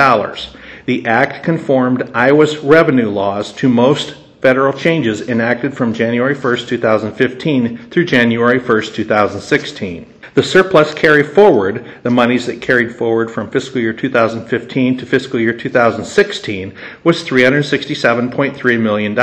The 0.86 1.06
act 1.06 1.44
conformed 1.44 2.10
Iowa's 2.14 2.58
revenue 2.60 3.10
laws 3.10 3.52
to 3.54 3.68
most 3.68 4.16
federal 4.42 4.72
changes 4.72 5.28
enacted 5.28 5.76
from 5.76 5.94
January 5.94 6.36
1, 6.36 6.58
2015 6.58 7.90
through 7.90 8.06
January 8.06 8.60
1, 8.60 8.82
2016. 8.94 10.14
The 10.36 10.44
surplus 10.44 10.94
carry 10.94 11.24
forward, 11.24 11.84
the 12.04 12.12
monies 12.12 12.46
that 12.46 12.62
carried 12.62 12.96
forward 12.96 13.32
from 13.32 13.50
fiscal 13.50 13.82
year 13.82 13.92
2015 13.92 15.00
to 15.00 15.06
fiscal 15.06 15.40
year 15.40 15.52
2016, 15.52 16.76
was 17.04 17.24
$367.3 17.24 18.80
million. 18.80 19.16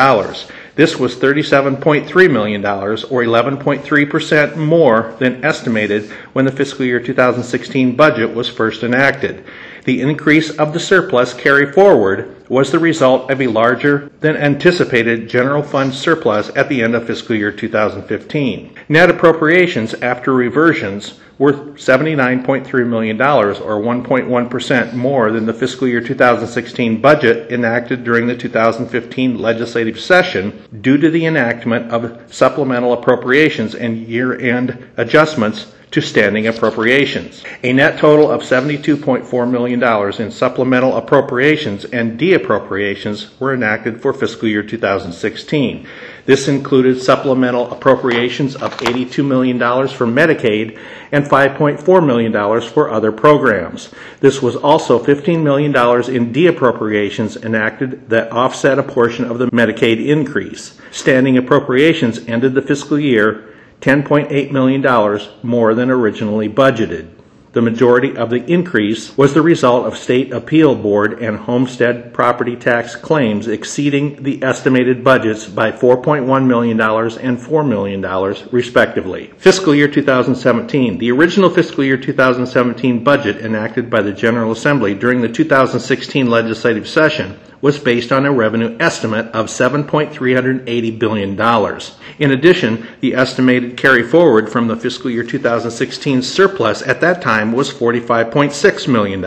This 0.76 0.96
was 0.98 1.14
$37.3 1.14 2.30
million, 2.32 2.64
or 2.64 2.96
11.3% 2.96 4.56
more 4.56 5.14
than 5.20 5.44
estimated 5.44 6.10
when 6.32 6.44
the 6.44 6.52
fiscal 6.52 6.84
year 6.84 6.98
2016 6.98 7.94
budget 7.94 8.34
was 8.34 8.48
first 8.48 8.82
enacted. 8.82 9.44
The 9.85 10.01
increase 10.01 10.51
of 10.51 10.72
the 10.72 10.80
surplus 10.80 11.35
carry 11.35 11.70
forward 11.70 12.35
was 12.49 12.70
the 12.70 12.78
result 12.78 13.30
of 13.30 13.41
a 13.41 13.47
larger 13.47 14.11
than 14.20 14.37
anticipated 14.37 15.28
general 15.28 15.62
fund 15.62 15.95
surplus 15.95 16.51
at 16.57 16.68
the 16.68 16.82
end 16.82 16.95
of 16.95 17.07
fiscal 17.07 17.37
year 17.37 17.53
2015. 17.53 18.74
Net 18.89 19.11
appropriations 19.11 19.95
after 19.95 20.32
reversions 20.32 21.20
were 21.39 21.53
$79.3 21.53 22.87
million, 22.87 23.20
or 23.20 23.55
1.1% 23.55 24.93
more 24.95 25.32
than 25.32 25.47
the 25.47 25.53
fiscal 25.53 25.89
year 25.89 26.01
2016 26.01 27.01
budget 27.01 27.51
enacted 27.51 28.05
during 28.05 28.26
the 28.26 28.37
2015 28.37 29.39
legislative 29.39 29.99
session 29.99 30.62
due 30.80 30.97
to 30.97 31.11
the 31.11 31.26
enactment 31.26 31.91
of 31.91 32.22
supplemental 32.32 32.93
appropriations 32.93 33.74
and 33.74 33.99
year 34.07 34.39
end 34.39 34.87
adjustments 34.97 35.72
to 35.95 36.01
standing 36.01 36.49
appropriations. 36.49 37.45
A 37.62 37.72
net 37.72 38.01
total 38.01 38.28
of 38.28 38.42
$72.4 38.42 39.49
million 39.49 40.20
in 40.20 40.30
supplemental 40.32 40.97
appropriations 40.97 41.84
and 41.84 42.18
de-appropriations 42.18 43.30
were 43.38 43.55
enacted 43.55 44.03
for 44.03 44.12
fiscal 44.12 44.49
year 44.49 44.64
2016. 44.64 45.86
This 46.26 46.49
included 46.49 47.01
supplemental 47.01 47.70
appropriations 47.70 48.57
of 48.57 48.76
$82 48.78 49.24
million 49.24 49.57
for 49.61 50.05
Medicaid 50.05 50.80
and 51.12 51.26
$5.4 51.26 52.05
million 52.05 52.61
for 52.61 52.90
other 52.90 53.12
programs. 53.12 53.95
This 54.18 54.42
was 54.42 54.57
also 54.57 54.99
$15 55.01 55.45
million 55.45 55.72
in 56.12 56.32
de-appropriations 56.32 57.36
enacted 57.36 58.11
that 58.11 58.32
offset 58.32 58.80
a 58.80 58.82
portion 58.82 59.26
of 59.26 59.38
the 59.38 59.47
Medicaid 59.53 60.05
increase. 60.05 60.76
Standing 60.90 61.38
appropriations 61.38 62.18
ended 62.26 62.55
the 62.55 62.62
fiscal 62.62 62.99
year 62.99 63.53
$10.8 63.85 64.51
million 64.51 65.20
more 65.43 65.74
than 65.74 65.91
originally 65.91 66.49
budgeted. 66.49 67.07
The 67.53 67.61
majority 67.61 68.16
of 68.16 68.30
the 68.30 68.43
increase 68.51 69.16
was 69.16 69.35
the 69.35 69.43
result 69.43 69.87
of 69.87 69.99
state 69.99 70.32
appeal 70.32 70.74
board 70.74 71.22
and 71.22 71.37
homestead 71.37 72.14
property 72.14 72.57
tax 72.57 72.97
claims 72.97 73.47
exceeding 73.47 74.22
the 74.22 74.43
estimated 74.43 75.05
budgets 75.05 75.47
by 75.47 75.70
$4.1 75.70 76.47
million 76.47 76.80
and 76.80 77.39
$4 77.39 77.68
million, 77.68 78.03
respectively. 78.51 79.26
Fiscal 79.37 79.74
year 79.74 79.87
2017. 79.87 80.97
The 80.97 81.12
original 81.12 81.51
fiscal 81.51 81.85
year 81.85 81.99
2017 81.99 83.05
budget 83.05 83.37
enacted 83.45 83.91
by 83.91 84.01
the 84.01 84.12
General 84.12 84.53
Assembly 84.53 84.95
during 84.95 85.20
the 85.20 85.28
2016 85.28 86.26
legislative 86.28 86.89
session 86.89 87.39
was 87.64 87.78
based 87.78 88.12
on 88.12 88.26
a 88.26 88.30
revenue 88.30 88.76
estimate 88.78 89.24
of 89.28 89.46
$7.380 89.46 90.98
billion. 90.98 91.80
In 92.18 92.30
addition, 92.30 92.86
the 93.00 93.14
estimated 93.14 93.78
carry 93.78 94.02
forward 94.02 94.52
from 94.52 94.68
the 94.68 94.76
fiscal 94.76 95.10
year 95.10 95.24
2016 95.24 96.20
surplus 96.20 96.82
at 96.82 97.00
that 97.00 97.22
time 97.22 97.52
was 97.52 97.72
$45.6 97.72 98.86
million. 98.86 99.24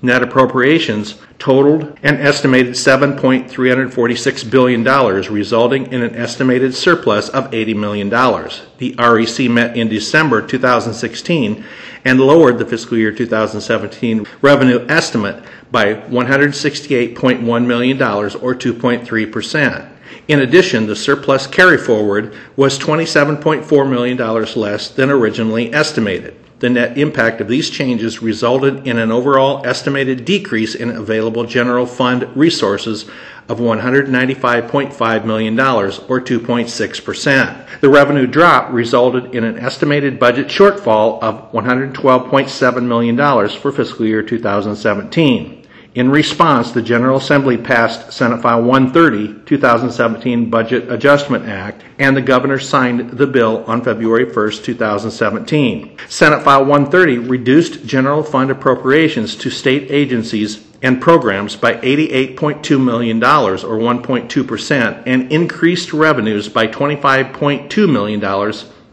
Net 0.00 0.22
appropriations 0.22 1.20
totaled 1.38 1.98
an 2.02 2.16
estimated 2.16 2.72
$7.346 2.72 4.50
billion, 4.50 4.82
resulting 5.30 5.92
in 5.92 6.02
an 6.02 6.16
estimated 6.16 6.74
surplus 6.74 7.28
of 7.28 7.50
$80 7.50 7.76
million. 7.76 8.08
The 8.08 8.94
REC 8.98 9.50
met 9.50 9.76
in 9.76 9.88
December 9.88 10.46
2016 10.46 11.62
and 12.06 12.20
lowered 12.20 12.58
the 12.58 12.64
fiscal 12.64 12.96
year 12.96 13.12
2017 13.12 14.26
revenue 14.40 14.86
estimate 14.88 15.44
by 15.70 15.94
$168.1 15.94 17.66
million, 17.66 18.02
or 18.02 18.54
2.3%. 18.54 19.92
In 20.28 20.40
addition, 20.40 20.86
the 20.86 20.96
surplus 20.96 21.46
carry 21.46 21.78
forward 21.78 22.34
was 22.56 22.78
$27.4 22.78 23.90
million 23.90 24.16
less 24.56 24.88
than 24.88 25.10
originally 25.10 25.72
estimated. 25.72 26.36
The 26.58 26.70
net 26.70 26.96
impact 26.96 27.42
of 27.42 27.48
these 27.48 27.68
changes 27.68 28.22
resulted 28.22 28.88
in 28.88 28.98
an 28.98 29.12
overall 29.12 29.66
estimated 29.66 30.24
decrease 30.24 30.74
in 30.74 30.88
available 30.90 31.44
general 31.44 31.84
fund 31.84 32.34
resources 32.34 33.04
of 33.48 33.58
$195.5 33.58 35.24
million, 35.24 35.60
or 35.60 35.90
2.6%. 36.20 37.80
The 37.80 37.88
revenue 37.88 38.26
drop 38.26 38.72
resulted 38.72 39.34
in 39.34 39.44
an 39.44 39.58
estimated 39.58 40.18
budget 40.18 40.46
shortfall 40.48 41.22
of 41.22 41.52
$112.7 41.52 42.82
million 42.82 43.48
for 43.60 43.70
fiscal 43.70 44.06
year 44.06 44.22
2017. 44.22 45.55
In 45.96 46.10
response, 46.10 46.72
the 46.72 46.82
General 46.82 47.16
Assembly 47.16 47.56
passed 47.56 48.12
Senate 48.12 48.42
File 48.42 48.62
130, 48.62 49.46
2017 49.46 50.50
Budget 50.50 50.92
Adjustment 50.92 51.46
Act, 51.46 51.84
and 51.98 52.14
the 52.14 52.20
governor 52.20 52.58
signed 52.58 53.12
the 53.12 53.26
bill 53.26 53.64
on 53.66 53.80
February 53.82 54.26
1, 54.26 54.50
2017. 54.62 55.96
Senate 56.06 56.42
File 56.42 56.66
130 56.66 57.30
reduced 57.30 57.86
general 57.86 58.22
fund 58.22 58.50
appropriations 58.50 59.36
to 59.36 59.48
state 59.48 59.90
agencies 59.90 60.66
and 60.82 61.00
programs 61.00 61.56
by 61.56 61.76
$88.2 61.76 62.84
million, 62.84 63.16
or 63.24 63.56
1.2%, 63.56 65.02
and 65.06 65.32
increased 65.32 65.94
revenues 65.94 66.50
by 66.50 66.66
$25.2 66.66 67.90
million 67.90 68.20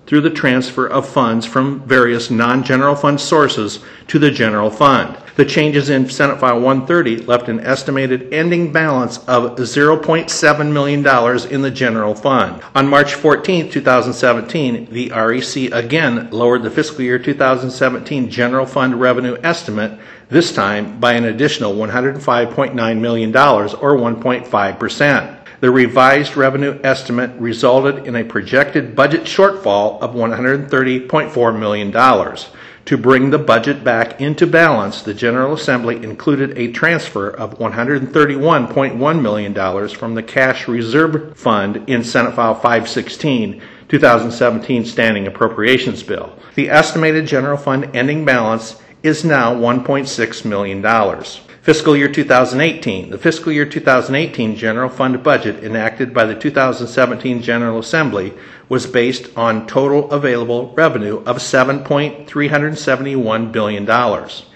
through 0.06 0.22
the 0.22 0.30
transfer 0.30 0.88
of 0.88 1.08
funds 1.08 1.46
from 1.46 1.82
various 1.82 2.30
non 2.30 2.64
general 2.64 2.96
fund 2.96 3.20
sources 3.20 3.80
to 4.08 4.20
the 4.20 4.32
general 4.32 4.70
fund. 4.70 5.18
The 5.36 5.46
changes 5.46 5.90
in 5.90 6.08
Senate 6.10 6.40
File 6.40 6.60
130 6.60 7.26
left 7.26 7.50
an 7.50 7.60
estimated 7.60 8.32
ending 8.32 8.72
balance 8.72 9.18
of 9.20 9.56
$0.7 9.56 10.72
million 10.72 11.52
in 11.52 11.62
the 11.64 11.72
general 11.72 12.14
fund. 12.14 12.62
On 12.76 12.88
March 12.88 13.16
14, 13.16 13.72
2017, 13.72 14.90
the 14.92 15.10
REC 15.10 15.72
again 15.74 16.30
lowered 16.30 16.62
the 16.62 16.70
fiscal 16.70 17.02
year 17.02 17.18
2017 17.18 18.30
general 18.30 18.68
fund 18.68 19.02
revenue 19.02 19.36
estimate, 19.42 20.00
this 20.30 20.54
time 20.54 21.00
by 21.00 21.14
an 21.14 21.26
additional 21.26 21.74
$105.9 21.74 23.00
million, 23.00 23.32
or 23.32 23.98
1.5%. 23.98 25.43
The 25.64 25.72
revised 25.72 26.36
revenue 26.36 26.78
estimate 26.84 27.32
resulted 27.40 28.06
in 28.06 28.18
a 28.18 28.26
projected 28.26 28.98
budget 28.98 29.22
shortfall 29.22 29.98
of 30.02 30.14
$130.4 30.14 31.58
million. 31.58 31.90
To 32.84 32.98
bring 32.98 33.30
the 33.30 33.40
budget 33.40 33.82
back 33.82 34.20
into 34.20 34.46
balance, 34.46 35.04
the 35.04 35.14
General 35.14 35.54
Assembly 35.54 36.04
included 36.04 36.58
a 36.58 36.74
transfer 36.74 37.30
of 37.30 37.60
$131.1 37.60 39.22
million 39.22 39.88
from 39.88 40.16
the 40.16 40.24
Cash 40.24 40.68
Reserve 40.68 41.38
Fund 41.38 41.86
in 41.88 42.04
Senate 42.04 42.36
File 42.36 42.56
516, 42.56 43.62
2017 43.88 44.84
Standing 44.84 45.28
Appropriations 45.28 46.04
Bill. 46.04 46.38
The 46.56 46.70
estimated 46.70 47.26
general 47.26 47.56
fund 47.56 47.90
ending 47.96 48.26
balance 48.26 48.82
is 49.02 49.24
now 49.24 49.56
$1.6 49.56 50.44
million. 50.44 50.82
Fiscal 51.64 51.96
year 51.96 52.12
2018. 52.12 53.10
The 53.10 53.18
fiscal 53.18 53.52
year 53.54 53.66
2018 53.66 54.58
general 54.58 54.90
fund 54.90 55.24
budget 55.24 55.64
enacted 55.64 56.14
by 56.14 56.26
the 56.26 56.36
2017 56.36 57.42
General 57.42 57.80
Assembly 57.80 58.34
was 58.68 58.86
based 58.86 59.30
on 59.38 59.66
total 59.66 60.12
available 60.12 60.74
revenue 60.76 61.24
of 61.24 61.38
$7.371 61.38 63.52
billion. 63.54 63.86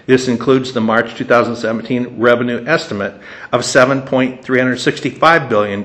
This 0.04 0.28
includes 0.28 0.74
the 0.74 0.82
March 0.82 1.14
2017 1.14 2.20
revenue 2.20 2.62
estimate 2.66 3.14
of 3.52 3.62
$7.365 3.62 5.48
billion 5.48 5.82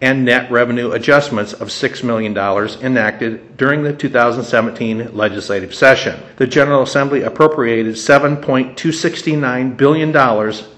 and 0.00 0.24
net 0.24 0.50
revenue 0.50 0.92
adjustments 0.92 1.52
of 1.52 1.68
$6 1.68 2.04
million 2.04 2.36
enacted 2.82 3.56
during 3.56 3.82
the 3.82 3.92
2017 3.92 5.14
legislative 5.14 5.74
session. 5.74 6.20
The 6.36 6.46
General 6.46 6.82
Assembly 6.82 7.22
appropriated 7.22 7.94
$7.269 7.94 9.76
billion 9.76 10.12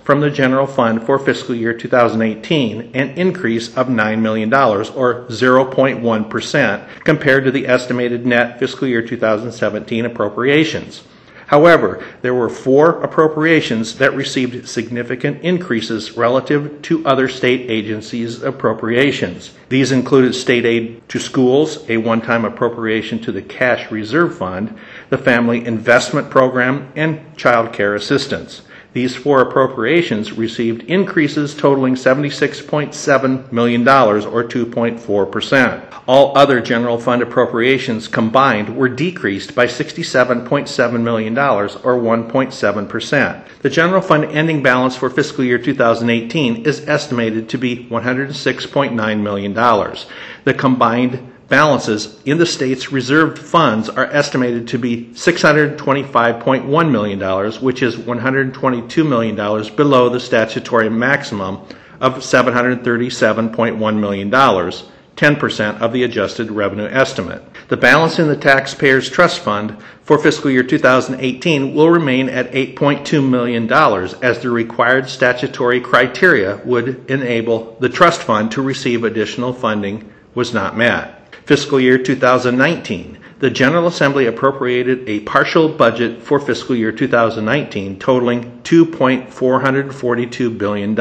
from 0.05 0.21
the 0.21 0.31
general 0.31 0.67
fund 0.67 1.03
for 1.05 1.19
fiscal 1.19 1.55
year 1.55 1.73
2018, 1.75 2.93
an 2.95 3.11
increase 3.19 3.77
of 3.77 3.89
$9 3.89 4.21
million, 4.21 4.53
or 4.55 5.25
0.1%, 5.27 6.89
compared 7.05 7.45
to 7.45 7.51
the 7.51 7.67
estimated 7.67 8.25
net 8.27 8.59
fiscal 8.59 8.87
year 8.87 9.03
2017 9.03 10.05
appropriations. 10.05 11.03
However, 11.47 12.05
there 12.23 12.35
were 12.35 12.49
four 12.49 13.03
appropriations 13.03 13.99
that 13.99 14.15
received 14.15 14.69
significant 14.69 15.43
increases 15.43 16.17
relative 16.17 16.83
to 16.83 17.07
other 17.07 17.29
state 17.29 17.71
agencies' 17.71 18.43
appropriations. 18.43 19.53
These 19.69 19.93
included 19.93 20.35
state 20.35 20.65
aid 20.65 21.09
to 21.09 21.21
schools, 21.21 21.89
a 21.89 21.99
one 21.99 22.21
time 22.21 22.45
appropriation 22.45 23.21
to 23.21 23.33
the 23.33 23.43
Cash 23.43 23.93
Reserve 23.93 24.37
Fund, 24.37 24.77
the 25.09 25.19
Family 25.19 25.65
Investment 25.65 26.31
Program, 26.31 26.93
and 26.97 27.37
child 27.37 27.73
care 27.73 27.95
assistance. 27.95 28.63
These 28.97 29.15
four 29.15 29.43
appropriations 29.43 30.33
received 30.33 30.85
increases 30.85 31.55
totaling 31.55 31.97
$76.7 31.97 33.53
million, 33.53 33.87
or 33.87 34.43
2.4%. 34.43 36.03
All 36.07 36.39
other 36.39 36.63
general 36.63 36.97
fund 36.97 37.21
appropriations 37.21 38.09
combined 38.09 38.75
were 38.75 38.89
decreased 38.89 39.55
by 39.55 39.67
$67.7 39.67 41.03
million, 41.03 41.37
or 41.37 41.69
1.7%. 41.69 43.49
The 43.61 43.69
general 43.69 44.01
fund 44.01 44.25
ending 44.25 44.63
balance 44.63 44.97
for 44.97 45.11
fiscal 45.11 45.45
year 45.45 45.59
2018 45.59 46.65
is 46.65 46.89
estimated 46.89 47.51
to 47.51 47.59
be 47.59 47.85
$106.9 47.91 49.21
million. 49.21 49.53
The 50.45 50.55
combined 50.55 51.35
balances 51.49 52.21
in 52.25 52.39
the 52.39 52.47
state's 52.47 52.91
reserved 52.91 53.39
funds 53.39 53.89
are 53.89 54.07
estimated 54.07 54.69
to 54.69 54.79
be 54.79 55.07
$625.1 55.15 56.91
million, 56.91 57.53
which 57.63 57.83
is 57.83 57.97
$122 57.97 59.09
million 59.09 59.37
below 59.77 60.09
the 60.09 60.21
statutory 60.21 60.91
maximum 60.91 61.61
of 62.01 62.17
$737.1 62.17 63.99
million, 63.99 64.31
10% 64.31 65.81
of 65.81 65.93
the 65.93 66.03
adjusted 66.03 66.51
revenue 66.51 66.87
estimate. 66.87 67.43
The 67.69 67.77
balance 67.77 68.19
in 68.19 68.29
the 68.29 68.37
Taxpayers 68.37 69.09
Trust 69.09 69.41
Fund 69.41 69.79
for 70.03 70.19
fiscal 70.19 70.51
year 70.51 70.63
2018 70.63 71.75
will 71.75 71.91
remain 71.91 72.29
at 72.29 72.53
$8.2 72.53 73.27
million 73.27 73.73
as 74.23 74.41
the 74.41 74.51
required 74.51 75.09
statutory 75.09 75.81
criteria 75.81 76.61
would 76.65 77.11
enable 77.11 77.77
the 77.81 77.89
trust 77.89 78.23
fund 78.23 78.51
to 78.53 78.63
receive 78.63 79.05
additional 79.05 79.53
funding 79.53 80.13
was 80.35 80.53
not 80.53 80.77
met 80.77 81.16
fiscal 81.47 81.79
year 81.79 81.97
2019, 81.97 83.19
the 83.39 83.51
General 83.51 83.87
Assembly 83.87 84.27
appropriated 84.27 85.09
a 85.09 85.21
partial 85.21 85.69
budget 85.69 86.21
for 86.21 86.41
fiscal 86.41 86.75
year 86.75 86.91
2019 86.91 88.01
totaling 88.01 88.61
$2.442 88.63 90.59
billion. 90.59 90.97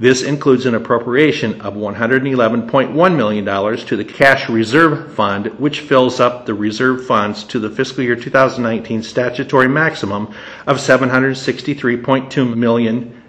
This 0.00 0.22
includes 0.22 0.64
an 0.64 0.74
appropriation 0.74 1.60
of 1.60 1.74
$111.1 1.74 3.16
million 3.16 3.44
to 3.86 3.96
the 3.96 4.04
Cash 4.06 4.48
Reserve 4.48 5.12
Fund, 5.12 5.48
which 5.58 5.80
fills 5.80 6.18
up 6.18 6.46
the 6.46 6.54
reserve 6.54 7.06
funds 7.06 7.44
to 7.44 7.58
the 7.58 7.68
fiscal 7.68 8.02
year 8.02 8.16
2019 8.16 9.02
statutory 9.02 9.68
maximum 9.68 10.34
of 10.66 10.78
$763.2 10.78 12.56
million 12.56 13.22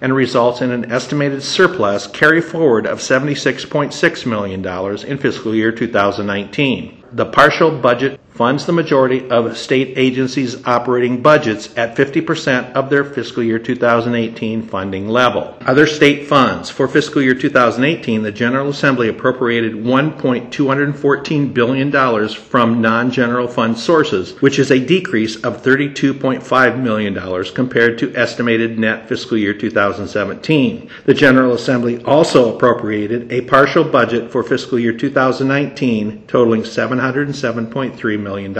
and 0.00 0.14
results 0.14 0.60
in 0.62 0.70
an 0.70 0.90
estimated 0.90 1.42
surplus 1.42 2.06
carry 2.06 2.40
forward 2.40 2.86
of 2.86 2.98
$76.6 2.98 4.26
million 4.26 5.06
in 5.06 5.18
fiscal 5.18 5.54
year 5.54 5.72
2019. 5.72 7.04
The 7.12 7.26
partial 7.26 7.76
budget 7.76 8.20
funds 8.40 8.64
the 8.64 8.72
majority 8.72 9.28
of 9.28 9.54
state 9.54 9.92
agencies' 9.98 10.66
operating 10.66 11.20
budgets 11.20 11.76
at 11.76 11.94
50% 11.94 12.72
of 12.72 12.88
their 12.88 13.04
fiscal 13.04 13.42
year 13.42 13.58
2018 13.58 14.62
funding 14.62 15.06
level. 15.06 15.54
Other 15.60 15.86
state 15.86 16.26
funds. 16.26 16.70
For 16.70 16.88
fiscal 16.88 17.20
year 17.20 17.34
2018, 17.34 18.22
the 18.22 18.32
General 18.32 18.70
Assembly 18.70 19.10
appropriated 19.10 19.74
$1.214 19.74 21.52
billion 21.52 22.28
from 22.30 22.80
non 22.80 23.10
general 23.10 23.46
fund 23.46 23.78
sources, 23.78 24.40
which 24.40 24.58
is 24.58 24.70
a 24.70 24.78
decrease 24.86 25.36
of 25.44 25.62
$32.5 25.62 26.82
million 26.82 27.44
compared 27.54 27.98
to 27.98 28.16
estimated 28.16 28.78
net 28.78 29.06
fiscal 29.06 29.36
year 29.36 29.52
2017. 29.52 30.88
The 31.04 31.12
General 31.12 31.52
Assembly 31.52 32.02
also 32.04 32.56
appropriated 32.56 33.30
a 33.30 33.42
partial 33.42 33.84
budget 33.84 34.32
for 34.32 34.42
fiscal 34.42 34.78
year 34.78 34.96
2019 34.96 36.26
totaling 36.26 36.62
$707.3 36.62 38.18
million 38.18 38.29
million. 38.30 38.56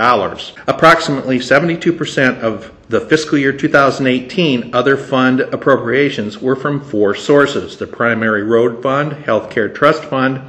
Approximately 0.67 1.39
72% 1.39 2.41
of 2.41 2.73
the 2.89 3.01
fiscal 3.01 3.39
year 3.39 3.53
2018 3.53 4.75
other 4.75 4.97
fund 4.97 5.41
appropriations 5.41 6.41
were 6.41 6.57
from 6.57 6.81
four 6.81 7.15
sources 7.15 7.77
the 7.77 7.87
primary 7.87 8.43
road 8.43 8.83
fund, 8.83 9.13
healthcare 9.13 9.73
trust 9.73 10.05
fund, 10.05 10.41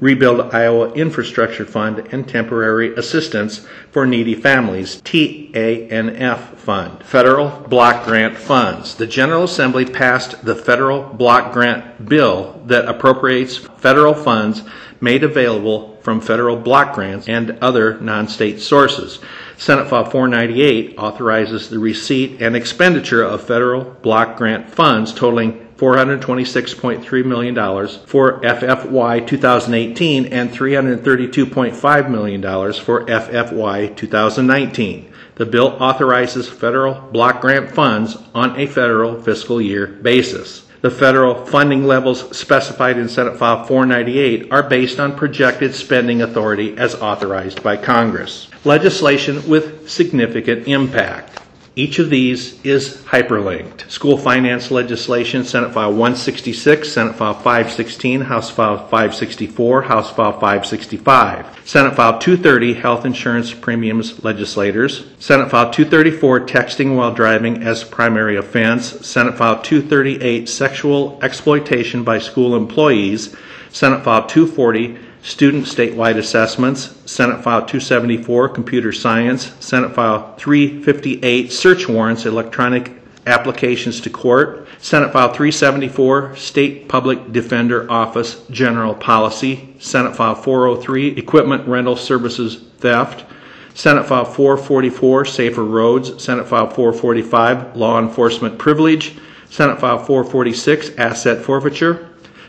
Rebuild 0.00 0.54
Iowa 0.54 0.92
Infrastructure 0.92 1.64
Fund, 1.64 2.06
and 2.12 2.28
Temporary 2.28 2.94
Assistance 2.94 3.66
for 3.90 4.06
Needy 4.06 4.34
Families, 4.34 5.00
TANF 5.02 6.56
Fund. 6.56 7.02
Federal 7.02 7.48
Block 7.68 8.04
Grant 8.04 8.36
Funds. 8.36 8.94
The 8.94 9.06
General 9.06 9.44
Assembly 9.44 9.84
passed 9.84 10.44
the 10.44 10.54
Federal 10.54 11.02
Block 11.02 11.52
Grant 11.52 12.08
Bill 12.08 12.62
that 12.66 12.88
appropriates 12.88 13.56
federal 13.56 14.14
funds 14.14 14.62
made 15.00 15.24
available 15.24 15.96
from 16.02 16.20
federal 16.20 16.56
block 16.56 16.94
grants 16.94 17.28
and 17.28 17.58
other 17.60 18.00
non-state 18.00 18.60
sources. 18.60 19.18
Senate 19.58 19.88
File 19.88 20.04
498 20.04 20.98
authorizes 20.98 21.68
the 21.68 21.78
receipt 21.78 22.40
and 22.40 22.54
expenditure 22.54 23.22
of 23.22 23.42
federal 23.42 23.82
block 23.82 24.36
grant 24.36 24.70
funds 24.70 25.12
totaling 25.12 25.65
$426.3 25.76 27.24
million 27.24 27.54
for 28.06 28.40
FFY 28.40 29.26
2018 29.26 30.26
and 30.26 30.50
$332.5 30.50 32.10
million 32.10 32.42
for 32.72 33.04
FFY 33.04 33.96
2019. 33.96 35.12
The 35.34 35.46
bill 35.46 35.76
authorizes 35.80 36.48
federal 36.48 36.94
block 36.94 37.42
grant 37.42 37.70
funds 37.70 38.16
on 38.34 38.58
a 38.58 38.66
federal 38.66 39.20
fiscal 39.20 39.60
year 39.60 39.86
basis. 39.86 40.66
The 40.80 40.90
federal 40.90 41.44
funding 41.44 41.84
levels 41.84 42.36
specified 42.36 42.96
in 42.96 43.08
Senate 43.08 43.36
File 43.36 43.64
498 43.64 44.52
are 44.52 44.62
based 44.62 45.00
on 45.00 45.16
projected 45.16 45.74
spending 45.74 46.22
authority 46.22 46.76
as 46.78 46.94
authorized 46.94 47.62
by 47.62 47.76
Congress. 47.76 48.48
Legislation 48.64 49.46
with 49.48 49.90
significant 49.90 50.68
impact. 50.68 51.40
Each 51.78 51.98
of 51.98 52.08
these 52.08 52.58
is 52.64 53.02
hyperlinked. 53.04 53.90
School 53.90 54.16
finance 54.16 54.70
legislation, 54.70 55.44
Senate 55.44 55.74
File 55.74 55.90
166, 55.90 56.90
Senate 56.90 57.16
File 57.16 57.34
516, 57.34 58.22
House 58.22 58.48
File 58.48 58.78
564, 58.78 59.82
House 59.82 60.10
File 60.10 60.32
565. 60.32 61.60
Senate 61.66 61.94
File 61.94 62.18
230, 62.18 62.72
health 62.72 63.04
insurance 63.04 63.52
premiums 63.52 64.24
legislators. 64.24 65.04
Senate 65.18 65.50
File 65.50 65.70
234, 65.70 66.46
texting 66.46 66.96
while 66.96 67.12
driving 67.12 67.62
as 67.62 67.84
primary 67.84 68.36
offense. 68.36 69.06
Senate 69.06 69.36
File 69.36 69.60
238, 69.60 70.48
sexual 70.48 71.18
exploitation 71.20 72.02
by 72.02 72.18
school 72.18 72.56
employees. 72.56 73.36
Senate 73.68 74.02
File 74.02 74.26
240, 74.26 74.96
Student 75.26 75.64
statewide 75.64 76.18
assessments, 76.18 76.94
Senate 77.04 77.42
File 77.42 77.66
274, 77.66 78.48
Computer 78.50 78.92
Science, 78.92 79.52
Senate 79.58 79.92
File 79.92 80.36
358, 80.36 81.50
Search 81.50 81.88
warrants, 81.88 82.26
electronic 82.26 82.92
applications 83.26 84.00
to 84.02 84.08
court, 84.08 84.68
Senate 84.78 85.12
File 85.12 85.34
374, 85.34 86.36
State 86.36 86.88
Public 86.88 87.32
Defender 87.32 87.90
Office 87.90 88.46
General 88.50 88.94
Policy, 88.94 89.74
Senate 89.80 90.14
File 90.14 90.36
403, 90.36 91.18
Equipment 91.18 91.66
Rental 91.66 91.96
Services 91.96 92.62
Theft, 92.78 93.24
Senate 93.74 94.06
File 94.06 94.24
444, 94.24 95.24
Safer 95.24 95.64
Roads, 95.64 96.22
Senate 96.22 96.46
File 96.46 96.70
445, 96.70 97.74
Law 97.74 97.98
Enforcement 97.98 98.58
Privilege, 98.58 99.16
Senate 99.50 99.80
File 99.80 99.98
446, 99.98 100.90
Asset 100.98 101.42
Forfeiture, 101.42 102.05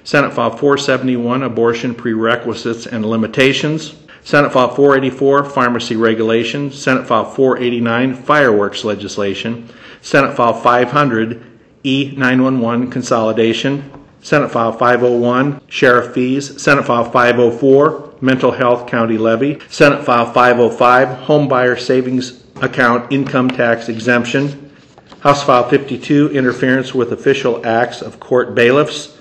Senate 0.07 0.31
File 0.31 0.51
471, 0.51 1.43
Abortion 1.43 1.93
Prerequisites 1.93 2.87
and 2.87 3.05
Limitations. 3.05 3.93
Senate 4.23 4.53
File 4.53 4.73
484, 4.73 5.43
Pharmacy 5.43 5.97
Regulation. 5.97 6.71
Senate 6.71 7.05
File 7.05 7.25
489, 7.25 8.13
Fireworks 8.13 8.85
Legislation. 8.85 9.67
Senate 10.01 10.33
File 10.33 10.53
500, 10.53 11.43
E911 11.83 12.89
Consolidation. 12.89 13.91
Senate 14.21 14.49
File 14.49 14.71
501, 14.71 15.59
Sheriff 15.67 16.13
Fees. 16.13 16.61
Senate 16.61 16.85
File 16.85 17.11
504, 17.11 18.13
Mental 18.21 18.51
Health 18.51 18.87
County 18.87 19.17
Levy. 19.17 19.59
Senate 19.67 20.05
File 20.05 20.31
505, 20.31 21.17
Home 21.25 21.49
Buyer 21.49 21.75
Savings 21.75 22.45
Account 22.61 23.11
Income 23.11 23.49
Tax 23.49 23.89
Exemption. 23.89 24.71
House 25.19 25.43
File 25.43 25.67
52, 25.67 26.29
Interference 26.29 26.95
with 26.95 27.11
Official 27.11 27.59
Acts 27.65 28.01
of 28.01 28.21
Court 28.21 28.55
Bailiffs. 28.55 29.16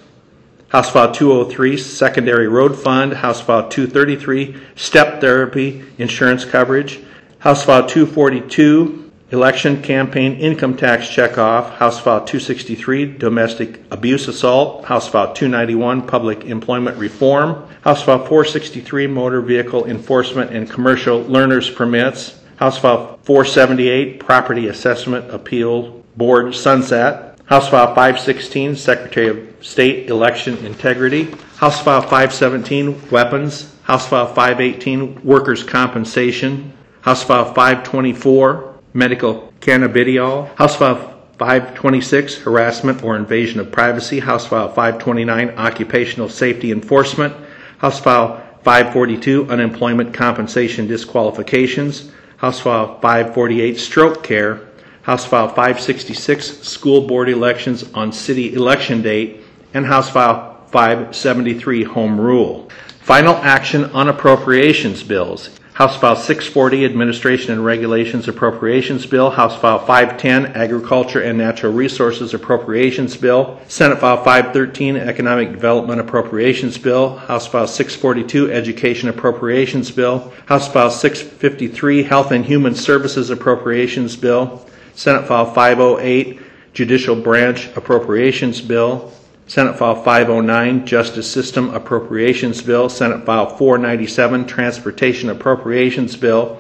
House 0.77 0.91
File 0.91 1.11
203, 1.11 1.79
Secondary 1.79 2.49
Road 2.49 2.77
Fund. 2.77 3.15
House 3.15 3.41
File 3.41 3.67
233, 3.67 4.61
Step 4.75 5.23
Therapy 5.23 5.83
Insurance 5.97 6.45
Coverage. 6.45 7.01
House 7.39 7.65
File 7.65 7.87
242, 7.87 9.11
Election 9.31 9.81
Campaign 9.83 10.35
Income 10.35 10.77
Tax 10.77 11.07
Checkoff. 11.07 11.71
House 11.77 11.99
File 11.99 12.27
263, 12.27 13.17
Domestic 13.17 13.81
Abuse 13.91 14.29
Assault. 14.29 14.85
House 14.85 15.09
File 15.09 15.33
291, 15.33 16.07
Public 16.07 16.45
Employment 16.45 16.99
Reform. 16.99 17.67
House 17.81 18.03
File 18.03 18.19
463, 18.19 19.07
Motor 19.07 19.41
Vehicle 19.41 19.87
Enforcement 19.87 20.51
and 20.51 20.71
Commercial 20.71 21.23
Learners 21.23 21.71
Permits. 21.71 22.39
House 22.57 22.77
File 22.77 23.19
478, 23.23 24.21
Property 24.21 24.69
Assessment 24.69 25.31
Appeal 25.31 26.05
Board 26.19 26.55
Sunset. 26.55 27.26
House 27.47 27.69
File 27.69 27.95
516, 27.95 28.75
Secretary 28.75 29.29
of 29.29 29.65
State 29.65 30.11
Election 30.11 30.57
Integrity. 30.67 31.33
House 31.59 31.81
File 31.81 32.03
517, 32.03 33.09
Weapons. 33.09 33.73
House 33.85 34.09
File 34.09 34.27
518, 34.27 35.23
Workers' 35.23 35.63
Compensation. 35.63 36.73
House 37.03 37.23
File 37.23 37.45
524, 37.45 38.75
Medical 38.95 39.53
Cannabidiol. 39.61 40.53
House 40.57 40.75
File 40.75 41.23
526, 41.39 42.39
Harassment 42.39 43.05
or 43.05 43.15
Invasion 43.15 43.61
of 43.61 43.71
Privacy. 43.71 44.19
House 44.19 44.45
File 44.45 44.67
529, 44.67 45.51
Occupational 45.51 46.29
Safety 46.29 46.73
Enforcement. 46.73 47.33
House 47.79 48.01
File 48.01 48.45
542, 48.65 49.49
Unemployment 49.49 50.13
Compensation 50.13 50.89
Disqualifications. 50.89 52.11
House 52.39 52.59
File 52.59 52.99
548, 52.99 53.79
Stroke 53.79 54.25
Care. 54.25 54.66
House 55.07 55.25
File 55.25 55.47
566, 55.47 56.67
School 56.67 57.07
Board 57.07 57.29
Elections 57.29 57.85
on 57.95 58.11
City 58.11 58.55
Election 58.55 59.03
Date, 59.03 59.41
and 59.73 59.87
House 59.87 60.11
File 60.11 60.67
573, 60.73 61.85
Home 61.85 62.21
Rule. 62.21 62.69
Final 63.03 63.37
action 63.37 63.85
on 63.93 64.09
appropriations 64.09 65.05
bills. 65.05 65.51
House 65.75 65.97
File 65.97 66.17
640, 66.17 66.85
Administration 66.85 67.53
and 67.53 67.65
Regulations 67.65 68.27
Appropriations 68.27 69.07
Bill. 69.07 69.31
House 69.31 69.57
File 69.61 69.79
510, 69.79 70.47
Agriculture 70.57 71.23
and 71.23 71.39
Natural 71.39 71.73
Resources 71.73 72.35
Appropriations 72.35 73.17
Bill. 73.17 73.61
Senate 73.69 74.01
File 74.01 74.25
513, 74.25 74.97
Economic 74.97 75.53
Development 75.53 76.01
Appropriations 76.01 76.79
Bill. 76.79 77.17
House 77.17 77.47
File 77.47 77.69
642, 77.69 78.51
Education 78.51 79.09
Appropriations 79.09 79.93
Bill. 79.93 80.33
House 80.47 80.67
File 80.67 80.91
653, 80.91 82.03
Health 82.03 82.33
and 82.33 82.45
Human 82.45 82.75
Services 82.75 83.31
Appropriations 83.31 84.17
Bill. 84.17 84.67
Senate 84.97 85.29
File 85.29 85.53
508, 85.53 86.41
Judicial 86.73 87.17
Branch 87.17 87.69
Appropriations 87.77 88.63
Bill. 88.63 89.13
Senate 89.47 89.77
File 89.77 90.03
509, 90.03 90.87
Justice 90.87 91.31
System 91.31 91.69
Appropriations 91.75 92.63
Bill. 92.63 92.89
Senate 92.89 93.27
File 93.27 93.47
497, 93.47 94.47
Transportation 94.47 95.29
Appropriations 95.29 96.17
Bill. 96.17 96.59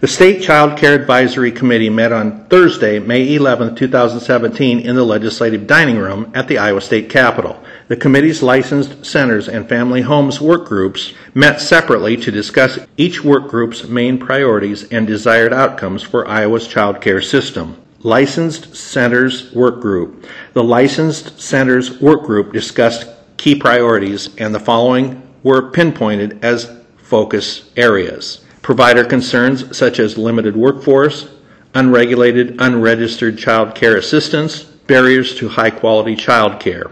The 0.00 0.06
State 0.06 0.44
Child 0.44 0.78
Care 0.78 0.94
Advisory 0.94 1.50
Committee 1.50 1.90
met 1.90 2.12
on 2.12 2.44
Thursday, 2.44 3.00
May 3.00 3.34
11, 3.34 3.74
2017, 3.74 4.78
in 4.78 4.94
the 4.94 5.02
Legislative 5.02 5.66
Dining 5.66 5.98
Room 5.98 6.30
at 6.36 6.46
the 6.46 6.56
Iowa 6.56 6.80
State 6.80 7.10
Capitol. 7.10 7.60
The 7.88 7.96
committee's 7.96 8.40
licensed 8.40 9.04
centers 9.04 9.48
and 9.48 9.68
family 9.68 10.02
homes 10.02 10.40
work 10.40 10.66
groups 10.66 11.14
met 11.34 11.60
separately 11.60 12.16
to 12.18 12.30
discuss 12.30 12.78
each 12.96 13.24
work 13.24 13.48
group's 13.48 13.88
main 13.88 14.18
priorities 14.18 14.84
and 14.92 15.04
desired 15.04 15.52
outcomes 15.52 16.04
for 16.04 16.28
Iowa's 16.28 16.68
child 16.68 17.00
care 17.00 17.20
system. 17.20 17.76
Licensed 18.04 18.76
Centers 18.76 19.52
Work 19.52 19.80
Group. 19.80 20.26
The 20.52 20.62
Licensed 20.62 21.40
Centers 21.40 22.00
Work 22.00 22.22
Group 22.22 22.52
discussed 22.52 23.08
key 23.36 23.56
priorities, 23.56 24.32
and 24.36 24.54
the 24.54 24.60
following 24.60 25.20
were 25.42 25.72
pinpointed 25.72 26.44
as 26.44 26.70
focus 26.98 27.68
areas 27.76 28.44
provider 28.68 29.02
concerns 29.02 29.74
such 29.74 29.98
as 29.98 30.18
limited 30.18 30.54
workforce, 30.54 31.30
unregulated, 31.74 32.60
unregistered 32.60 33.38
child 33.38 33.74
care 33.74 33.96
assistance, 33.96 34.62
barriers 34.62 35.34
to 35.34 35.48
high 35.48 35.70
quality 35.70 36.14
child 36.14 36.60
care. 36.60 36.90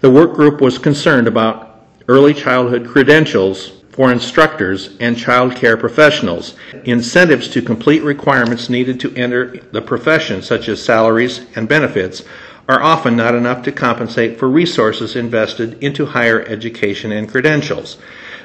The 0.00 0.08
work 0.08 0.32
group 0.32 0.62
was 0.62 0.78
concerned 0.78 1.28
about 1.28 1.84
early 2.08 2.32
childhood 2.32 2.88
credentials 2.88 3.82
for 3.90 4.10
instructors 4.10 4.96
and 4.98 5.14
child 5.14 5.54
care 5.54 5.76
professionals, 5.76 6.54
incentives 6.84 7.48
to 7.48 7.60
complete 7.60 8.02
requirements 8.02 8.70
needed 8.70 8.98
to 9.00 9.14
enter 9.14 9.58
the 9.72 9.82
profession, 9.82 10.40
such 10.40 10.70
as 10.70 10.82
salaries 10.82 11.44
and 11.54 11.68
benefits, 11.68 12.22
are 12.66 12.82
often 12.82 13.14
not 13.14 13.34
enough 13.34 13.62
to 13.64 13.72
compensate 13.72 14.38
for 14.38 14.48
resources 14.48 15.16
invested 15.16 15.84
into 15.84 16.06
higher 16.06 16.40
education 16.48 17.12
and 17.12 17.28
credentials. 17.28 17.98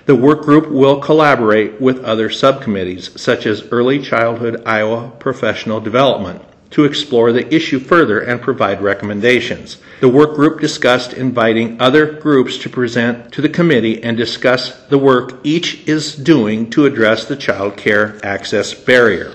The 0.06 0.15
work 0.15 0.44
group 0.44 0.69
will 0.69 0.99
collaborate 0.99 1.82
with 1.82 2.03
other 2.03 2.30
subcommittees, 2.30 3.10
such 3.19 3.48
as 3.48 3.68
Early 3.72 3.99
Childhood 3.99 4.61
Iowa 4.64 5.11
Professional 5.18 5.80
Development, 5.80 6.44
to 6.69 6.86
explore 6.86 7.32
the 7.32 7.52
issue 7.52 7.80
further 7.80 8.19
and 8.19 8.40
provide 8.40 8.84
recommendations. 8.84 9.77
The 10.02 10.10
work 10.10 10.36
group 10.36 10.61
discussed 10.61 11.14
inviting 11.14 11.82
other 11.82 12.06
groups 12.19 12.60
to 12.60 12.69
present 12.69 13.32
to 13.32 13.41
the 13.41 13.49
committee 13.49 14.03
and 14.03 14.15
discuss 14.15 14.76
the 14.90 14.99
work 14.99 15.40
each 15.44 15.88
is 15.88 16.14
doing 16.14 16.69
to 16.69 16.86
address 16.86 17.26
the 17.26 17.36
child 17.36 17.76
care 17.76 18.19
access 18.23 18.76
barrier. 18.76 19.34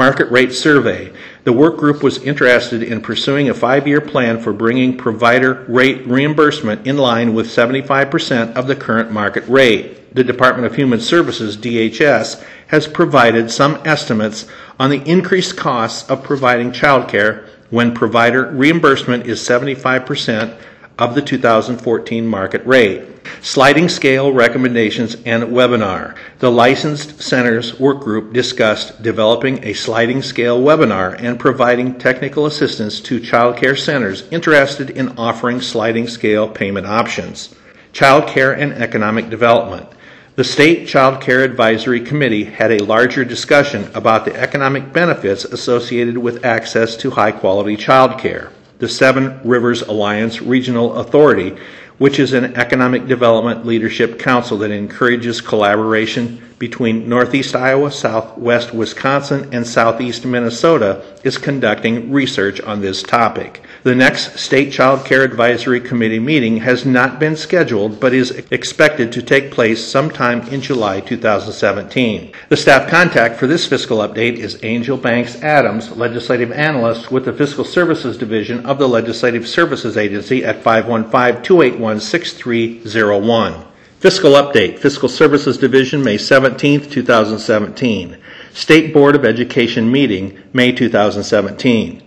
Market 0.00 0.30
rate 0.30 0.54
survey. 0.54 1.12
The 1.44 1.52
work 1.52 1.76
group 1.76 2.02
was 2.02 2.22
interested 2.22 2.82
in 2.82 3.02
pursuing 3.02 3.50
a 3.50 3.54
five 3.54 3.86
year 3.86 4.00
plan 4.00 4.40
for 4.40 4.50
bringing 4.50 4.96
provider 4.96 5.66
rate 5.68 6.06
reimbursement 6.06 6.86
in 6.86 6.96
line 6.96 7.34
with 7.34 7.48
75% 7.48 8.56
of 8.56 8.66
the 8.66 8.74
current 8.74 9.10
market 9.10 9.46
rate 9.46 10.14
the 10.14 10.24
Department 10.24 10.64
of 10.64 10.74
Human 10.74 11.00
Services, 11.00 11.58
DHS, 11.58 12.42
has 12.68 12.88
provided 12.88 13.50
some 13.50 13.78
estimates 13.84 14.46
on 14.78 14.88
the 14.88 15.02
increased 15.02 15.58
costs 15.58 16.08
of 16.08 16.24
providing 16.24 16.72
childcare 16.72 17.46
when 17.68 17.94
provider 17.94 18.50
reimbursement 18.52 19.26
is 19.26 19.38
75% 19.40 20.58
of 21.00 21.14
the 21.14 21.22
2014 21.22 22.26
market 22.26 22.64
rate. 22.66 23.02
Sliding 23.40 23.88
scale 23.88 24.32
recommendations 24.32 25.16
and 25.24 25.44
webinar. 25.44 26.14
The 26.40 26.50
licensed 26.50 27.22
centers 27.22 27.80
work 27.80 28.00
group 28.00 28.34
discussed 28.34 29.02
developing 29.02 29.64
a 29.64 29.72
sliding 29.72 30.20
scale 30.20 30.60
webinar 30.60 31.18
and 31.18 31.40
providing 31.40 31.98
technical 31.98 32.44
assistance 32.44 33.00
to 33.00 33.18
child 33.18 33.56
care 33.56 33.76
centers 33.76 34.28
interested 34.30 34.90
in 34.90 35.18
offering 35.18 35.60
sliding 35.62 36.06
scale 36.06 36.48
payment 36.48 36.86
options. 36.86 37.54
Child 37.92 38.28
care 38.28 38.52
and 38.52 38.74
economic 38.74 39.30
development. 39.30 39.88
The 40.36 40.44
State 40.44 40.86
Child 40.86 41.20
Care 41.20 41.42
Advisory 41.42 42.00
Committee 42.00 42.44
had 42.44 42.70
a 42.70 42.84
larger 42.84 43.24
discussion 43.24 43.90
about 43.94 44.24
the 44.24 44.34
economic 44.36 44.92
benefits 44.92 45.44
associated 45.44 46.16
with 46.16 46.44
access 46.44 46.96
to 46.98 47.10
high 47.10 47.32
quality 47.32 47.76
child 47.76 48.18
care. 48.18 48.50
The 48.80 48.88
Seven 48.88 49.38
Rivers 49.44 49.82
Alliance 49.82 50.40
Regional 50.40 50.96
Authority, 50.96 51.54
which 51.98 52.18
is 52.18 52.32
an 52.32 52.56
economic 52.56 53.06
development 53.06 53.66
leadership 53.66 54.18
council 54.18 54.56
that 54.58 54.70
encourages 54.70 55.42
collaboration 55.42 56.42
between 56.58 57.06
Northeast 57.06 57.54
Iowa, 57.54 57.90
Southwest 57.90 58.72
Wisconsin, 58.72 59.52
and 59.52 59.66
Southeast 59.66 60.24
Minnesota, 60.24 61.04
is 61.24 61.36
conducting 61.36 62.10
research 62.10 62.58
on 62.62 62.80
this 62.80 63.02
topic. 63.02 63.62
The 63.82 63.94
next 63.94 64.38
State 64.38 64.72
Child 64.72 65.06
Care 65.06 65.22
Advisory 65.22 65.80
Committee 65.80 66.18
meeting 66.18 66.58
has 66.58 66.84
not 66.84 67.18
been 67.18 67.34
scheduled 67.34 67.98
but 67.98 68.12
is 68.12 68.30
expected 68.50 69.10
to 69.12 69.22
take 69.22 69.50
place 69.50 69.82
sometime 69.82 70.42
in 70.48 70.60
July 70.60 71.00
2017. 71.00 72.30
The 72.50 72.56
staff 72.58 72.90
contact 72.90 73.38
for 73.38 73.46
this 73.46 73.66
fiscal 73.66 73.98
update 73.98 74.34
is 74.34 74.62
Angel 74.62 74.98
Banks 74.98 75.42
Adams, 75.42 75.96
Legislative 75.96 76.52
Analyst 76.52 77.10
with 77.10 77.24
the 77.24 77.32
Fiscal 77.32 77.64
Services 77.64 78.18
Division 78.18 78.66
of 78.66 78.78
the 78.78 78.86
Legislative 78.86 79.48
Services 79.48 79.96
Agency 79.96 80.44
at 80.44 80.62
515 80.62 81.42
281 81.42 82.00
6301. 82.00 83.64
Fiscal 83.98 84.32
Update, 84.32 84.78
Fiscal 84.78 85.08
Services 85.08 85.56
Division, 85.56 86.04
May 86.04 86.18
17, 86.18 86.90
2017. 86.90 88.18
State 88.52 88.92
Board 88.92 89.14
of 89.14 89.24
Education 89.24 89.90
meeting, 89.90 90.38
May 90.52 90.70
2017. 90.72 92.02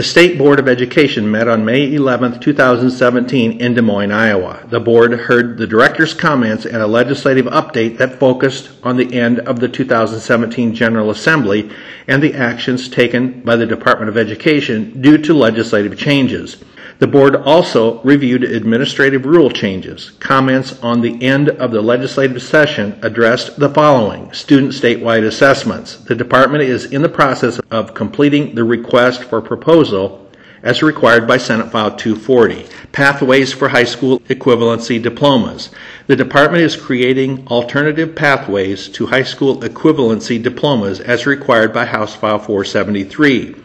The 0.00 0.04
State 0.04 0.38
Board 0.38 0.58
of 0.58 0.66
Education 0.66 1.30
met 1.30 1.46
on 1.46 1.62
May 1.62 1.92
11, 1.92 2.40
2017 2.40 3.60
in 3.60 3.74
Des 3.74 3.82
Moines, 3.82 4.10
Iowa. 4.10 4.66
The 4.66 4.80
board 4.80 5.12
heard 5.12 5.58
the 5.58 5.66
director's 5.66 6.14
comments 6.14 6.64
and 6.64 6.78
a 6.78 6.86
legislative 6.86 7.44
update 7.44 7.98
that 7.98 8.18
focused 8.18 8.70
on 8.82 8.96
the 8.96 9.12
end 9.12 9.40
of 9.40 9.60
the 9.60 9.68
2017 9.68 10.74
General 10.74 11.10
Assembly 11.10 11.70
and 12.08 12.22
the 12.22 12.32
actions 12.32 12.88
taken 12.88 13.42
by 13.42 13.56
the 13.56 13.66
Department 13.66 14.08
of 14.08 14.16
Education 14.16 15.02
due 15.02 15.18
to 15.18 15.34
legislative 15.34 15.98
changes. 15.98 16.56
The 17.00 17.06
board 17.06 17.34
also 17.34 18.02
reviewed 18.02 18.44
administrative 18.44 19.24
rule 19.24 19.48
changes. 19.48 20.10
Comments 20.20 20.78
on 20.82 21.00
the 21.00 21.22
end 21.22 21.48
of 21.48 21.70
the 21.70 21.80
legislative 21.80 22.42
session 22.42 22.98
addressed 23.00 23.58
the 23.58 23.70
following 23.70 24.30
student 24.34 24.72
statewide 24.72 25.24
assessments. 25.24 25.96
The 25.96 26.14
department 26.14 26.64
is 26.64 26.84
in 26.84 27.00
the 27.00 27.08
process 27.08 27.58
of 27.70 27.94
completing 27.94 28.54
the 28.54 28.64
request 28.64 29.24
for 29.24 29.40
proposal 29.40 30.30
as 30.62 30.82
required 30.82 31.26
by 31.26 31.38
Senate 31.38 31.72
File 31.72 31.96
240. 31.96 32.66
Pathways 32.92 33.50
for 33.50 33.70
high 33.70 33.84
school 33.84 34.20
equivalency 34.28 35.02
diplomas. 35.02 35.70
The 36.06 36.16
department 36.16 36.64
is 36.64 36.76
creating 36.76 37.48
alternative 37.48 38.14
pathways 38.14 38.90
to 38.90 39.06
high 39.06 39.22
school 39.22 39.60
equivalency 39.62 40.42
diplomas 40.42 41.00
as 41.00 41.24
required 41.24 41.72
by 41.72 41.86
House 41.86 42.14
File 42.14 42.38
473. 42.38 43.56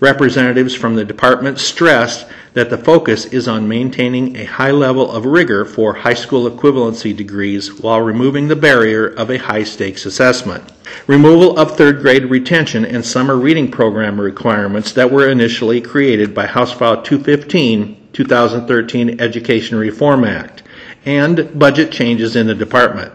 Representatives 0.00 0.74
from 0.74 0.96
the 0.96 1.06
department 1.06 1.58
stressed 1.58 2.26
that 2.54 2.70
the 2.70 2.78
focus 2.78 3.26
is 3.26 3.48
on 3.48 3.68
maintaining 3.68 4.36
a 4.36 4.44
high 4.44 4.70
level 4.70 5.10
of 5.10 5.24
rigor 5.24 5.64
for 5.64 5.94
high 5.94 6.14
school 6.14 6.50
equivalency 6.50 7.16
degrees 7.16 7.80
while 7.80 8.00
removing 8.00 8.48
the 8.48 8.56
barrier 8.56 9.06
of 9.06 9.30
a 9.30 9.38
high 9.38 9.64
stakes 9.64 10.04
assessment. 10.04 10.70
Removal 11.06 11.58
of 11.58 11.76
third 11.76 12.00
grade 12.00 12.26
retention 12.26 12.84
and 12.84 13.04
summer 13.04 13.36
reading 13.36 13.70
program 13.70 14.20
requirements 14.20 14.92
that 14.92 15.10
were 15.10 15.28
initially 15.28 15.80
created 15.80 16.34
by 16.34 16.46
House 16.46 16.72
File 16.72 17.02
215, 17.02 18.08
2013 18.12 19.20
Education 19.20 19.78
Reform 19.78 20.24
Act, 20.24 20.62
and 21.06 21.58
budget 21.58 21.90
changes 21.90 22.36
in 22.36 22.46
the 22.46 22.54
department. 22.54 23.12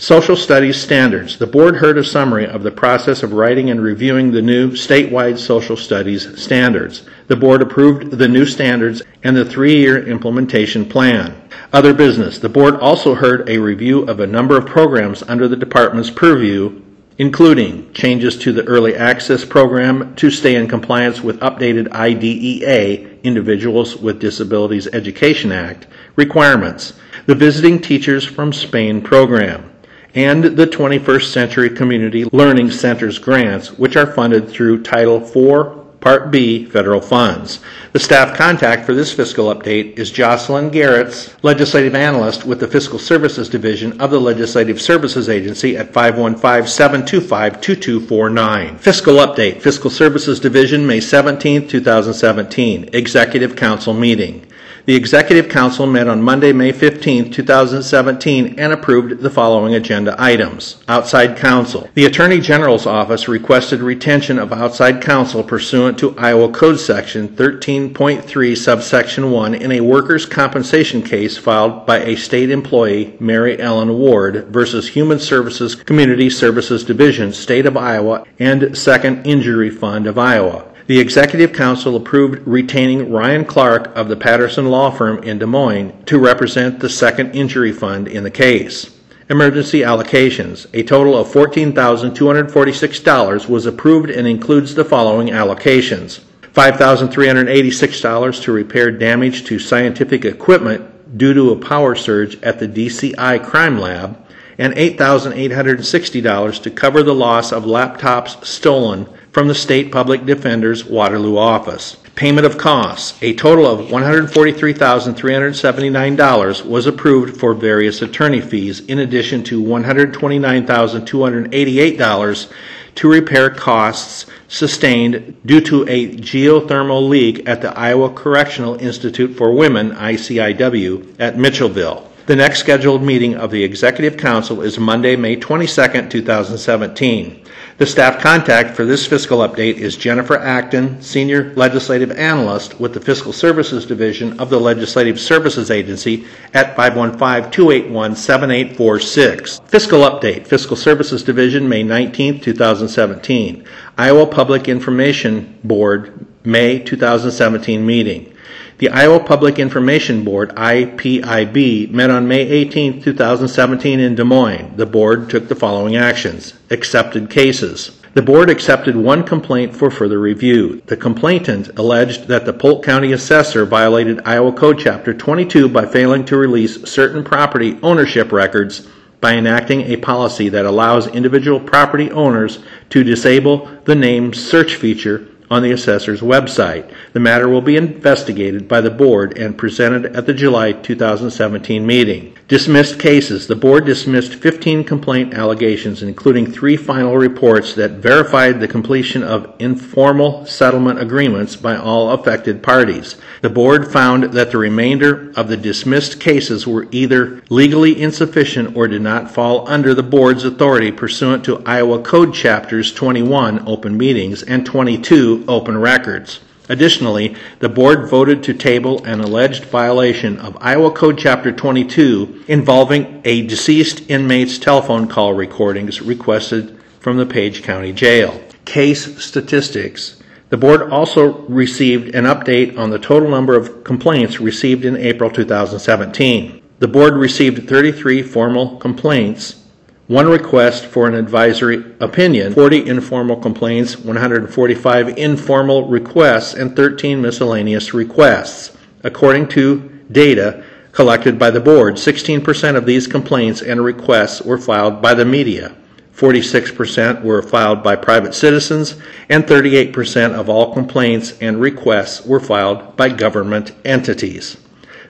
Social 0.00 0.36
Studies 0.36 0.80
Standards. 0.80 1.38
The 1.38 1.46
board 1.48 1.74
heard 1.74 1.98
a 1.98 2.04
summary 2.04 2.46
of 2.46 2.62
the 2.62 2.70
process 2.70 3.24
of 3.24 3.32
writing 3.32 3.68
and 3.68 3.82
reviewing 3.82 4.30
the 4.30 4.40
new 4.40 4.70
statewide 4.70 5.38
Social 5.38 5.76
Studies 5.76 6.40
standards. 6.40 7.02
The 7.26 7.34
board 7.34 7.62
approved 7.62 8.12
the 8.12 8.28
new 8.28 8.46
standards 8.46 9.02
and 9.24 9.36
the 9.36 9.44
three 9.44 9.74
year 9.74 10.06
implementation 10.06 10.84
plan. 10.84 11.34
Other 11.72 11.92
business. 11.92 12.38
The 12.38 12.48
board 12.48 12.76
also 12.76 13.16
heard 13.16 13.48
a 13.48 13.58
review 13.58 14.04
of 14.04 14.20
a 14.20 14.26
number 14.28 14.56
of 14.56 14.66
programs 14.66 15.24
under 15.24 15.48
the 15.48 15.56
department's 15.56 16.10
purview, 16.10 16.80
including 17.18 17.92
changes 17.92 18.38
to 18.38 18.52
the 18.52 18.64
Early 18.66 18.94
Access 18.94 19.44
Program 19.44 20.14
to 20.14 20.30
stay 20.30 20.54
in 20.54 20.68
compliance 20.68 21.22
with 21.22 21.40
updated 21.40 21.90
IDEA, 21.90 23.18
Individuals 23.24 23.96
with 23.96 24.20
Disabilities 24.20 24.86
Education 24.92 25.50
Act, 25.50 25.88
requirements, 26.14 26.92
the 27.26 27.34
Visiting 27.34 27.80
Teachers 27.80 28.24
from 28.24 28.52
Spain 28.52 29.02
program 29.02 29.72
and 30.18 30.42
the 30.42 30.66
21st 30.66 31.32
Century 31.32 31.70
Community 31.70 32.24
Learning 32.32 32.72
Centers 32.72 33.20
grants, 33.20 33.78
which 33.78 33.94
are 33.94 34.12
funded 34.12 34.48
through 34.48 34.82
Title 34.82 35.22
IV 35.22 36.00
Part 36.00 36.32
B, 36.32 36.64
federal 36.64 37.00
funds. 37.00 37.60
The 37.92 38.00
staff 38.00 38.36
contact 38.36 38.84
for 38.84 38.94
this 38.94 39.12
fiscal 39.12 39.54
update 39.54 39.96
is 39.96 40.10
Jocelyn 40.10 40.72
Gerrietts 40.72 41.36
legislative 41.44 41.94
analyst 41.94 42.44
with 42.44 42.58
the 42.58 42.66
Fiscal 42.66 42.98
Services 42.98 43.48
Division 43.48 44.00
of 44.00 44.10
the 44.10 44.20
Legislative 44.20 44.80
Services 44.80 45.28
Agency 45.28 45.76
at 45.76 45.92
515-725-2249. 45.92 48.80
Fiscal 48.80 49.14
update, 49.14 49.62
Fiscal 49.62 49.90
Services 49.90 50.40
Division, 50.40 50.84
May 50.84 51.00
17, 51.00 51.68
2017. 51.68 52.90
Executive 52.92 53.54
Council 53.54 53.94
meeting. 53.94 54.47
The 54.86 54.96
Executive 54.96 55.48
Council 55.48 55.86
met 55.86 56.08
on 56.08 56.22
Monday, 56.22 56.52
May 56.52 56.72
15, 56.72 57.30
2017, 57.30 58.58
and 58.58 58.72
approved 58.72 59.20
the 59.20 59.30
following 59.30 59.74
agenda 59.74 60.14
items. 60.18 60.82
Outside 60.88 61.36
counsel. 61.36 61.88
The 61.94 62.06
Attorney 62.06 62.40
General's 62.40 62.86
Office 62.86 63.28
requested 63.28 63.80
retention 63.80 64.38
of 64.38 64.52
outside 64.52 65.02
counsel 65.02 65.42
pursuant 65.42 65.98
to 65.98 66.16
Iowa 66.16 66.50
Code 66.50 66.80
Section 66.80 67.28
13.3, 67.28 68.56
subsection 68.56 69.30
1, 69.30 69.54
in 69.54 69.72
a 69.72 69.80
workers' 69.80 70.26
compensation 70.26 71.02
case 71.02 71.36
filed 71.36 71.86
by 71.86 71.98
a 72.00 72.16
state 72.16 72.50
employee, 72.50 73.16
Mary 73.20 73.60
Ellen 73.60 73.98
Ward, 73.98 74.46
versus 74.46 74.88
Human 74.88 75.18
Services 75.18 75.74
Community 75.74 76.30
Services 76.30 76.84
Division, 76.84 77.32
State 77.32 77.66
of 77.66 77.76
Iowa, 77.76 78.24
and 78.38 78.76
Second 78.76 79.26
Injury 79.26 79.70
Fund 79.70 80.06
of 80.06 80.18
Iowa. 80.18 80.67
The 80.88 80.98
Executive 81.00 81.52
Council 81.52 81.94
approved 81.96 82.48
retaining 82.48 83.12
Ryan 83.12 83.44
Clark 83.44 83.94
of 83.94 84.08
the 84.08 84.16
Patterson 84.16 84.70
Law 84.70 84.90
Firm 84.90 85.22
in 85.22 85.38
Des 85.38 85.44
Moines 85.44 85.92
to 86.06 86.18
represent 86.18 86.80
the 86.80 86.88
Second 86.88 87.32
Injury 87.32 87.72
Fund 87.72 88.08
in 88.08 88.24
the 88.24 88.30
case. 88.30 88.98
Emergency 89.28 89.80
allocations. 89.80 90.66
A 90.72 90.82
total 90.82 91.14
of 91.14 91.28
$14,246 91.28 93.48
was 93.50 93.66
approved 93.66 94.08
and 94.08 94.26
includes 94.26 94.74
the 94.74 94.86
following 94.86 95.28
allocations 95.28 96.20
$5,386 96.54 98.42
to 98.42 98.50
repair 98.50 98.90
damage 98.90 99.44
to 99.44 99.58
scientific 99.58 100.24
equipment 100.24 101.18
due 101.18 101.34
to 101.34 101.50
a 101.50 101.56
power 101.56 101.94
surge 101.94 102.42
at 102.42 102.60
the 102.60 102.66
DCI 102.66 103.44
Crime 103.44 103.78
Lab, 103.78 104.16
and 104.56 104.72
$8,860 104.72 106.62
to 106.62 106.70
cover 106.70 107.02
the 107.02 107.14
loss 107.14 107.52
of 107.52 107.64
laptops 107.64 108.42
stolen 108.42 109.06
from 109.38 109.46
the 109.46 109.54
State 109.54 109.92
Public 109.92 110.26
Defender's 110.26 110.84
Waterloo 110.84 111.38
office. 111.38 111.96
Payment 112.16 112.44
of 112.44 112.58
costs. 112.58 113.16
A 113.22 113.34
total 113.34 113.66
of 113.66 113.86
$143,379 113.86 116.66
was 116.66 116.88
approved 116.88 117.38
for 117.38 117.54
various 117.54 118.02
attorney 118.02 118.40
fees, 118.40 118.80
in 118.80 118.98
addition 118.98 119.44
to 119.44 119.62
$129,288 119.62 122.52
to 122.96 123.08
repair 123.08 123.48
costs 123.48 124.26
sustained 124.48 125.36
due 125.46 125.60
to 125.60 125.88
a 125.88 126.16
geothermal 126.16 127.08
leak 127.08 127.48
at 127.48 127.62
the 127.62 127.78
Iowa 127.78 128.12
Correctional 128.12 128.74
Institute 128.74 129.36
for 129.36 129.52
Women, 129.52 129.92
ICIW, 129.92 131.14
at 131.20 131.36
Mitchellville. 131.36 132.08
The 132.26 132.34
next 132.34 132.58
scheduled 132.58 133.04
meeting 133.04 133.36
of 133.36 133.52
the 133.52 133.62
Executive 133.62 134.16
Council 134.18 134.62
is 134.62 134.80
Monday, 134.80 135.14
May 135.14 135.36
22, 135.36 136.08
2017. 136.10 137.44
The 137.78 137.86
staff 137.86 138.20
contact 138.20 138.74
for 138.74 138.84
this 138.84 139.06
fiscal 139.06 139.38
update 139.38 139.76
is 139.76 139.96
Jennifer 139.96 140.36
Acton, 140.36 141.00
Senior 141.00 141.54
Legislative 141.54 142.10
Analyst 142.10 142.80
with 142.80 142.92
the 142.92 143.00
Fiscal 143.00 143.32
Services 143.32 143.86
Division 143.86 144.40
of 144.40 144.50
the 144.50 144.58
Legislative 144.58 145.20
Services 145.20 145.70
Agency 145.70 146.26
at 146.54 146.76
515-281-7846. 146.76 149.68
Fiscal 149.68 150.00
update, 150.00 150.48
Fiscal 150.48 150.74
Services 150.74 151.22
Division, 151.22 151.68
May 151.68 151.84
19, 151.84 152.40
2017. 152.40 153.64
Iowa 153.96 154.26
Public 154.26 154.66
Information 154.66 155.56
Board, 155.62 156.26
May 156.44 156.80
2017 156.80 157.86
meeting. 157.86 158.34
The 158.78 158.90
Iowa 158.90 159.18
Public 159.18 159.58
Information 159.58 160.22
Board, 160.22 160.54
IPIB, 160.54 161.90
met 161.90 162.10
on 162.10 162.28
May 162.28 162.42
18, 162.42 163.02
2017 163.02 163.98
in 163.98 164.14
Des 164.14 164.22
Moines. 164.22 164.76
The 164.76 164.86
board 164.86 165.28
took 165.28 165.48
the 165.48 165.56
following 165.56 165.96
actions. 165.96 166.54
Accepted 166.70 167.28
cases. 167.28 168.00
The 168.14 168.22
board 168.22 168.48
accepted 168.48 168.94
one 168.94 169.24
complaint 169.24 169.74
for 169.74 169.90
further 169.90 170.20
review. 170.20 170.80
The 170.86 170.96
complainant 170.96 171.76
alleged 171.76 172.28
that 172.28 172.46
the 172.46 172.52
Polk 172.52 172.84
County 172.84 173.10
assessor 173.10 173.64
violated 173.64 174.20
Iowa 174.24 174.52
Code 174.52 174.78
Chapter 174.78 175.12
22 175.12 175.68
by 175.68 175.84
failing 175.84 176.24
to 176.26 176.36
release 176.36 176.88
certain 176.88 177.24
property 177.24 177.80
ownership 177.82 178.30
records 178.30 178.86
by 179.20 179.34
enacting 179.34 179.80
a 179.80 179.96
policy 179.96 180.50
that 180.50 180.66
allows 180.66 181.08
individual 181.08 181.58
property 181.58 182.12
owners 182.12 182.60
to 182.90 183.02
disable 183.02 183.68
the 183.86 183.96
name 183.96 184.32
search 184.32 184.76
feature 184.76 185.26
on 185.50 185.62
the 185.62 185.72
assessor's 185.72 186.20
website. 186.20 186.92
The 187.12 187.20
matter 187.20 187.48
will 187.48 187.60
be 187.60 187.76
investigated 187.76 188.68
by 188.68 188.80
the 188.80 188.90
board 188.90 189.36
and 189.38 189.56
presented 189.56 190.16
at 190.16 190.26
the 190.26 190.34
July 190.34 190.72
2017 190.72 191.86
meeting. 191.86 192.34
Dismissed 192.48 192.98
cases. 192.98 193.46
The 193.46 193.56
board 193.56 193.84
dismissed 193.84 194.34
15 194.34 194.84
complaint 194.84 195.34
allegations, 195.34 196.02
including 196.02 196.50
three 196.50 196.78
final 196.78 197.16
reports 197.16 197.74
that 197.74 197.90
verified 197.92 198.58
the 198.58 198.66
completion 198.68 199.22
of 199.22 199.54
informal 199.58 200.46
settlement 200.46 200.98
agreements 200.98 201.56
by 201.56 201.76
all 201.76 202.10
affected 202.10 202.62
parties. 202.62 203.16
The 203.42 203.50
board 203.50 203.92
found 203.92 204.32
that 204.32 204.50
the 204.50 204.56
remainder 204.56 205.30
of 205.36 205.48
the 205.48 205.58
dismissed 205.58 206.20
cases 206.20 206.66
were 206.66 206.88
either 206.90 207.42
legally 207.50 208.00
insufficient 208.00 208.74
or 208.74 208.88
did 208.88 209.02
not 209.02 209.30
fall 209.30 209.68
under 209.68 209.92
the 209.92 210.02
board's 210.02 210.44
authority 210.44 210.90
pursuant 210.90 211.44
to 211.44 211.62
Iowa 211.66 212.00
Code 212.02 212.32
Chapters 212.32 212.94
21, 212.94 213.68
Open 213.68 213.98
Meetings, 213.98 214.42
and 214.42 214.64
22, 214.64 215.37
Open 215.46 215.78
Records. 215.78 216.40
Additionally, 216.68 217.34
the 217.60 217.68
board 217.68 218.08
voted 218.08 218.42
to 218.42 218.52
table 218.52 219.02
an 219.04 219.20
alleged 219.20 219.64
violation 219.64 220.38
of 220.38 220.58
Iowa 220.60 220.90
Code 220.90 221.18
Chapter 221.18 221.50
22 221.50 222.44
involving 222.48 223.22
a 223.24 223.46
deceased 223.46 224.10
inmate's 224.10 224.58
telephone 224.58 225.08
call 225.08 225.32
recordings 225.32 226.02
requested 226.02 226.78
from 227.00 227.16
the 227.16 227.26
Page 227.26 227.62
County 227.62 227.92
Jail. 227.92 228.42
Case 228.66 229.22
statistics. 229.24 230.22
The 230.50 230.56
board 230.56 230.90
also 230.90 231.46
received 231.46 232.14
an 232.14 232.24
update 232.24 232.78
on 232.78 232.90
the 232.90 232.98
total 232.98 233.30
number 233.30 233.54
of 233.54 233.84
complaints 233.84 234.40
received 234.40 234.84
in 234.84 234.96
April 234.96 235.30
2017. 235.30 236.62
The 236.78 236.88
board 236.88 237.14
received 237.14 237.68
33 237.68 238.22
formal 238.22 238.76
complaints, 238.76 239.64
one 240.08 240.26
request 240.26 240.86
for 240.86 241.06
an 241.06 241.14
advisory 241.14 241.84
opinion, 242.00 242.54
40 242.54 242.86
informal 242.88 243.36
complaints, 243.36 243.98
145 243.98 245.18
informal 245.18 245.86
requests, 245.86 246.54
and 246.54 246.74
13 246.74 247.20
miscellaneous 247.20 247.92
requests. 247.92 248.76
According 249.04 249.48
to 249.48 250.00
data 250.10 250.64
collected 250.92 251.38
by 251.38 251.50
the 251.50 251.60
board, 251.60 251.96
16% 251.96 252.74
of 252.76 252.86
these 252.86 253.06
complaints 253.06 253.60
and 253.60 253.84
requests 253.84 254.40
were 254.40 254.56
filed 254.56 255.02
by 255.02 255.12
the 255.12 255.26
media. 255.26 255.76
46% 256.16 257.22
were 257.22 257.42
filed 257.42 257.82
by 257.82 257.94
private 257.94 258.34
citizens, 258.34 258.96
and 259.28 259.44
38% 259.44 260.32
of 260.32 260.48
all 260.48 260.72
complaints 260.72 261.34
and 261.40 261.60
requests 261.60 262.24
were 262.24 262.40
filed 262.40 262.96
by 262.96 263.10
government 263.10 263.72
entities. 263.84 264.56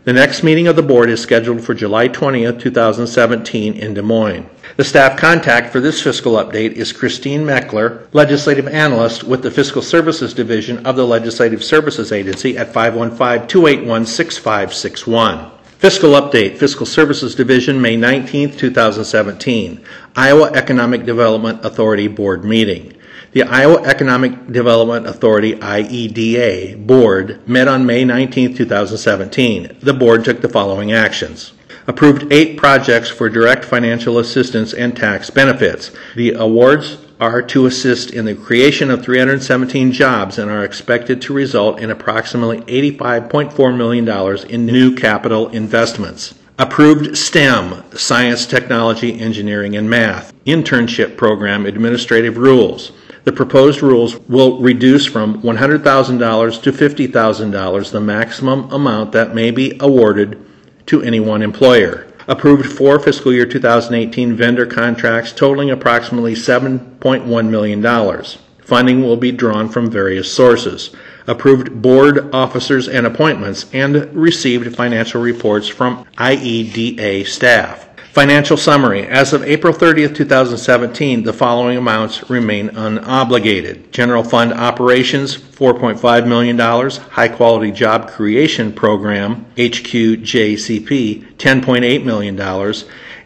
The 0.09 0.14
next 0.14 0.43
meeting 0.43 0.66
of 0.68 0.74
the 0.74 0.82
board 0.82 1.10
is 1.10 1.20
scheduled 1.20 1.62
for 1.62 1.74
July 1.74 2.09
20th, 2.09 2.60
2017 2.60 3.74
in 3.74 3.93
Des 3.93 4.01
Moines. 4.01 4.48
The 4.78 4.85
staff 4.85 5.18
contact 5.18 5.70
for 5.70 5.80
this 5.80 6.01
fiscal 6.01 6.36
update 6.36 6.72
is 6.72 6.94
Christine 6.94 7.44
Mechler, 7.44 8.06
Legislative 8.14 8.66
Analyst 8.66 9.24
with 9.24 9.43
the 9.43 9.51
Fiscal 9.51 9.82
Services 9.82 10.32
Division 10.32 10.86
of 10.86 10.97
the 10.97 11.06
Legislative 11.06 11.62
Services 11.62 12.10
Agency 12.10 12.56
at 12.56 12.72
515-281-6561. 12.72 15.51
Fiscal 15.76 16.12
Update, 16.12 16.56
Fiscal 16.56 16.86
Services 16.86 17.35
Division, 17.35 17.78
May 17.78 17.98
19, 17.98 18.56
2017. 18.56 19.85
Iowa 20.16 20.51
Economic 20.55 21.05
Development 21.05 21.62
Authority 21.62 22.09
Board 22.09 22.47
Meeting. 22.47 22.94
The 23.30 23.42
Iowa 23.42 23.82
Economic 23.82 24.50
Development 24.50 25.06
Authority, 25.06 25.55
IEDA, 25.56 26.86
Board 26.86 27.46
met 27.46 27.68
on 27.68 27.84
May 27.84 28.02
19, 28.02 28.55
2017. 28.55 29.76
The 29.80 29.92
board 29.92 30.24
took 30.24 30.40
the 30.40 30.48
following 30.48 30.92
actions. 30.92 31.52
Approved 31.86 32.32
eight 32.32 32.56
projects 32.56 33.10
for 33.10 33.28
direct 33.28 33.66
financial 33.66 34.18
assistance 34.18 34.72
and 34.72 34.96
tax 34.96 35.28
benefits. 35.28 35.90
The 36.16 36.32
awards 36.32 37.05
are 37.20 37.42
to 37.42 37.66
assist 37.66 38.14
in 38.14 38.24
the 38.24 38.34
creation 38.34 38.90
of 38.90 39.05
317 39.05 39.92
jobs 39.92 40.38
and 40.38 40.50
are 40.50 40.64
expected 40.64 41.20
to 41.20 41.34
result 41.34 41.80
in 41.80 41.90
approximately 41.90 42.60
$85.4 42.62 43.76
million 43.76 44.48
in 44.48 44.64
new 44.64 44.94
capital 44.94 45.50
investments. 45.50 46.34
Approved 46.59 47.14
STEM, 47.16 47.84
Science, 47.92 48.46
Technology, 48.46 49.20
Engineering, 49.20 49.76
and 49.76 49.90
Math, 49.90 50.32
Internship 50.46 51.18
Program 51.18 51.66
Administrative 51.66 52.38
Rules. 52.38 52.92
The 53.24 53.32
proposed 53.32 53.82
rules 53.82 54.18
will 54.28 54.58
reduce 54.60 55.06
from 55.06 55.42
$100,000 55.42 56.62
to 56.62 56.72
$50,000 56.72 57.90
the 57.90 58.00
maximum 58.00 58.70
amount 58.70 59.12
that 59.12 59.34
may 59.34 59.50
be 59.50 59.76
awarded 59.80 60.44
to 60.86 61.02
any 61.02 61.20
one 61.20 61.42
employer 61.42 62.08
approved 62.28 62.70
four 62.70 63.00
fiscal 63.00 63.32
year 63.32 63.46
2018 63.46 64.36
vendor 64.36 64.66
contracts 64.66 65.32
totaling 65.32 65.70
approximately 65.70 66.34
$7.1 66.34 67.48
million. 67.48 68.24
Funding 68.62 69.02
will 69.02 69.16
be 69.16 69.32
drawn 69.32 69.68
from 69.68 69.90
various 69.90 70.30
sources. 70.30 70.94
Approved 71.26 71.80
board 71.80 72.34
officers 72.34 72.86
and 72.86 73.06
appointments, 73.06 73.66
and 73.72 74.14
received 74.14 74.76
financial 74.76 75.20
reports 75.22 75.68
from 75.68 76.04
IEDA 76.16 77.26
staff. 77.26 77.88
Financial 78.12 78.56
summary. 78.56 79.06
As 79.06 79.32
of 79.32 79.44
April 79.44 79.72
30th, 79.72 80.14
2017, 80.14 81.22
the 81.22 81.32
following 81.32 81.76
amounts 81.76 82.28
remain 82.30 82.70
unobligated. 82.70 83.90
General 83.90 84.24
fund 84.24 84.52
operations, 84.55 85.36
$4.5 85.36 86.26
million. 86.26 86.59
High 86.59 87.28
quality 87.28 87.70
job 87.70 88.09
creation 88.09 88.72
program, 88.72 89.44
HQJCP, 89.56 91.35
$10.8 91.36 92.05
million. 92.05 92.36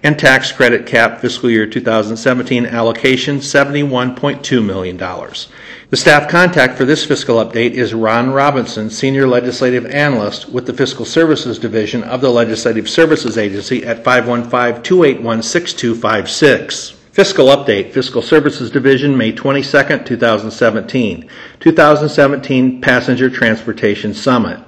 And 0.04 0.18
tax 0.18 0.50
credit 0.50 0.84
cap 0.84 1.20
fiscal 1.20 1.48
year 1.48 1.64
2017 1.64 2.66
allocation, 2.66 3.38
$71.2 3.38 4.64
million. 4.64 4.96
The 4.96 5.96
staff 5.96 6.28
contact 6.28 6.76
for 6.76 6.84
this 6.84 7.04
fiscal 7.04 7.36
update 7.36 7.72
is 7.72 7.94
Ron 7.94 8.32
Robinson, 8.32 8.90
Senior 8.90 9.28
Legislative 9.28 9.86
Analyst 9.86 10.48
with 10.48 10.66
the 10.66 10.72
Fiscal 10.72 11.04
Services 11.04 11.58
Division 11.58 12.02
of 12.02 12.20
the 12.20 12.30
Legislative 12.30 12.90
Services 12.90 13.38
Agency 13.38 13.84
at 13.84 14.02
515 14.02 14.82
281 14.82 15.42
6256. 15.42 16.90
Fiscal 17.12 17.46
Update, 17.48 17.92
Fiscal 17.92 18.22
Services 18.22 18.70
Division, 18.70 19.16
May 19.16 19.32
22, 19.32 20.04
2017. 20.04 21.28
2017 21.60 22.80
Passenger 22.80 23.28
Transportation 23.28 24.14
Summit. 24.14 24.58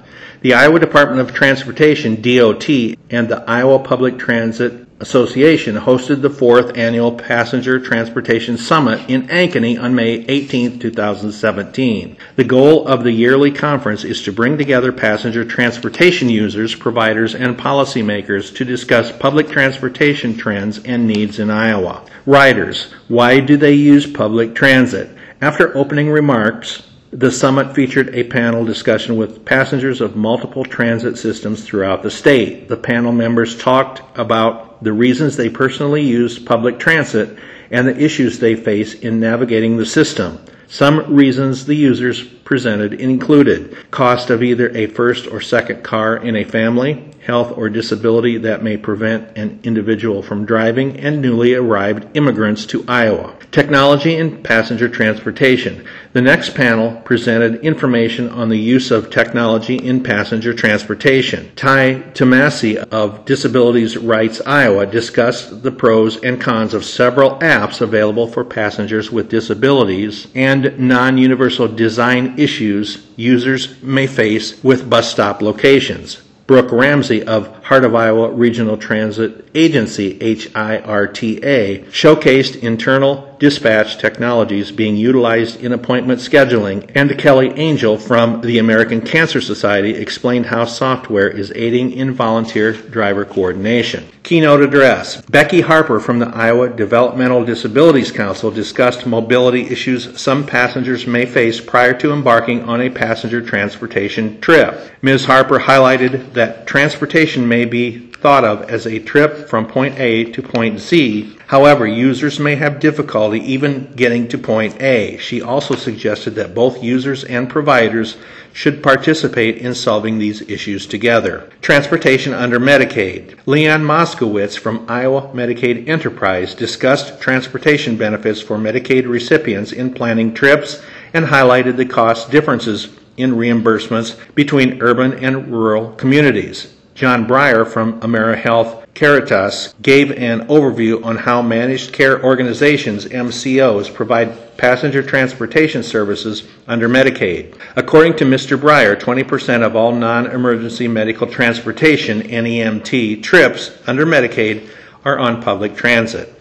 The 0.41 0.53
Iowa 0.53 0.79
Department 0.79 1.21
of 1.21 1.33
Transportation, 1.33 2.21
DOT, 2.21 2.69
and 3.09 3.27
the 3.27 3.43
Iowa 3.47 3.79
Public 3.79 4.19
Transit 4.19 4.84
Association 5.01 5.75
hosted 5.75 6.21
the 6.21 6.29
fourth 6.29 6.77
annual 6.77 7.11
Passenger 7.11 7.81
Transportation 7.81 8.57
Summit 8.57 9.09
in 9.09 9.27
Ankeny 9.27 9.77
on 9.77 9.93
May 9.93 10.23
18, 10.29 10.79
2017. 10.79 12.15
The 12.37 12.43
goal 12.45 12.87
of 12.87 13.03
the 13.03 13.11
yearly 13.11 13.51
conference 13.51 14.05
is 14.05 14.21
to 14.21 14.31
bring 14.31 14.57
together 14.57 14.93
passenger 14.93 15.43
transportation 15.43 16.29
users, 16.29 16.75
providers, 16.75 17.35
and 17.35 17.57
policymakers 17.57 18.55
to 18.55 18.63
discuss 18.63 19.11
public 19.11 19.49
transportation 19.49 20.37
trends 20.37 20.81
and 20.85 21.05
needs 21.05 21.39
in 21.39 21.51
Iowa. 21.51 22.05
Riders, 22.25 22.93
why 23.09 23.41
do 23.41 23.57
they 23.57 23.73
use 23.73 24.09
public 24.09 24.55
transit? 24.55 25.09
After 25.41 25.75
opening 25.75 26.09
remarks, 26.09 26.83
the 27.17 27.31
summit 27.31 27.73
featured 27.73 28.13
a 28.13 28.25
panel 28.25 28.65
discussion 28.65 29.15
with 29.15 29.45
passengers 29.45 30.01
of 30.01 30.17
multiple 30.17 30.65
transit 30.65 31.17
systems 31.17 31.63
throughout 31.63 32.03
the 32.03 32.11
state. 32.11 32.67
The 32.67 32.75
panel 32.75 33.13
members 33.13 33.57
talked 33.57 34.01
about 34.19 34.83
the 34.83 34.91
reasons 34.91 35.37
they 35.37 35.49
personally 35.49 36.01
use 36.01 36.37
public 36.37 36.77
transit 36.77 37.39
and 37.71 37.87
the 37.87 37.97
issues 37.97 38.39
they 38.39 38.55
face 38.55 38.95
in 38.95 39.21
navigating 39.21 39.77
the 39.77 39.85
system. 39.85 40.43
Some 40.67 41.15
reasons 41.15 41.65
the 41.65 41.75
users 41.75 42.21
presented 42.21 42.95
included 42.95 43.89
cost 43.91 44.29
of 44.29 44.43
either 44.43 44.75
a 44.75 44.87
first 44.87 45.25
or 45.25 45.39
second 45.39 45.85
car 45.85 46.17
in 46.17 46.35
a 46.35 46.43
family, 46.43 47.13
health 47.25 47.57
or 47.57 47.69
disability 47.69 48.37
that 48.37 48.61
may 48.61 48.77
prevent 48.77 49.35
an 49.35 49.59
individual 49.63 50.21
from 50.21 50.45
driving, 50.45 50.99
and 50.99 51.19
newly 51.19 51.55
arrived 51.55 52.05
immigrants 52.15 52.67
to 52.67 52.85
Iowa. 52.87 53.35
Technology 53.51 54.15
and 54.15 54.43
passenger 54.43 54.87
transportation. 54.87 55.83
The 56.13 56.21
next 56.21 56.53
panel 56.53 57.01
presented 57.01 57.61
information 57.61 58.29
on 58.29 58.49
the 58.49 58.59
use 58.59 58.91
of 58.91 59.09
technology 59.09 59.75
in 59.75 60.03
passenger 60.03 60.53
transportation. 60.53 61.51
Ty 61.55 62.03
Tomasi 62.13 62.77
of 62.77 63.25
Disabilities 63.25 63.97
Rights 63.97 64.39
Iowa 64.45 64.85
discussed 64.85 65.63
the 65.63 65.71
pros 65.71 66.17
and 66.23 66.39
cons 66.39 66.75
of 66.75 66.85
several 66.85 67.39
apps 67.39 67.81
available 67.81 68.27
for 68.27 68.45
passengers 68.45 69.11
with 69.11 69.29
disabilities 69.29 70.27
and 70.35 70.77
non 70.77 71.17
universal 71.17 71.67
design 71.67 72.37
issues 72.37 73.07
users 73.15 73.81
may 73.81 74.05
face 74.05 74.63
with 74.63 74.87
bus 74.89 75.09
stop 75.09 75.41
locations. 75.41 76.21
Brooke 76.47 76.71
Ramsey 76.71 77.23
of 77.23 77.54
Heart 77.65 77.85
of 77.85 77.95
Iowa 77.95 78.29
Regional 78.29 78.77
Transit 78.77 79.49
Agency, 79.55 80.19
HIRTA, 80.19 81.85
showcased 81.89 82.61
internal 82.61 83.35
dispatch 83.39 83.97
technologies 83.97 84.71
being 84.71 84.95
utilized 84.95 85.61
in 85.63 85.71
appointment 85.71 86.19
scheduling, 86.19 86.89
and 86.93 87.17
Kelly 87.17 87.49
Angel 87.55 87.97
from 87.97 88.41
the 88.41 88.59
American 88.59 89.01
Cancer 89.01 89.41
Society 89.41 89.95
explained 89.95 90.45
how 90.45 90.65
software 90.65 91.27
is 91.27 91.51
aiding 91.55 91.91
in 91.91 92.13
volunteer 92.13 92.73
driver 92.73 93.25
coordination. 93.25 94.05
Keynote 94.23 94.61
address 94.61 95.21
Becky 95.21 95.61
Harper 95.61 95.99
from 95.99 96.19
the 96.19 96.27
Iowa 96.27 96.69
Developmental 96.69 97.45
Disabilities 97.45 98.11
Council 98.11 98.49
discussed 98.49 99.05
mobility 99.05 99.67
issues 99.67 100.19
some 100.19 100.45
passengers 100.45 101.05
may 101.05 101.25
face 101.25 101.61
prior 101.61 101.93
to 101.99 102.11
embarking 102.11 102.63
on 102.63 102.81
a 102.81 102.89
passenger 102.89 103.41
transportation 103.41 104.41
trip. 104.41 104.91
Ms. 105.01 105.25
Harper 105.25 105.59
highlighted 105.59 106.33
that 106.33 106.65
transportation 106.65 107.47
may 107.55 107.63
be 107.63 107.97
thought 107.97 108.43
of 108.43 108.69
as 108.69 108.85
a 108.85 108.99
trip 108.99 109.47
from 109.47 109.65
point 109.65 109.97
A 109.97 110.25
to 110.25 110.41
point 110.41 110.77
Z. 110.77 111.37
However, 111.47 111.87
users 111.87 112.37
may 112.37 112.55
have 112.55 112.81
difficulty 112.81 113.39
even 113.39 113.93
getting 113.95 114.27
to 114.27 114.37
point 114.37 114.81
A. 114.81 115.15
She 115.19 115.41
also 115.41 115.73
suggested 115.75 116.31
that 116.35 116.53
both 116.53 116.83
users 116.83 117.23
and 117.23 117.49
providers 117.49 118.17
should 118.51 118.83
participate 118.83 119.55
in 119.59 119.73
solving 119.73 120.19
these 120.19 120.41
issues 120.49 120.85
together. 120.85 121.49
Transportation 121.61 122.33
under 122.33 122.59
Medicaid. 122.59 123.37
Leon 123.45 123.83
Moskowitz 123.83 124.59
from 124.59 124.85
Iowa 124.89 125.29
Medicaid 125.33 125.87
Enterprise 125.87 126.53
discussed 126.55 127.21
transportation 127.21 127.95
benefits 127.95 128.41
for 128.41 128.57
Medicaid 128.57 129.07
recipients 129.07 129.71
in 129.71 129.93
planning 129.93 130.33
trips 130.33 130.81
and 131.13 131.25
highlighted 131.25 131.77
the 131.77 131.85
cost 131.85 132.29
differences 132.31 132.89
in 133.15 133.31
reimbursements 133.31 134.17
between 134.35 134.81
urban 134.81 135.13
and 135.13 135.47
rural 135.47 135.93
communities. 135.93 136.74
John 136.95 137.27
Breyer 137.27 137.67
from 137.67 137.99
AmeriHealth 137.99 138.85
Caritas 138.93 139.75
gave 139.81 140.11
an 140.11 140.47
overview 140.47 141.03
on 141.03 141.17
how 141.17 141.41
managed 141.41 141.91
care 141.91 142.23
organizations, 142.23 143.03
MCOs, 143.03 143.93
provide 143.93 144.55
passenger 144.55 145.03
transportation 145.03 145.83
services 145.83 146.47
under 146.69 146.87
Medicaid. 146.87 147.53
According 147.75 148.15
to 148.15 148.23
Mr. 148.23 148.57
Breyer, 148.57 148.97
20% 148.97 149.61
of 149.61 149.75
all 149.75 149.91
non 149.91 150.27
emergency 150.27 150.87
medical 150.87 151.27
transportation, 151.27 152.21
NEMT, 152.21 153.21
trips 153.21 153.77
under 153.85 154.05
Medicaid 154.05 154.69
are 155.03 155.19
on 155.19 155.43
public 155.43 155.75
transit. 155.75 156.33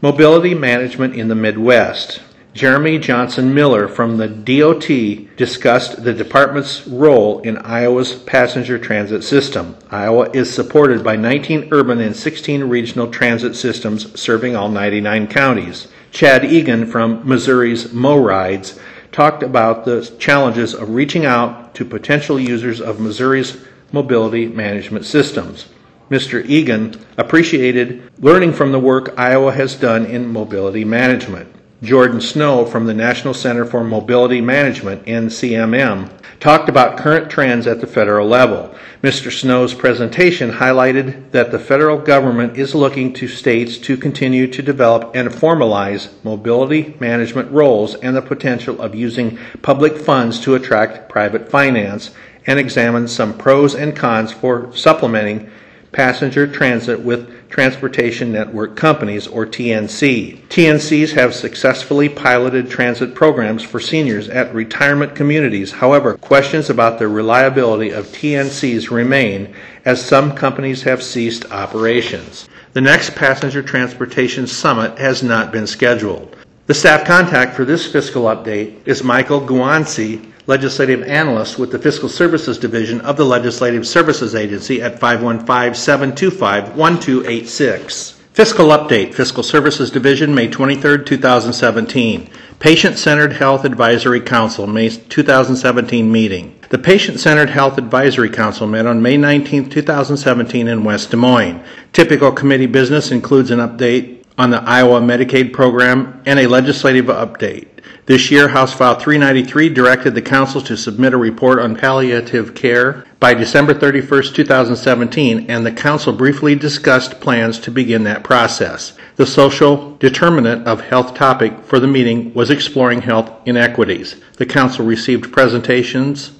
Mobility 0.00 0.54
management 0.54 1.14
in 1.14 1.28
the 1.28 1.34
Midwest. 1.34 2.22
Jeremy 2.54 3.00
Johnson 3.00 3.52
Miller 3.52 3.88
from 3.88 4.16
the 4.16 4.28
DOT 4.28 5.36
discussed 5.36 6.04
the 6.04 6.12
department's 6.12 6.86
role 6.86 7.40
in 7.40 7.56
Iowa's 7.58 8.14
passenger 8.14 8.78
transit 8.78 9.24
system. 9.24 9.74
Iowa 9.90 10.30
is 10.30 10.54
supported 10.54 11.02
by 11.02 11.16
19 11.16 11.70
urban 11.72 11.98
and 11.98 12.14
16 12.14 12.62
regional 12.62 13.10
transit 13.10 13.56
systems 13.56 14.18
serving 14.18 14.54
all 14.54 14.68
99 14.68 15.26
counties. 15.26 15.88
Chad 16.12 16.44
Egan 16.44 16.86
from 16.86 17.28
Missouri's 17.28 17.86
MoRides 17.86 18.78
talked 19.10 19.42
about 19.42 19.84
the 19.84 20.14
challenges 20.20 20.74
of 20.74 20.90
reaching 20.90 21.26
out 21.26 21.74
to 21.74 21.84
potential 21.84 22.38
users 22.38 22.80
of 22.80 23.00
Missouri's 23.00 23.56
mobility 23.90 24.46
management 24.46 25.06
systems. 25.06 25.66
Mr. 26.08 26.48
Egan 26.48 27.04
appreciated 27.18 28.08
learning 28.20 28.52
from 28.52 28.70
the 28.70 28.78
work 28.78 29.12
Iowa 29.18 29.50
has 29.50 29.74
done 29.74 30.06
in 30.06 30.32
mobility 30.32 30.84
management. 30.84 31.52
Jordan 31.82 32.20
Snow 32.20 32.64
from 32.64 32.86
the 32.86 32.94
National 32.94 33.34
Center 33.34 33.64
for 33.64 33.82
Mobility 33.82 34.40
Management, 34.40 35.04
NCMM, 35.06 36.10
talked 36.40 36.68
about 36.68 36.96
current 36.96 37.30
trends 37.30 37.66
at 37.66 37.80
the 37.80 37.86
federal 37.86 38.28
level. 38.28 38.74
Mr. 39.02 39.30
Snow's 39.30 39.74
presentation 39.74 40.50
highlighted 40.50 41.30
that 41.32 41.50
the 41.50 41.58
federal 41.58 41.98
government 41.98 42.56
is 42.56 42.74
looking 42.74 43.12
to 43.14 43.28
states 43.28 43.76
to 43.78 43.96
continue 43.96 44.46
to 44.46 44.62
develop 44.62 45.14
and 45.14 45.28
formalize 45.28 46.08
mobility 46.22 46.96
management 47.00 47.50
roles 47.50 47.96
and 47.96 48.16
the 48.16 48.22
potential 48.22 48.80
of 48.80 48.94
using 48.94 49.38
public 49.60 49.96
funds 49.96 50.40
to 50.40 50.54
attract 50.54 51.08
private 51.08 51.50
finance 51.50 52.12
and 52.46 52.58
examine 52.58 53.08
some 53.08 53.36
pros 53.36 53.74
and 53.74 53.96
cons 53.96 54.32
for 54.32 54.74
supplementing 54.74 55.50
passenger 55.92 56.46
transit 56.46 57.00
with 57.00 57.33
Transportation 57.48 58.32
Network 58.32 58.76
Companies, 58.76 59.26
or 59.26 59.46
TNC. 59.46 60.40
TNCs 60.48 61.12
have 61.12 61.34
successfully 61.34 62.08
piloted 62.08 62.70
transit 62.70 63.14
programs 63.14 63.62
for 63.62 63.80
seniors 63.80 64.28
at 64.28 64.54
retirement 64.54 65.14
communities. 65.14 65.72
However, 65.72 66.16
questions 66.18 66.70
about 66.70 66.98
the 66.98 67.08
reliability 67.08 67.90
of 67.90 68.06
TNCs 68.06 68.90
remain 68.90 69.54
as 69.84 70.04
some 70.04 70.34
companies 70.34 70.82
have 70.82 71.02
ceased 71.02 71.50
operations. 71.52 72.48
The 72.72 72.80
next 72.80 73.14
Passenger 73.14 73.62
Transportation 73.62 74.46
Summit 74.46 74.98
has 74.98 75.22
not 75.22 75.52
been 75.52 75.66
scheduled. 75.66 76.36
The 76.66 76.74
staff 76.74 77.06
contact 77.06 77.54
for 77.54 77.64
this 77.64 77.86
fiscal 77.86 78.24
update 78.24 78.76
is 78.86 79.04
Michael 79.04 79.40
Guanci, 79.40 80.32
legislative 80.46 81.02
analyst 81.02 81.58
with 81.58 81.72
the 81.72 81.78
Fiscal 81.78 82.08
Services 82.08 82.58
Division 82.58 83.00
of 83.00 83.16
the 83.16 83.24
Legislative 83.24 83.86
Services 83.86 84.34
Agency 84.34 84.82
at 84.82 84.98
515 84.98 85.74
725 85.74 86.76
1286. 86.76 88.20
Fiscal 88.34 88.66
Update, 88.66 89.14
Fiscal 89.14 89.44
Services 89.44 89.92
Division, 89.92 90.34
May 90.34 90.48
23, 90.48 91.04
2017. 91.04 92.28
Patient 92.58 92.98
Centered 92.98 93.32
Health 93.34 93.64
Advisory 93.64 94.20
Council, 94.20 94.66
May 94.66 94.88
2017 94.88 96.10
meeting. 96.10 96.58
The 96.70 96.78
Patient 96.78 97.20
Centered 97.20 97.50
Health 97.50 97.78
Advisory 97.78 98.30
Council 98.30 98.66
met 98.66 98.86
on 98.86 99.00
May 99.00 99.16
19, 99.16 99.70
2017 99.70 100.66
in 100.66 100.82
West 100.82 101.12
Des 101.12 101.16
Moines. 101.16 101.62
Typical 101.92 102.32
committee 102.32 102.66
business 102.66 103.12
includes 103.12 103.52
an 103.52 103.60
update 103.60 104.24
on 104.36 104.50
the 104.50 104.60
Iowa 104.62 105.00
Medicaid 105.00 105.52
program 105.52 106.20
and 106.26 106.40
a 106.40 106.48
legislative 106.48 107.06
update. 107.06 107.73
This 108.06 108.30
year, 108.30 108.48
House 108.48 108.74
File 108.74 108.96
393 108.96 109.70
directed 109.70 110.14
the 110.14 110.20
council 110.20 110.60
to 110.60 110.76
submit 110.76 111.14
a 111.14 111.16
report 111.16 111.58
on 111.58 111.74
palliative 111.74 112.54
care 112.54 113.06
by 113.18 113.32
December 113.32 113.72
31, 113.72 114.34
2017, 114.34 115.46
and 115.48 115.64
the 115.64 115.72
council 115.72 116.12
briefly 116.12 116.54
discussed 116.54 117.18
plans 117.22 117.58
to 117.60 117.70
begin 117.70 118.04
that 118.04 118.22
process. 118.22 118.92
The 119.16 119.24
social 119.24 119.96
determinant 119.96 120.66
of 120.66 120.82
health 120.82 121.14
topic 121.14 121.64
for 121.64 121.80
the 121.80 121.86
meeting 121.86 122.34
was 122.34 122.50
exploring 122.50 123.00
health 123.00 123.30
inequities. 123.46 124.16
The 124.36 124.44
council 124.44 124.84
received 124.84 125.32
presentations 125.32 126.32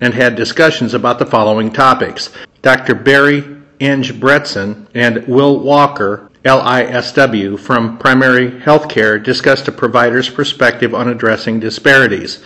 and 0.00 0.14
had 0.14 0.36
discussions 0.36 0.94
about 0.94 1.18
the 1.18 1.26
following 1.26 1.70
topics. 1.70 2.30
Dr. 2.62 2.94
Barry 2.94 3.44
Inge 3.78 4.14
Bretson 4.14 4.86
and 4.94 5.26
Will 5.28 5.60
Walker, 5.60 6.29
LISW, 6.42 7.58
from 7.58 7.98
Primary 7.98 8.50
Healthcare 8.50 9.22
discussed 9.22 9.68
a 9.68 9.72
provider's 9.72 10.30
perspective 10.30 10.94
on 10.94 11.06
addressing 11.06 11.60
disparities. 11.60 12.42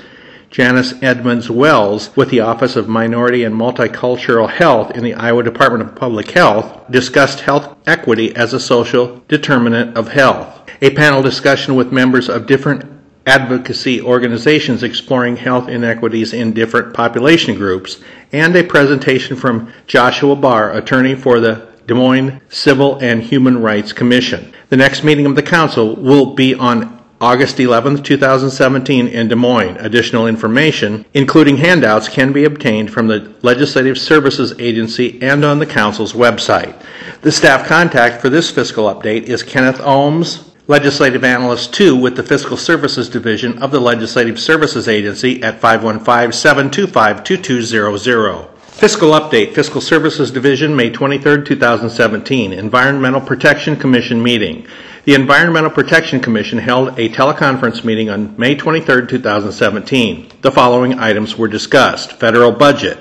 Janice 0.50 0.94
Edmunds 1.00 1.48
Wells 1.48 2.10
with 2.16 2.30
the 2.30 2.40
Office 2.40 2.74
of 2.74 2.88
Minority 2.88 3.44
and 3.44 3.54
Multicultural 3.54 4.50
Health 4.50 4.90
in 4.96 5.04
the 5.04 5.14
Iowa 5.14 5.44
Department 5.44 5.88
of 5.88 5.94
Public 5.94 6.32
Health 6.32 6.90
discussed 6.90 7.40
health 7.40 7.76
equity 7.86 8.34
as 8.34 8.52
a 8.52 8.58
social 8.58 9.22
determinant 9.28 9.96
of 9.96 10.08
health. 10.08 10.68
A 10.82 10.90
panel 10.90 11.22
discussion 11.22 11.76
with 11.76 11.92
members 11.92 12.28
of 12.28 12.46
different 12.46 12.84
advocacy 13.26 14.00
organizations 14.00 14.82
exploring 14.82 15.36
health 15.36 15.68
inequities 15.68 16.32
in 16.32 16.52
different 16.52 16.92
population 16.92 17.54
groups, 17.54 18.02
and 18.32 18.56
a 18.56 18.64
presentation 18.64 19.36
from 19.36 19.72
Joshua 19.86 20.34
Barr, 20.34 20.72
attorney 20.72 21.14
for 21.14 21.38
the 21.38 21.73
Des 21.86 21.94
Moines 21.94 22.40
Civil 22.48 22.98
and 22.98 23.22
Human 23.22 23.60
Rights 23.60 23.92
Commission. 23.92 24.52
The 24.70 24.76
next 24.76 25.04
meeting 25.04 25.26
of 25.26 25.36
the 25.36 25.42
council 25.42 25.96
will 25.96 26.34
be 26.34 26.54
on 26.54 27.02
August 27.20 27.58
11, 27.58 28.02
2017, 28.02 29.08
in 29.08 29.28
Des 29.28 29.34
Moines. 29.34 29.76
Additional 29.78 30.26
information, 30.26 31.06
including 31.14 31.56
handouts, 31.56 32.08
can 32.08 32.32
be 32.32 32.44
obtained 32.44 32.92
from 32.92 33.06
the 33.06 33.34
Legislative 33.42 33.96
Services 33.96 34.52
Agency 34.58 35.22
and 35.22 35.44
on 35.44 35.58
the 35.58 35.66
Council's 35.66 36.12
website. 36.12 36.74
The 37.22 37.32
staff 37.32 37.66
contact 37.66 38.20
for 38.20 38.28
this 38.28 38.50
fiscal 38.50 38.92
update 38.92 39.24
is 39.24 39.42
Kenneth 39.42 39.78
Ohms, 39.78 40.50
Legislative 40.66 41.24
Analyst 41.24 41.74
2 41.74 41.94
with 41.94 42.16
the 42.16 42.22
Fiscal 42.22 42.56
Services 42.56 43.08
Division 43.08 43.62
of 43.62 43.70
the 43.70 43.80
Legislative 43.80 44.40
Services 44.40 44.88
Agency 44.88 45.42
at 45.42 45.60
515 45.60 46.32
725 46.32 47.22
2200. 47.22 48.53
Fiscal 48.74 49.12
Update, 49.12 49.54
Fiscal 49.54 49.80
Services 49.80 50.32
Division, 50.32 50.74
May 50.74 50.90
23, 50.90 51.44
2017, 51.44 52.52
Environmental 52.52 53.20
Protection 53.20 53.76
Commission 53.76 54.20
meeting. 54.20 54.66
The 55.04 55.14
Environmental 55.14 55.70
Protection 55.70 56.18
Commission 56.18 56.58
held 56.58 56.98
a 56.98 57.08
teleconference 57.08 57.84
meeting 57.84 58.10
on 58.10 58.36
May 58.36 58.56
23, 58.56 59.06
2017. 59.06 60.32
The 60.40 60.50
following 60.50 60.98
items 60.98 61.38
were 61.38 61.46
discussed. 61.46 62.14
Federal 62.14 62.50
budget. 62.50 62.98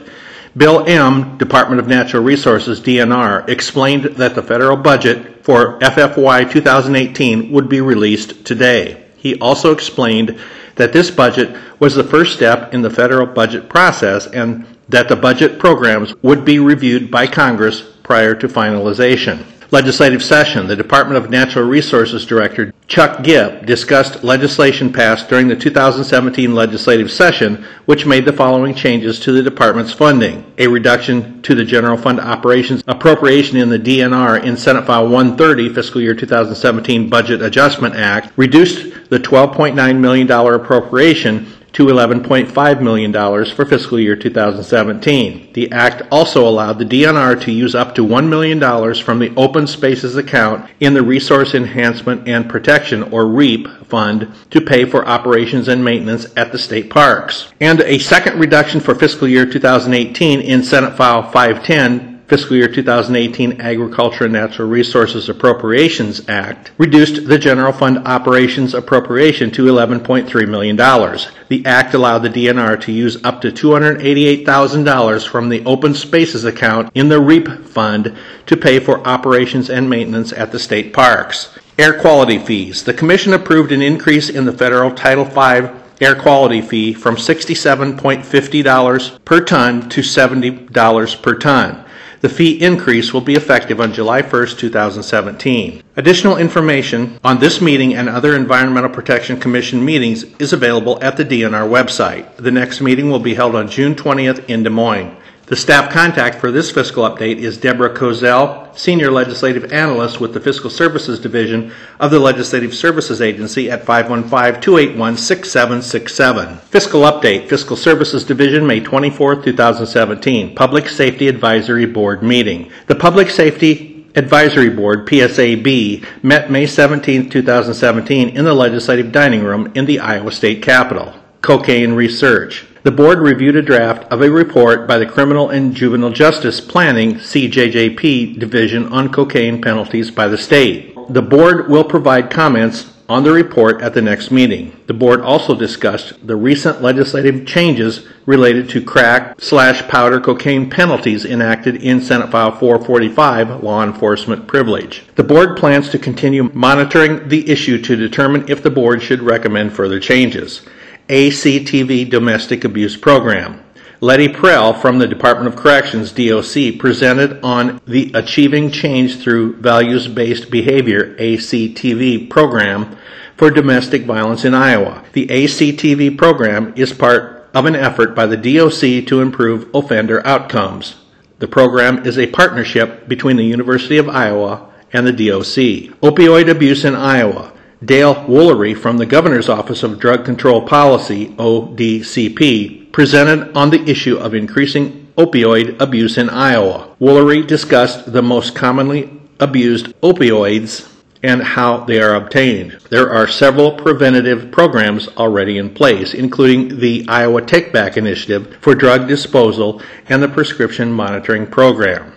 Bill 0.55 0.85
M., 0.87 1.39
Department 1.39 1.81
of 1.81 1.87
Natural 1.87 2.21
Resources, 2.21 2.79
DNR, 2.79 3.49
explained 3.49 4.03
that 4.03 4.35
the 4.35 4.43
federal 4.43 4.77
budget 4.77 5.43
for 5.43 5.79
FFY 5.79 6.51
2018 6.51 7.51
would 7.51 7.67
be 7.67 7.81
released 7.81 8.45
today. 8.45 9.07
He 9.17 9.39
also 9.39 9.71
explained 9.71 10.39
that 10.75 10.93
this 10.93 11.09
budget 11.09 11.57
was 11.79 11.95
the 11.95 12.03
first 12.03 12.35
step 12.35 12.75
in 12.75 12.83
the 12.83 12.91
federal 12.91 13.25
budget 13.25 13.69
process 13.69 14.27
and 14.27 14.67
that 14.93 15.09
the 15.09 15.15
budget 15.15 15.57
programs 15.57 16.13
would 16.21 16.45
be 16.45 16.59
reviewed 16.59 17.09
by 17.09 17.25
Congress 17.25 17.81
prior 18.03 18.35
to 18.35 18.47
finalization. 18.47 19.43
Legislative 19.71 20.21
session, 20.21 20.67
the 20.67 20.75
Department 20.75 21.17
of 21.17 21.31
Natural 21.31 21.65
Resources 21.65 22.27
Director 22.27 22.71
Chuck 22.85 23.23
Gipp 23.23 23.65
discussed 23.65 24.23
legislation 24.23 24.93
passed 24.93 25.29
during 25.29 25.47
the 25.47 25.55
2017 25.55 26.53
legislative 26.53 27.11
session, 27.11 27.65
which 27.85 28.05
made 28.05 28.23
the 28.23 28.31
following 28.31 28.75
changes 28.75 29.19
to 29.21 29.31
the 29.31 29.41
department's 29.41 29.91
funding. 29.91 30.45
A 30.59 30.67
reduction 30.67 31.41
to 31.41 31.55
the 31.55 31.65
general 31.65 31.97
fund 31.97 32.19
operations 32.19 32.83
appropriation 32.87 33.57
in 33.57 33.69
the 33.69 33.79
DNR 33.79 34.43
in 34.43 34.55
Senate 34.55 34.85
File 34.85 35.09
130, 35.09 35.73
fiscal 35.73 36.01
year 36.01 36.13
2017 36.13 37.09
Budget 37.09 37.41
Adjustment 37.41 37.95
Act, 37.95 38.31
reduced 38.37 39.09
the 39.09 39.17
$12.9 39.17 39.99
million 39.99 40.29
appropriation 40.29 41.51
to 41.73 41.87
$11.5 41.87 42.81
million 42.81 43.11
for 43.11 43.65
fiscal 43.65 43.99
year 43.99 44.15
2017. 44.15 45.53
The 45.53 45.71
Act 45.71 46.03
also 46.11 46.47
allowed 46.47 46.79
the 46.79 46.85
DNR 46.85 47.41
to 47.41 47.51
use 47.51 47.73
up 47.73 47.95
to 47.95 48.05
$1 48.05 48.29
million 48.29 48.59
from 49.03 49.19
the 49.19 49.33
Open 49.35 49.65
Spaces 49.65 50.15
account 50.15 50.69
in 50.79 50.93
the 50.93 51.01
Resource 51.01 51.55
Enhancement 51.55 52.27
and 52.27 52.49
Protection, 52.49 53.03
or 53.03 53.25
REAP, 53.27 53.67
fund 53.87 54.31
to 54.51 54.61
pay 54.61 54.85
for 54.85 55.07
operations 55.07 55.67
and 55.67 55.83
maintenance 55.83 56.27
at 56.37 56.51
the 56.51 56.59
state 56.59 56.89
parks. 56.89 57.51
And 57.59 57.81
a 57.81 57.97
second 57.97 58.39
reduction 58.39 58.79
for 58.79 58.93
fiscal 58.95 59.27
year 59.27 59.45
2018 59.45 60.41
in 60.41 60.63
Senate 60.63 60.95
File 60.95 61.23
510 61.23 62.12
fiscal 62.27 62.55
year 62.55 62.67
2018 62.67 63.61
Agriculture 63.61 64.25
and 64.25 64.33
Natural 64.33 64.67
Resources 64.67 65.29
Appropriations 65.29 66.27
Act 66.29 66.71
reduced 66.77 67.27
the 67.27 67.37
general 67.37 67.73
fund 67.73 67.99
operations 68.07 68.73
appropriation 68.73 69.51
to 69.51 69.65
$11.3 69.65 70.47
million. 70.47 70.75
The 70.75 71.65
act 71.65 71.93
allowed 71.93 72.19
the 72.19 72.29
DNR 72.29 72.79
to 72.81 72.91
use 72.91 73.23
up 73.23 73.41
to 73.41 73.51
$288,000 73.51 75.27
from 75.27 75.49
the 75.49 75.63
open 75.65 75.93
spaces 75.93 76.45
account 76.45 76.91
in 76.95 77.09
the 77.09 77.19
REAP 77.19 77.65
fund 77.65 78.15
to 78.45 78.57
pay 78.57 78.79
for 78.79 79.05
operations 79.07 79.69
and 79.69 79.89
maintenance 79.89 80.31
at 80.33 80.51
the 80.51 80.59
state 80.59 80.93
parks. 80.93 81.57
Air 81.77 81.99
quality 81.99 82.37
fees. 82.37 82.83
The 82.83 82.93
Commission 82.93 83.33
approved 83.33 83.71
an 83.71 83.81
increase 83.81 84.29
in 84.29 84.45
the 84.45 84.53
federal 84.53 84.91
Title 84.91 85.25
V 85.25 85.79
air 86.01 86.15
quality 86.15 86.61
fee 86.61 86.93
from 86.93 87.15
$67.50 87.15 89.25
per 89.25 89.41
ton 89.41 89.89
to 89.89 90.01
$70 90.01 91.21
per 91.21 91.35
ton. 91.35 91.82
The 92.23 92.29
fee 92.29 92.53
increase 92.63 93.13
will 93.13 93.19
be 93.19 93.35
effective 93.35 93.81
on 93.81 93.91
July 93.91 94.21
1, 94.21 94.47
2017. 94.55 95.83
Additional 95.97 96.37
information 96.37 97.19
on 97.21 97.39
this 97.39 97.59
meeting 97.59 97.95
and 97.95 98.07
other 98.07 98.33
Environmental 98.33 98.89
Protection 98.89 99.37
Commission 99.37 99.83
meetings 99.83 100.23
is 100.39 100.53
available 100.53 100.97
at 101.03 101.17
the 101.17 101.25
DNR 101.25 101.67
website. 101.67 102.33
The 102.37 102.49
next 102.49 102.79
meeting 102.79 103.11
will 103.11 103.19
be 103.19 103.33
held 103.33 103.55
on 103.55 103.67
June 103.67 103.93
20th 103.93 104.47
in 104.47 104.63
Des 104.63 104.69
Moines. 104.69 105.13
The 105.45 105.57
staff 105.57 105.91
contact 105.91 106.39
for 106.39 106.51
this 106.51 106.71
fiscal 106.71 107.03
update 107.03 107.35
is 107.35 107.57
Deborah 107.57 107.93
Kozel, 107.93 108.73
Senior 108.77 109.11
Legislative 109.11 109.73
Analyst 109.73 110.21
with 110.21 110.33
the 110.33 110.39
Fiscal 110.39 110.69
Services 110.69 111.19
Division 111.19 111.73
of 111.99 112.11
the 112.11 112.19
Legislative 112.19 112.73
Services 112.73 113.21
Agency 113.21 113.69
at 113.69 113.83
515-281-6767. 113.83 116.61
Fiscal 116.61 117.01
Update, 117.01 117.49
Fiscal 117.49 117.75
Services 117.75 118.23
Division, 118.23 118.65
May 118.65 118.79
24, 118.79 119.43
2017. 119.43 120.55
Public 120.55 120.87
Safety 120.87 121.27
Advisory 121.27 121.87
Board 121.87 122.23
Meeting. 122.23 122.71
The 122.87 122.95
Public 122.95 123.29
Safety 123.29 124.07
Advisory 124.15 124.69
Board, 124.69 125.05
PSAB, 125.05 126.05
met 126.23 126.51
May 126.51 126.65
17, 126.65 127.29
2017 127.29 128.29
in 128.29 128.45
the 128.45 128.53
Legislative 128.53 129.11
Dining 129.11 129.43
Room 129.43 129.73
in 129.75 129.87
the 129.87 129.99
Iowa 129.99 130.31
State 130.31 130.61
Capitol. 130.61 131.13
Cocaine 131.41 131.91
Research. 131.91 132.65
The 132.83 132.91
board 132.91 133.19
reviewed 133.19 133.55
a 133.55 133.61
draft 133.61 134.11
of 134.11 134.21
a 134.21 134.29
report 134.29 134.89
by 134.89 134.97
the 134.97 135.05
Criminal 135.05 135.49
and 135.49 135.73
Juvenile 135.73 136.09
Justice 136.09 136.59
Planning 136.59 137.15
CJJP 137.15 138.37
Division 138.37 138.91
on 138.91 139.09
cocaine 139.09 139.61
penalties 139.61 140.11
by 140.11 140.27
the 140.27 140.37
state. 140.37 140.93
The 141.07 141.21
board 141.21 141.69
will 141.69 141.85
provide 141.85 142.29
comments 142.29 142.91
on 143.07 143.23
the 143.23 143.31
report 143.31 143.81
at 143.81 143.93
the 143.93 144.01
next 144.01 144.31
meeting. 144.31 144.77
The 144.87 144.93
board 144.93 145.21
also 145.21 145.55
discussed 145.55 146.27
the 146.27 146.35
recent 146.35 146.81
legislative 146.81 147.47
changes 147.47 148.05
related 148.25 148.67
to 148.71 148.83
crack 148.83 149.39
slash 149.39 149.87
powder 149.87 150.19
cocaine 150.19 150.69
penalties 150.69 151.23
enacted 151.23 151.77
in 151.77 152.01
Senate 152.01 152.31
File 152.31 152.51
445, 152.51 153.63
Law 153.63 153.81
Enforcement 153.83 154.45
Privilege. 154.45 155.03
The 155.15 155.23
board 155.23 155.55
plans 155.55 155.89
to 155.91 155.99
continue 155.99 156.51
monitoring 156.53 157.29
the 157.29 157.49
issue 157.49 157.81
to 157.81 157.95
determine 157.95 158.43
if 158.49 158.61
the 158.61 158.69
board 158.69 159.01
should 159.01 159.21
recommend 159.21 159.71
further 159.71 160.01
changes. 160.01 160.63
ACTV 161.09 162.09
Domestic 162.09 162.63
Abuse 162.63 162.95
Program. 162.95 163.61
Lettie 163.99 164.29
Prell 164.29 164.73
from 164.73 164.99
the 164.99 165.07
Department 165.07 165.47
of 165.47 165.59
Corrections, 165.59 166.11
DOC, 166.13 166.79
presented 166.79 167.41
on 167.43 167.81
the 167.85 168.11
Achieving 168.13 168.71
Change 168.71 169.17
Through 169.19 169.57
Values 169.57 170.07
Based 170.07 170.49
Behavior 170.49 171.15
ACTV 171.17 172.29
program 172.29 172.97
for 173.35 173.51
domestic 173.51 174.03
violence 174.03 174.45
in 174.45 174.53
Iowa. 174.53 175.03
The 175.13 175.27
ACTV 175.27 176.17
program 176.17 176.73
is 176.75 176.93
part 176.93 177.49
of 177.53 177.65
an 177.65 177.75
effort 177.75 178.15
by 178.15 178.25
the 178.25 178.37
DOC 178.37 179.05
to 179.07 179.21
improve 179.21 179.69
offender 179.73 180.25
outcomes. 180.25 180.95
The 181.39 181.47
program 181.47 182.05
is 182.05 182.17
a 182.17 182.27
partnership 182.27 183.07
between 183.07 183.35
the 183.35 183.45
University 183.45 183.97
of 183.97 184.07
Iowa 184.07 184.69
and 184.93 185.05
the 185.05 185.11
DOC. 185.11 185.93
Opioid 186.01 186.49
abuse 186.49 186.85
in 186.85 186.95
Iowa. 186.95 187.52
Dale 187.83 188.15
Woolery 188.15 188.77
from 188.77 188.97
the 188.97 189.05
Governor's 189.05 189.49
Office 189.49 189.83
of 189.83 189.99
Drug 189.99 190.23
Control 190.23 190.61
Policy, 190.61 191.29
ODCP, 191.29 192.91
presented 192.91 193.57
on 193.57 193.71
the 193.71 193.83
issue 193.89 194.15
of 194.15 194.33
increasing 194.33 195.11
opioid 195.17 195.81
abuse 195.81 196.17
in 196.17 196.29
Iowa. 196.29 196.95
Woolery 197.01 197.45
discussed 197.45 198.13
the 198.13 198.21
most 198.21 198.55
commonly 198.55 199.11
abused 199.39 199.87
opioids 200.01 200.89
and 201.23 201.41
how 201.41 201.77
they 201.85 201.99
are 201.99 202.15
obtained. 202.15 202.77
There 202.89 203.09
are 203.11 203.27
several 203.27 203.71
preventative 203.73 204.51
programs 204.51 205.07
already 205.17 205.57
in 205.57 205.73
place, 205.73 206.13
including 206.13 206.79
the 206.79 207.05
Iowa 207.09 207.41
Take 207.41 207.73
Back 207.73 207.97
Initiative 207.97 208.57
for 208.61 208.75
drug 208.75 209.07
disposal 209.07 209.81
and 210.07 210.21
the 210.21 210.29
Prescription 210.29 210.91
Monitoring 210.91 211.47
Program. 211.47 212.13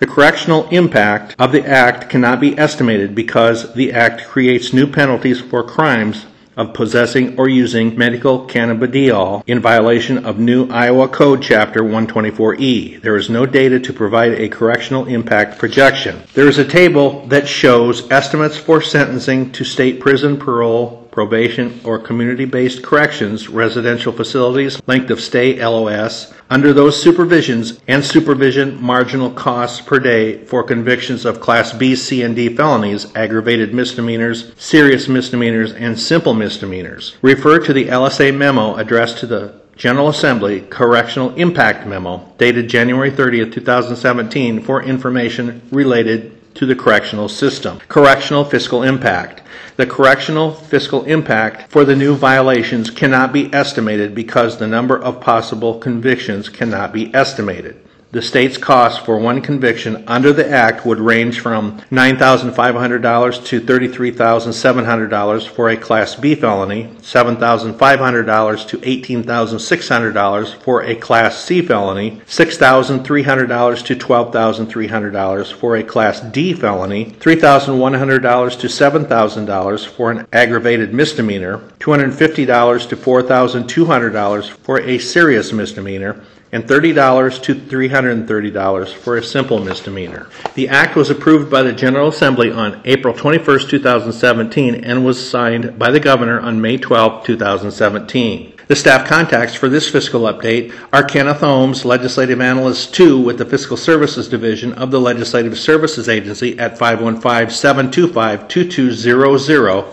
The 0.00 0.06
correctional 0.06 0.66
impact 0.68 1.36
of 1.38 1.52
the 1.52 1.64
act 1.66 2.08
cannot 2.08 2.40
be 2.40 2.58
estimated 2.58 3.14
because 3.14 3.74
the 3.74 3.92
act 3.92 4.24
creates 4.24 4.72
new 4.72 4.86
penalties 4.86 5.40
for 5.42 5.62
crimes 5.62 6.24
of 6.58 6.74
possessing 6.74 7.38
or 7.38 7.48
using 7.48 7.96
medical 7.96 8.46
cannabidiol 8.46 9.44
in 9.46 9.60
violation 9.60 10.26
of 10.26 10.38
new 10.38 10.68
Iowa 10.68 11.08
Code 11.08 11.40
Chapter 11.40 11.82
124E. 11.82 13.00
There 13.00 13.16
is 13.16 13.30
no 13.30 13.46
data 13.46 13.78
to 13.78 13.92
provide 13.92 14.32
a 14.32 14.48
correctional 14.48 15.06
impact 15.06 15.58
projection. 15.58 16.20
There 16.34 16.48
is 16.48 16.58
a 16.58 16.64
table 16.64 17.24
that 17.28 17.46
shows 17.46 18.10
estimates 18.10 18.58
for 18.58 18.82
sentencing 18.82 19.52
to 19.52 19.64
state 19.64 20.00
prison 20.00 20.36
parole 20.36 21.07
probation, 21.10 21.80
or 21.84 21.98
community 21.98 22.44
based 22.44 22.82
corrections, 22.82 23.48
residential 23.48 24.12
facilities, 24.12 24.80
length 24.86 25.10
of 25.10 25.20
stay, 25.20 25.64
LOS, 25.64 26.32
under 26.50 26.72
those 26.72 27.02
supervisions 27.02 27.80
and 27.88 28.04
supervision 28.04 28.80
marginal 28.82 29.30
costs 29.30 29.80
per 29.80 29.98
day 29.98 30.44
for 30.44 30.62
convictions 30.62 31.24
of 31.24 31.40
Class 31.40 31.72
B, 31.72 31.94
C, 31.94 32.22
and 32.22 32.34
D 32.36 32.48
felonies, 32.48 33.14
aggravated 33.14 33.74
misdemeanors, 33.74 34.52
serious 34.56 35.08
misdemeanors, 35.08 35.72
and 35.72 35.98
simple 35.98 36.34
misdemeanors. 36.34 37.16
Refer 37.22 37.58
to 37.60 37.72
the 37.72 37.86
LSA 37.86 38.36
memo 38.36 38.76
addressed 38.76 39.18
to 39.18 39.26
the 39.26 39.60
General 39.78 40.08
Assembly 40.08 40.62
Correctional 40.62 41.32
Impact 41.36 41.86
Memo 41.86 42.32
dated 42.36 42.68
January 42.68 43.12
30, 43.12 43.48
2017 43.50 44.60
for 44.60 44.82
information 44.82 45.62
related 45.70 46.37
to 46.58 46.66
the 46.66 46.74
correctional 46.74 47.28
system. 47.28 47.78
Correctional 47.86 48.44
fiscal 48.44 48.82
impact. 48.82 49.42
The 49.76 49.86
correctional 49.86 50.52
fiscal 50.52 51.04
impact 51.04 51.70
for 51.70 51.84
the 51.84 51.94
new 51.94 52.16
violations 52.16 52.90
cannot 52.90 53.32
be 53.32 53.52
estimated 53.54 54.12
because 54.12 54.58
the 54.58 54.66
number 54.66 54.98
of 54.98 55.20
possible 55.20 55.78
convictions 55.78 56.48
cannot 56.48 56.92
be 56.92 57.14
estimated. 57.14 57.87
The 58.10 58.22
state's 58.22 58.56
cost 58.56 59.04
for 59.04 59.18
one 59.18 59.42
conviction 59.42 60.02
under 60.06 60.32
the 60.32 60.48
Act 60.48 60.86
would 60.86 60.98
range 60.98 61.40
from 61.40 61.78
$9,500 61.90 63.44
to 63.44 63.60
$33,700 63.60 65.46
for 65.46 65.68
a 65.68 65.76
Class 65.76 66.14
B 66.14 66.34
felony, 66.34 66.88
$7,500 67.02 68.66
to 68.68 68.78
$18,600 68.78 70.54
for 70.62 70.82
a 70.84 70.94
Class 70.94 71.44
C 71.44 71.60
felony, 71.60 72.22
$6,300 72.26 73.84
to 73.84 73.94
$12,300 73.94 75.52
for 75.52 75.76
a 75.76 75.82
Class 75.82 76.20
D 76.22 76.54
felony, 76.54 77.10
$3,100 77.20 78.58
to 78.60 78.66
$7,000 78.68 79.86
for 79.86 80.10
an 80.12 80.26
aggravated 80.32 80.94
misdemeanor, 80.94 81.58
$250 81.78 82.88
to 82.88 82.96
$4,200 82.96 84.48
for 84.48 84.80
a 84.80 84.96
serious 84.96 85.52
misdemeanor, 85.52 86.24
and 86.52 86.64
$30 86.64 87.42
to 87.42 87.54
$330 87.54 88.94
for 88.94 89.16
a 89.16 89.22
simple 89.22 89.62
misdemeanor. 89.62 90.28
The 90.54 90.68
act 90.68 90.96
was 90.96 91.10
approved 91.10 91.50
by 91.50 91.62
the 91.62 91.72
General 91.72 92.08
Assembly 92.08 92.50
on 92.50 92.80
April 92.84 93.14
21, 93.14 93.60
2017, 93.68 94.84
and 94.84 95.04
was 95.04 95.30
signed 95.30 95.78
by 95.78 95.90
the 95.90 96.00
governor 96.00 96.40
on 96.40 96.60
May 96.60 96.78
12, 96.78 97.24
2017. 97.24 98.54
The 98.68 98.76
staff 98.76 99.08
contacts 99.08 99.54
for 99.54 99.70
this 99.70 99.90
fiscal 99.90 100.22
update 100.22 100.74
are 100.92 101.02
Kenneth 101.02 101.40
Ohms, 101.40 101.86
Legislative 101.86 102.42
Analyst 102.42 102.94
2 102.94 103.18
with 103.18 103.38
the 103.38 103.46
Fiscal 103.46 103.78
Services 103.78 104.28
Division 104.28 104.74
of 104.74 104.90
the 104.90 105.00
Legislative 105.00 105.58
Services 105.58 106.06
Agency 106.06 106.58
at 106.58 106.76
515 106.76 107.48
725 107.48 108.46
2200, 108.46 109.84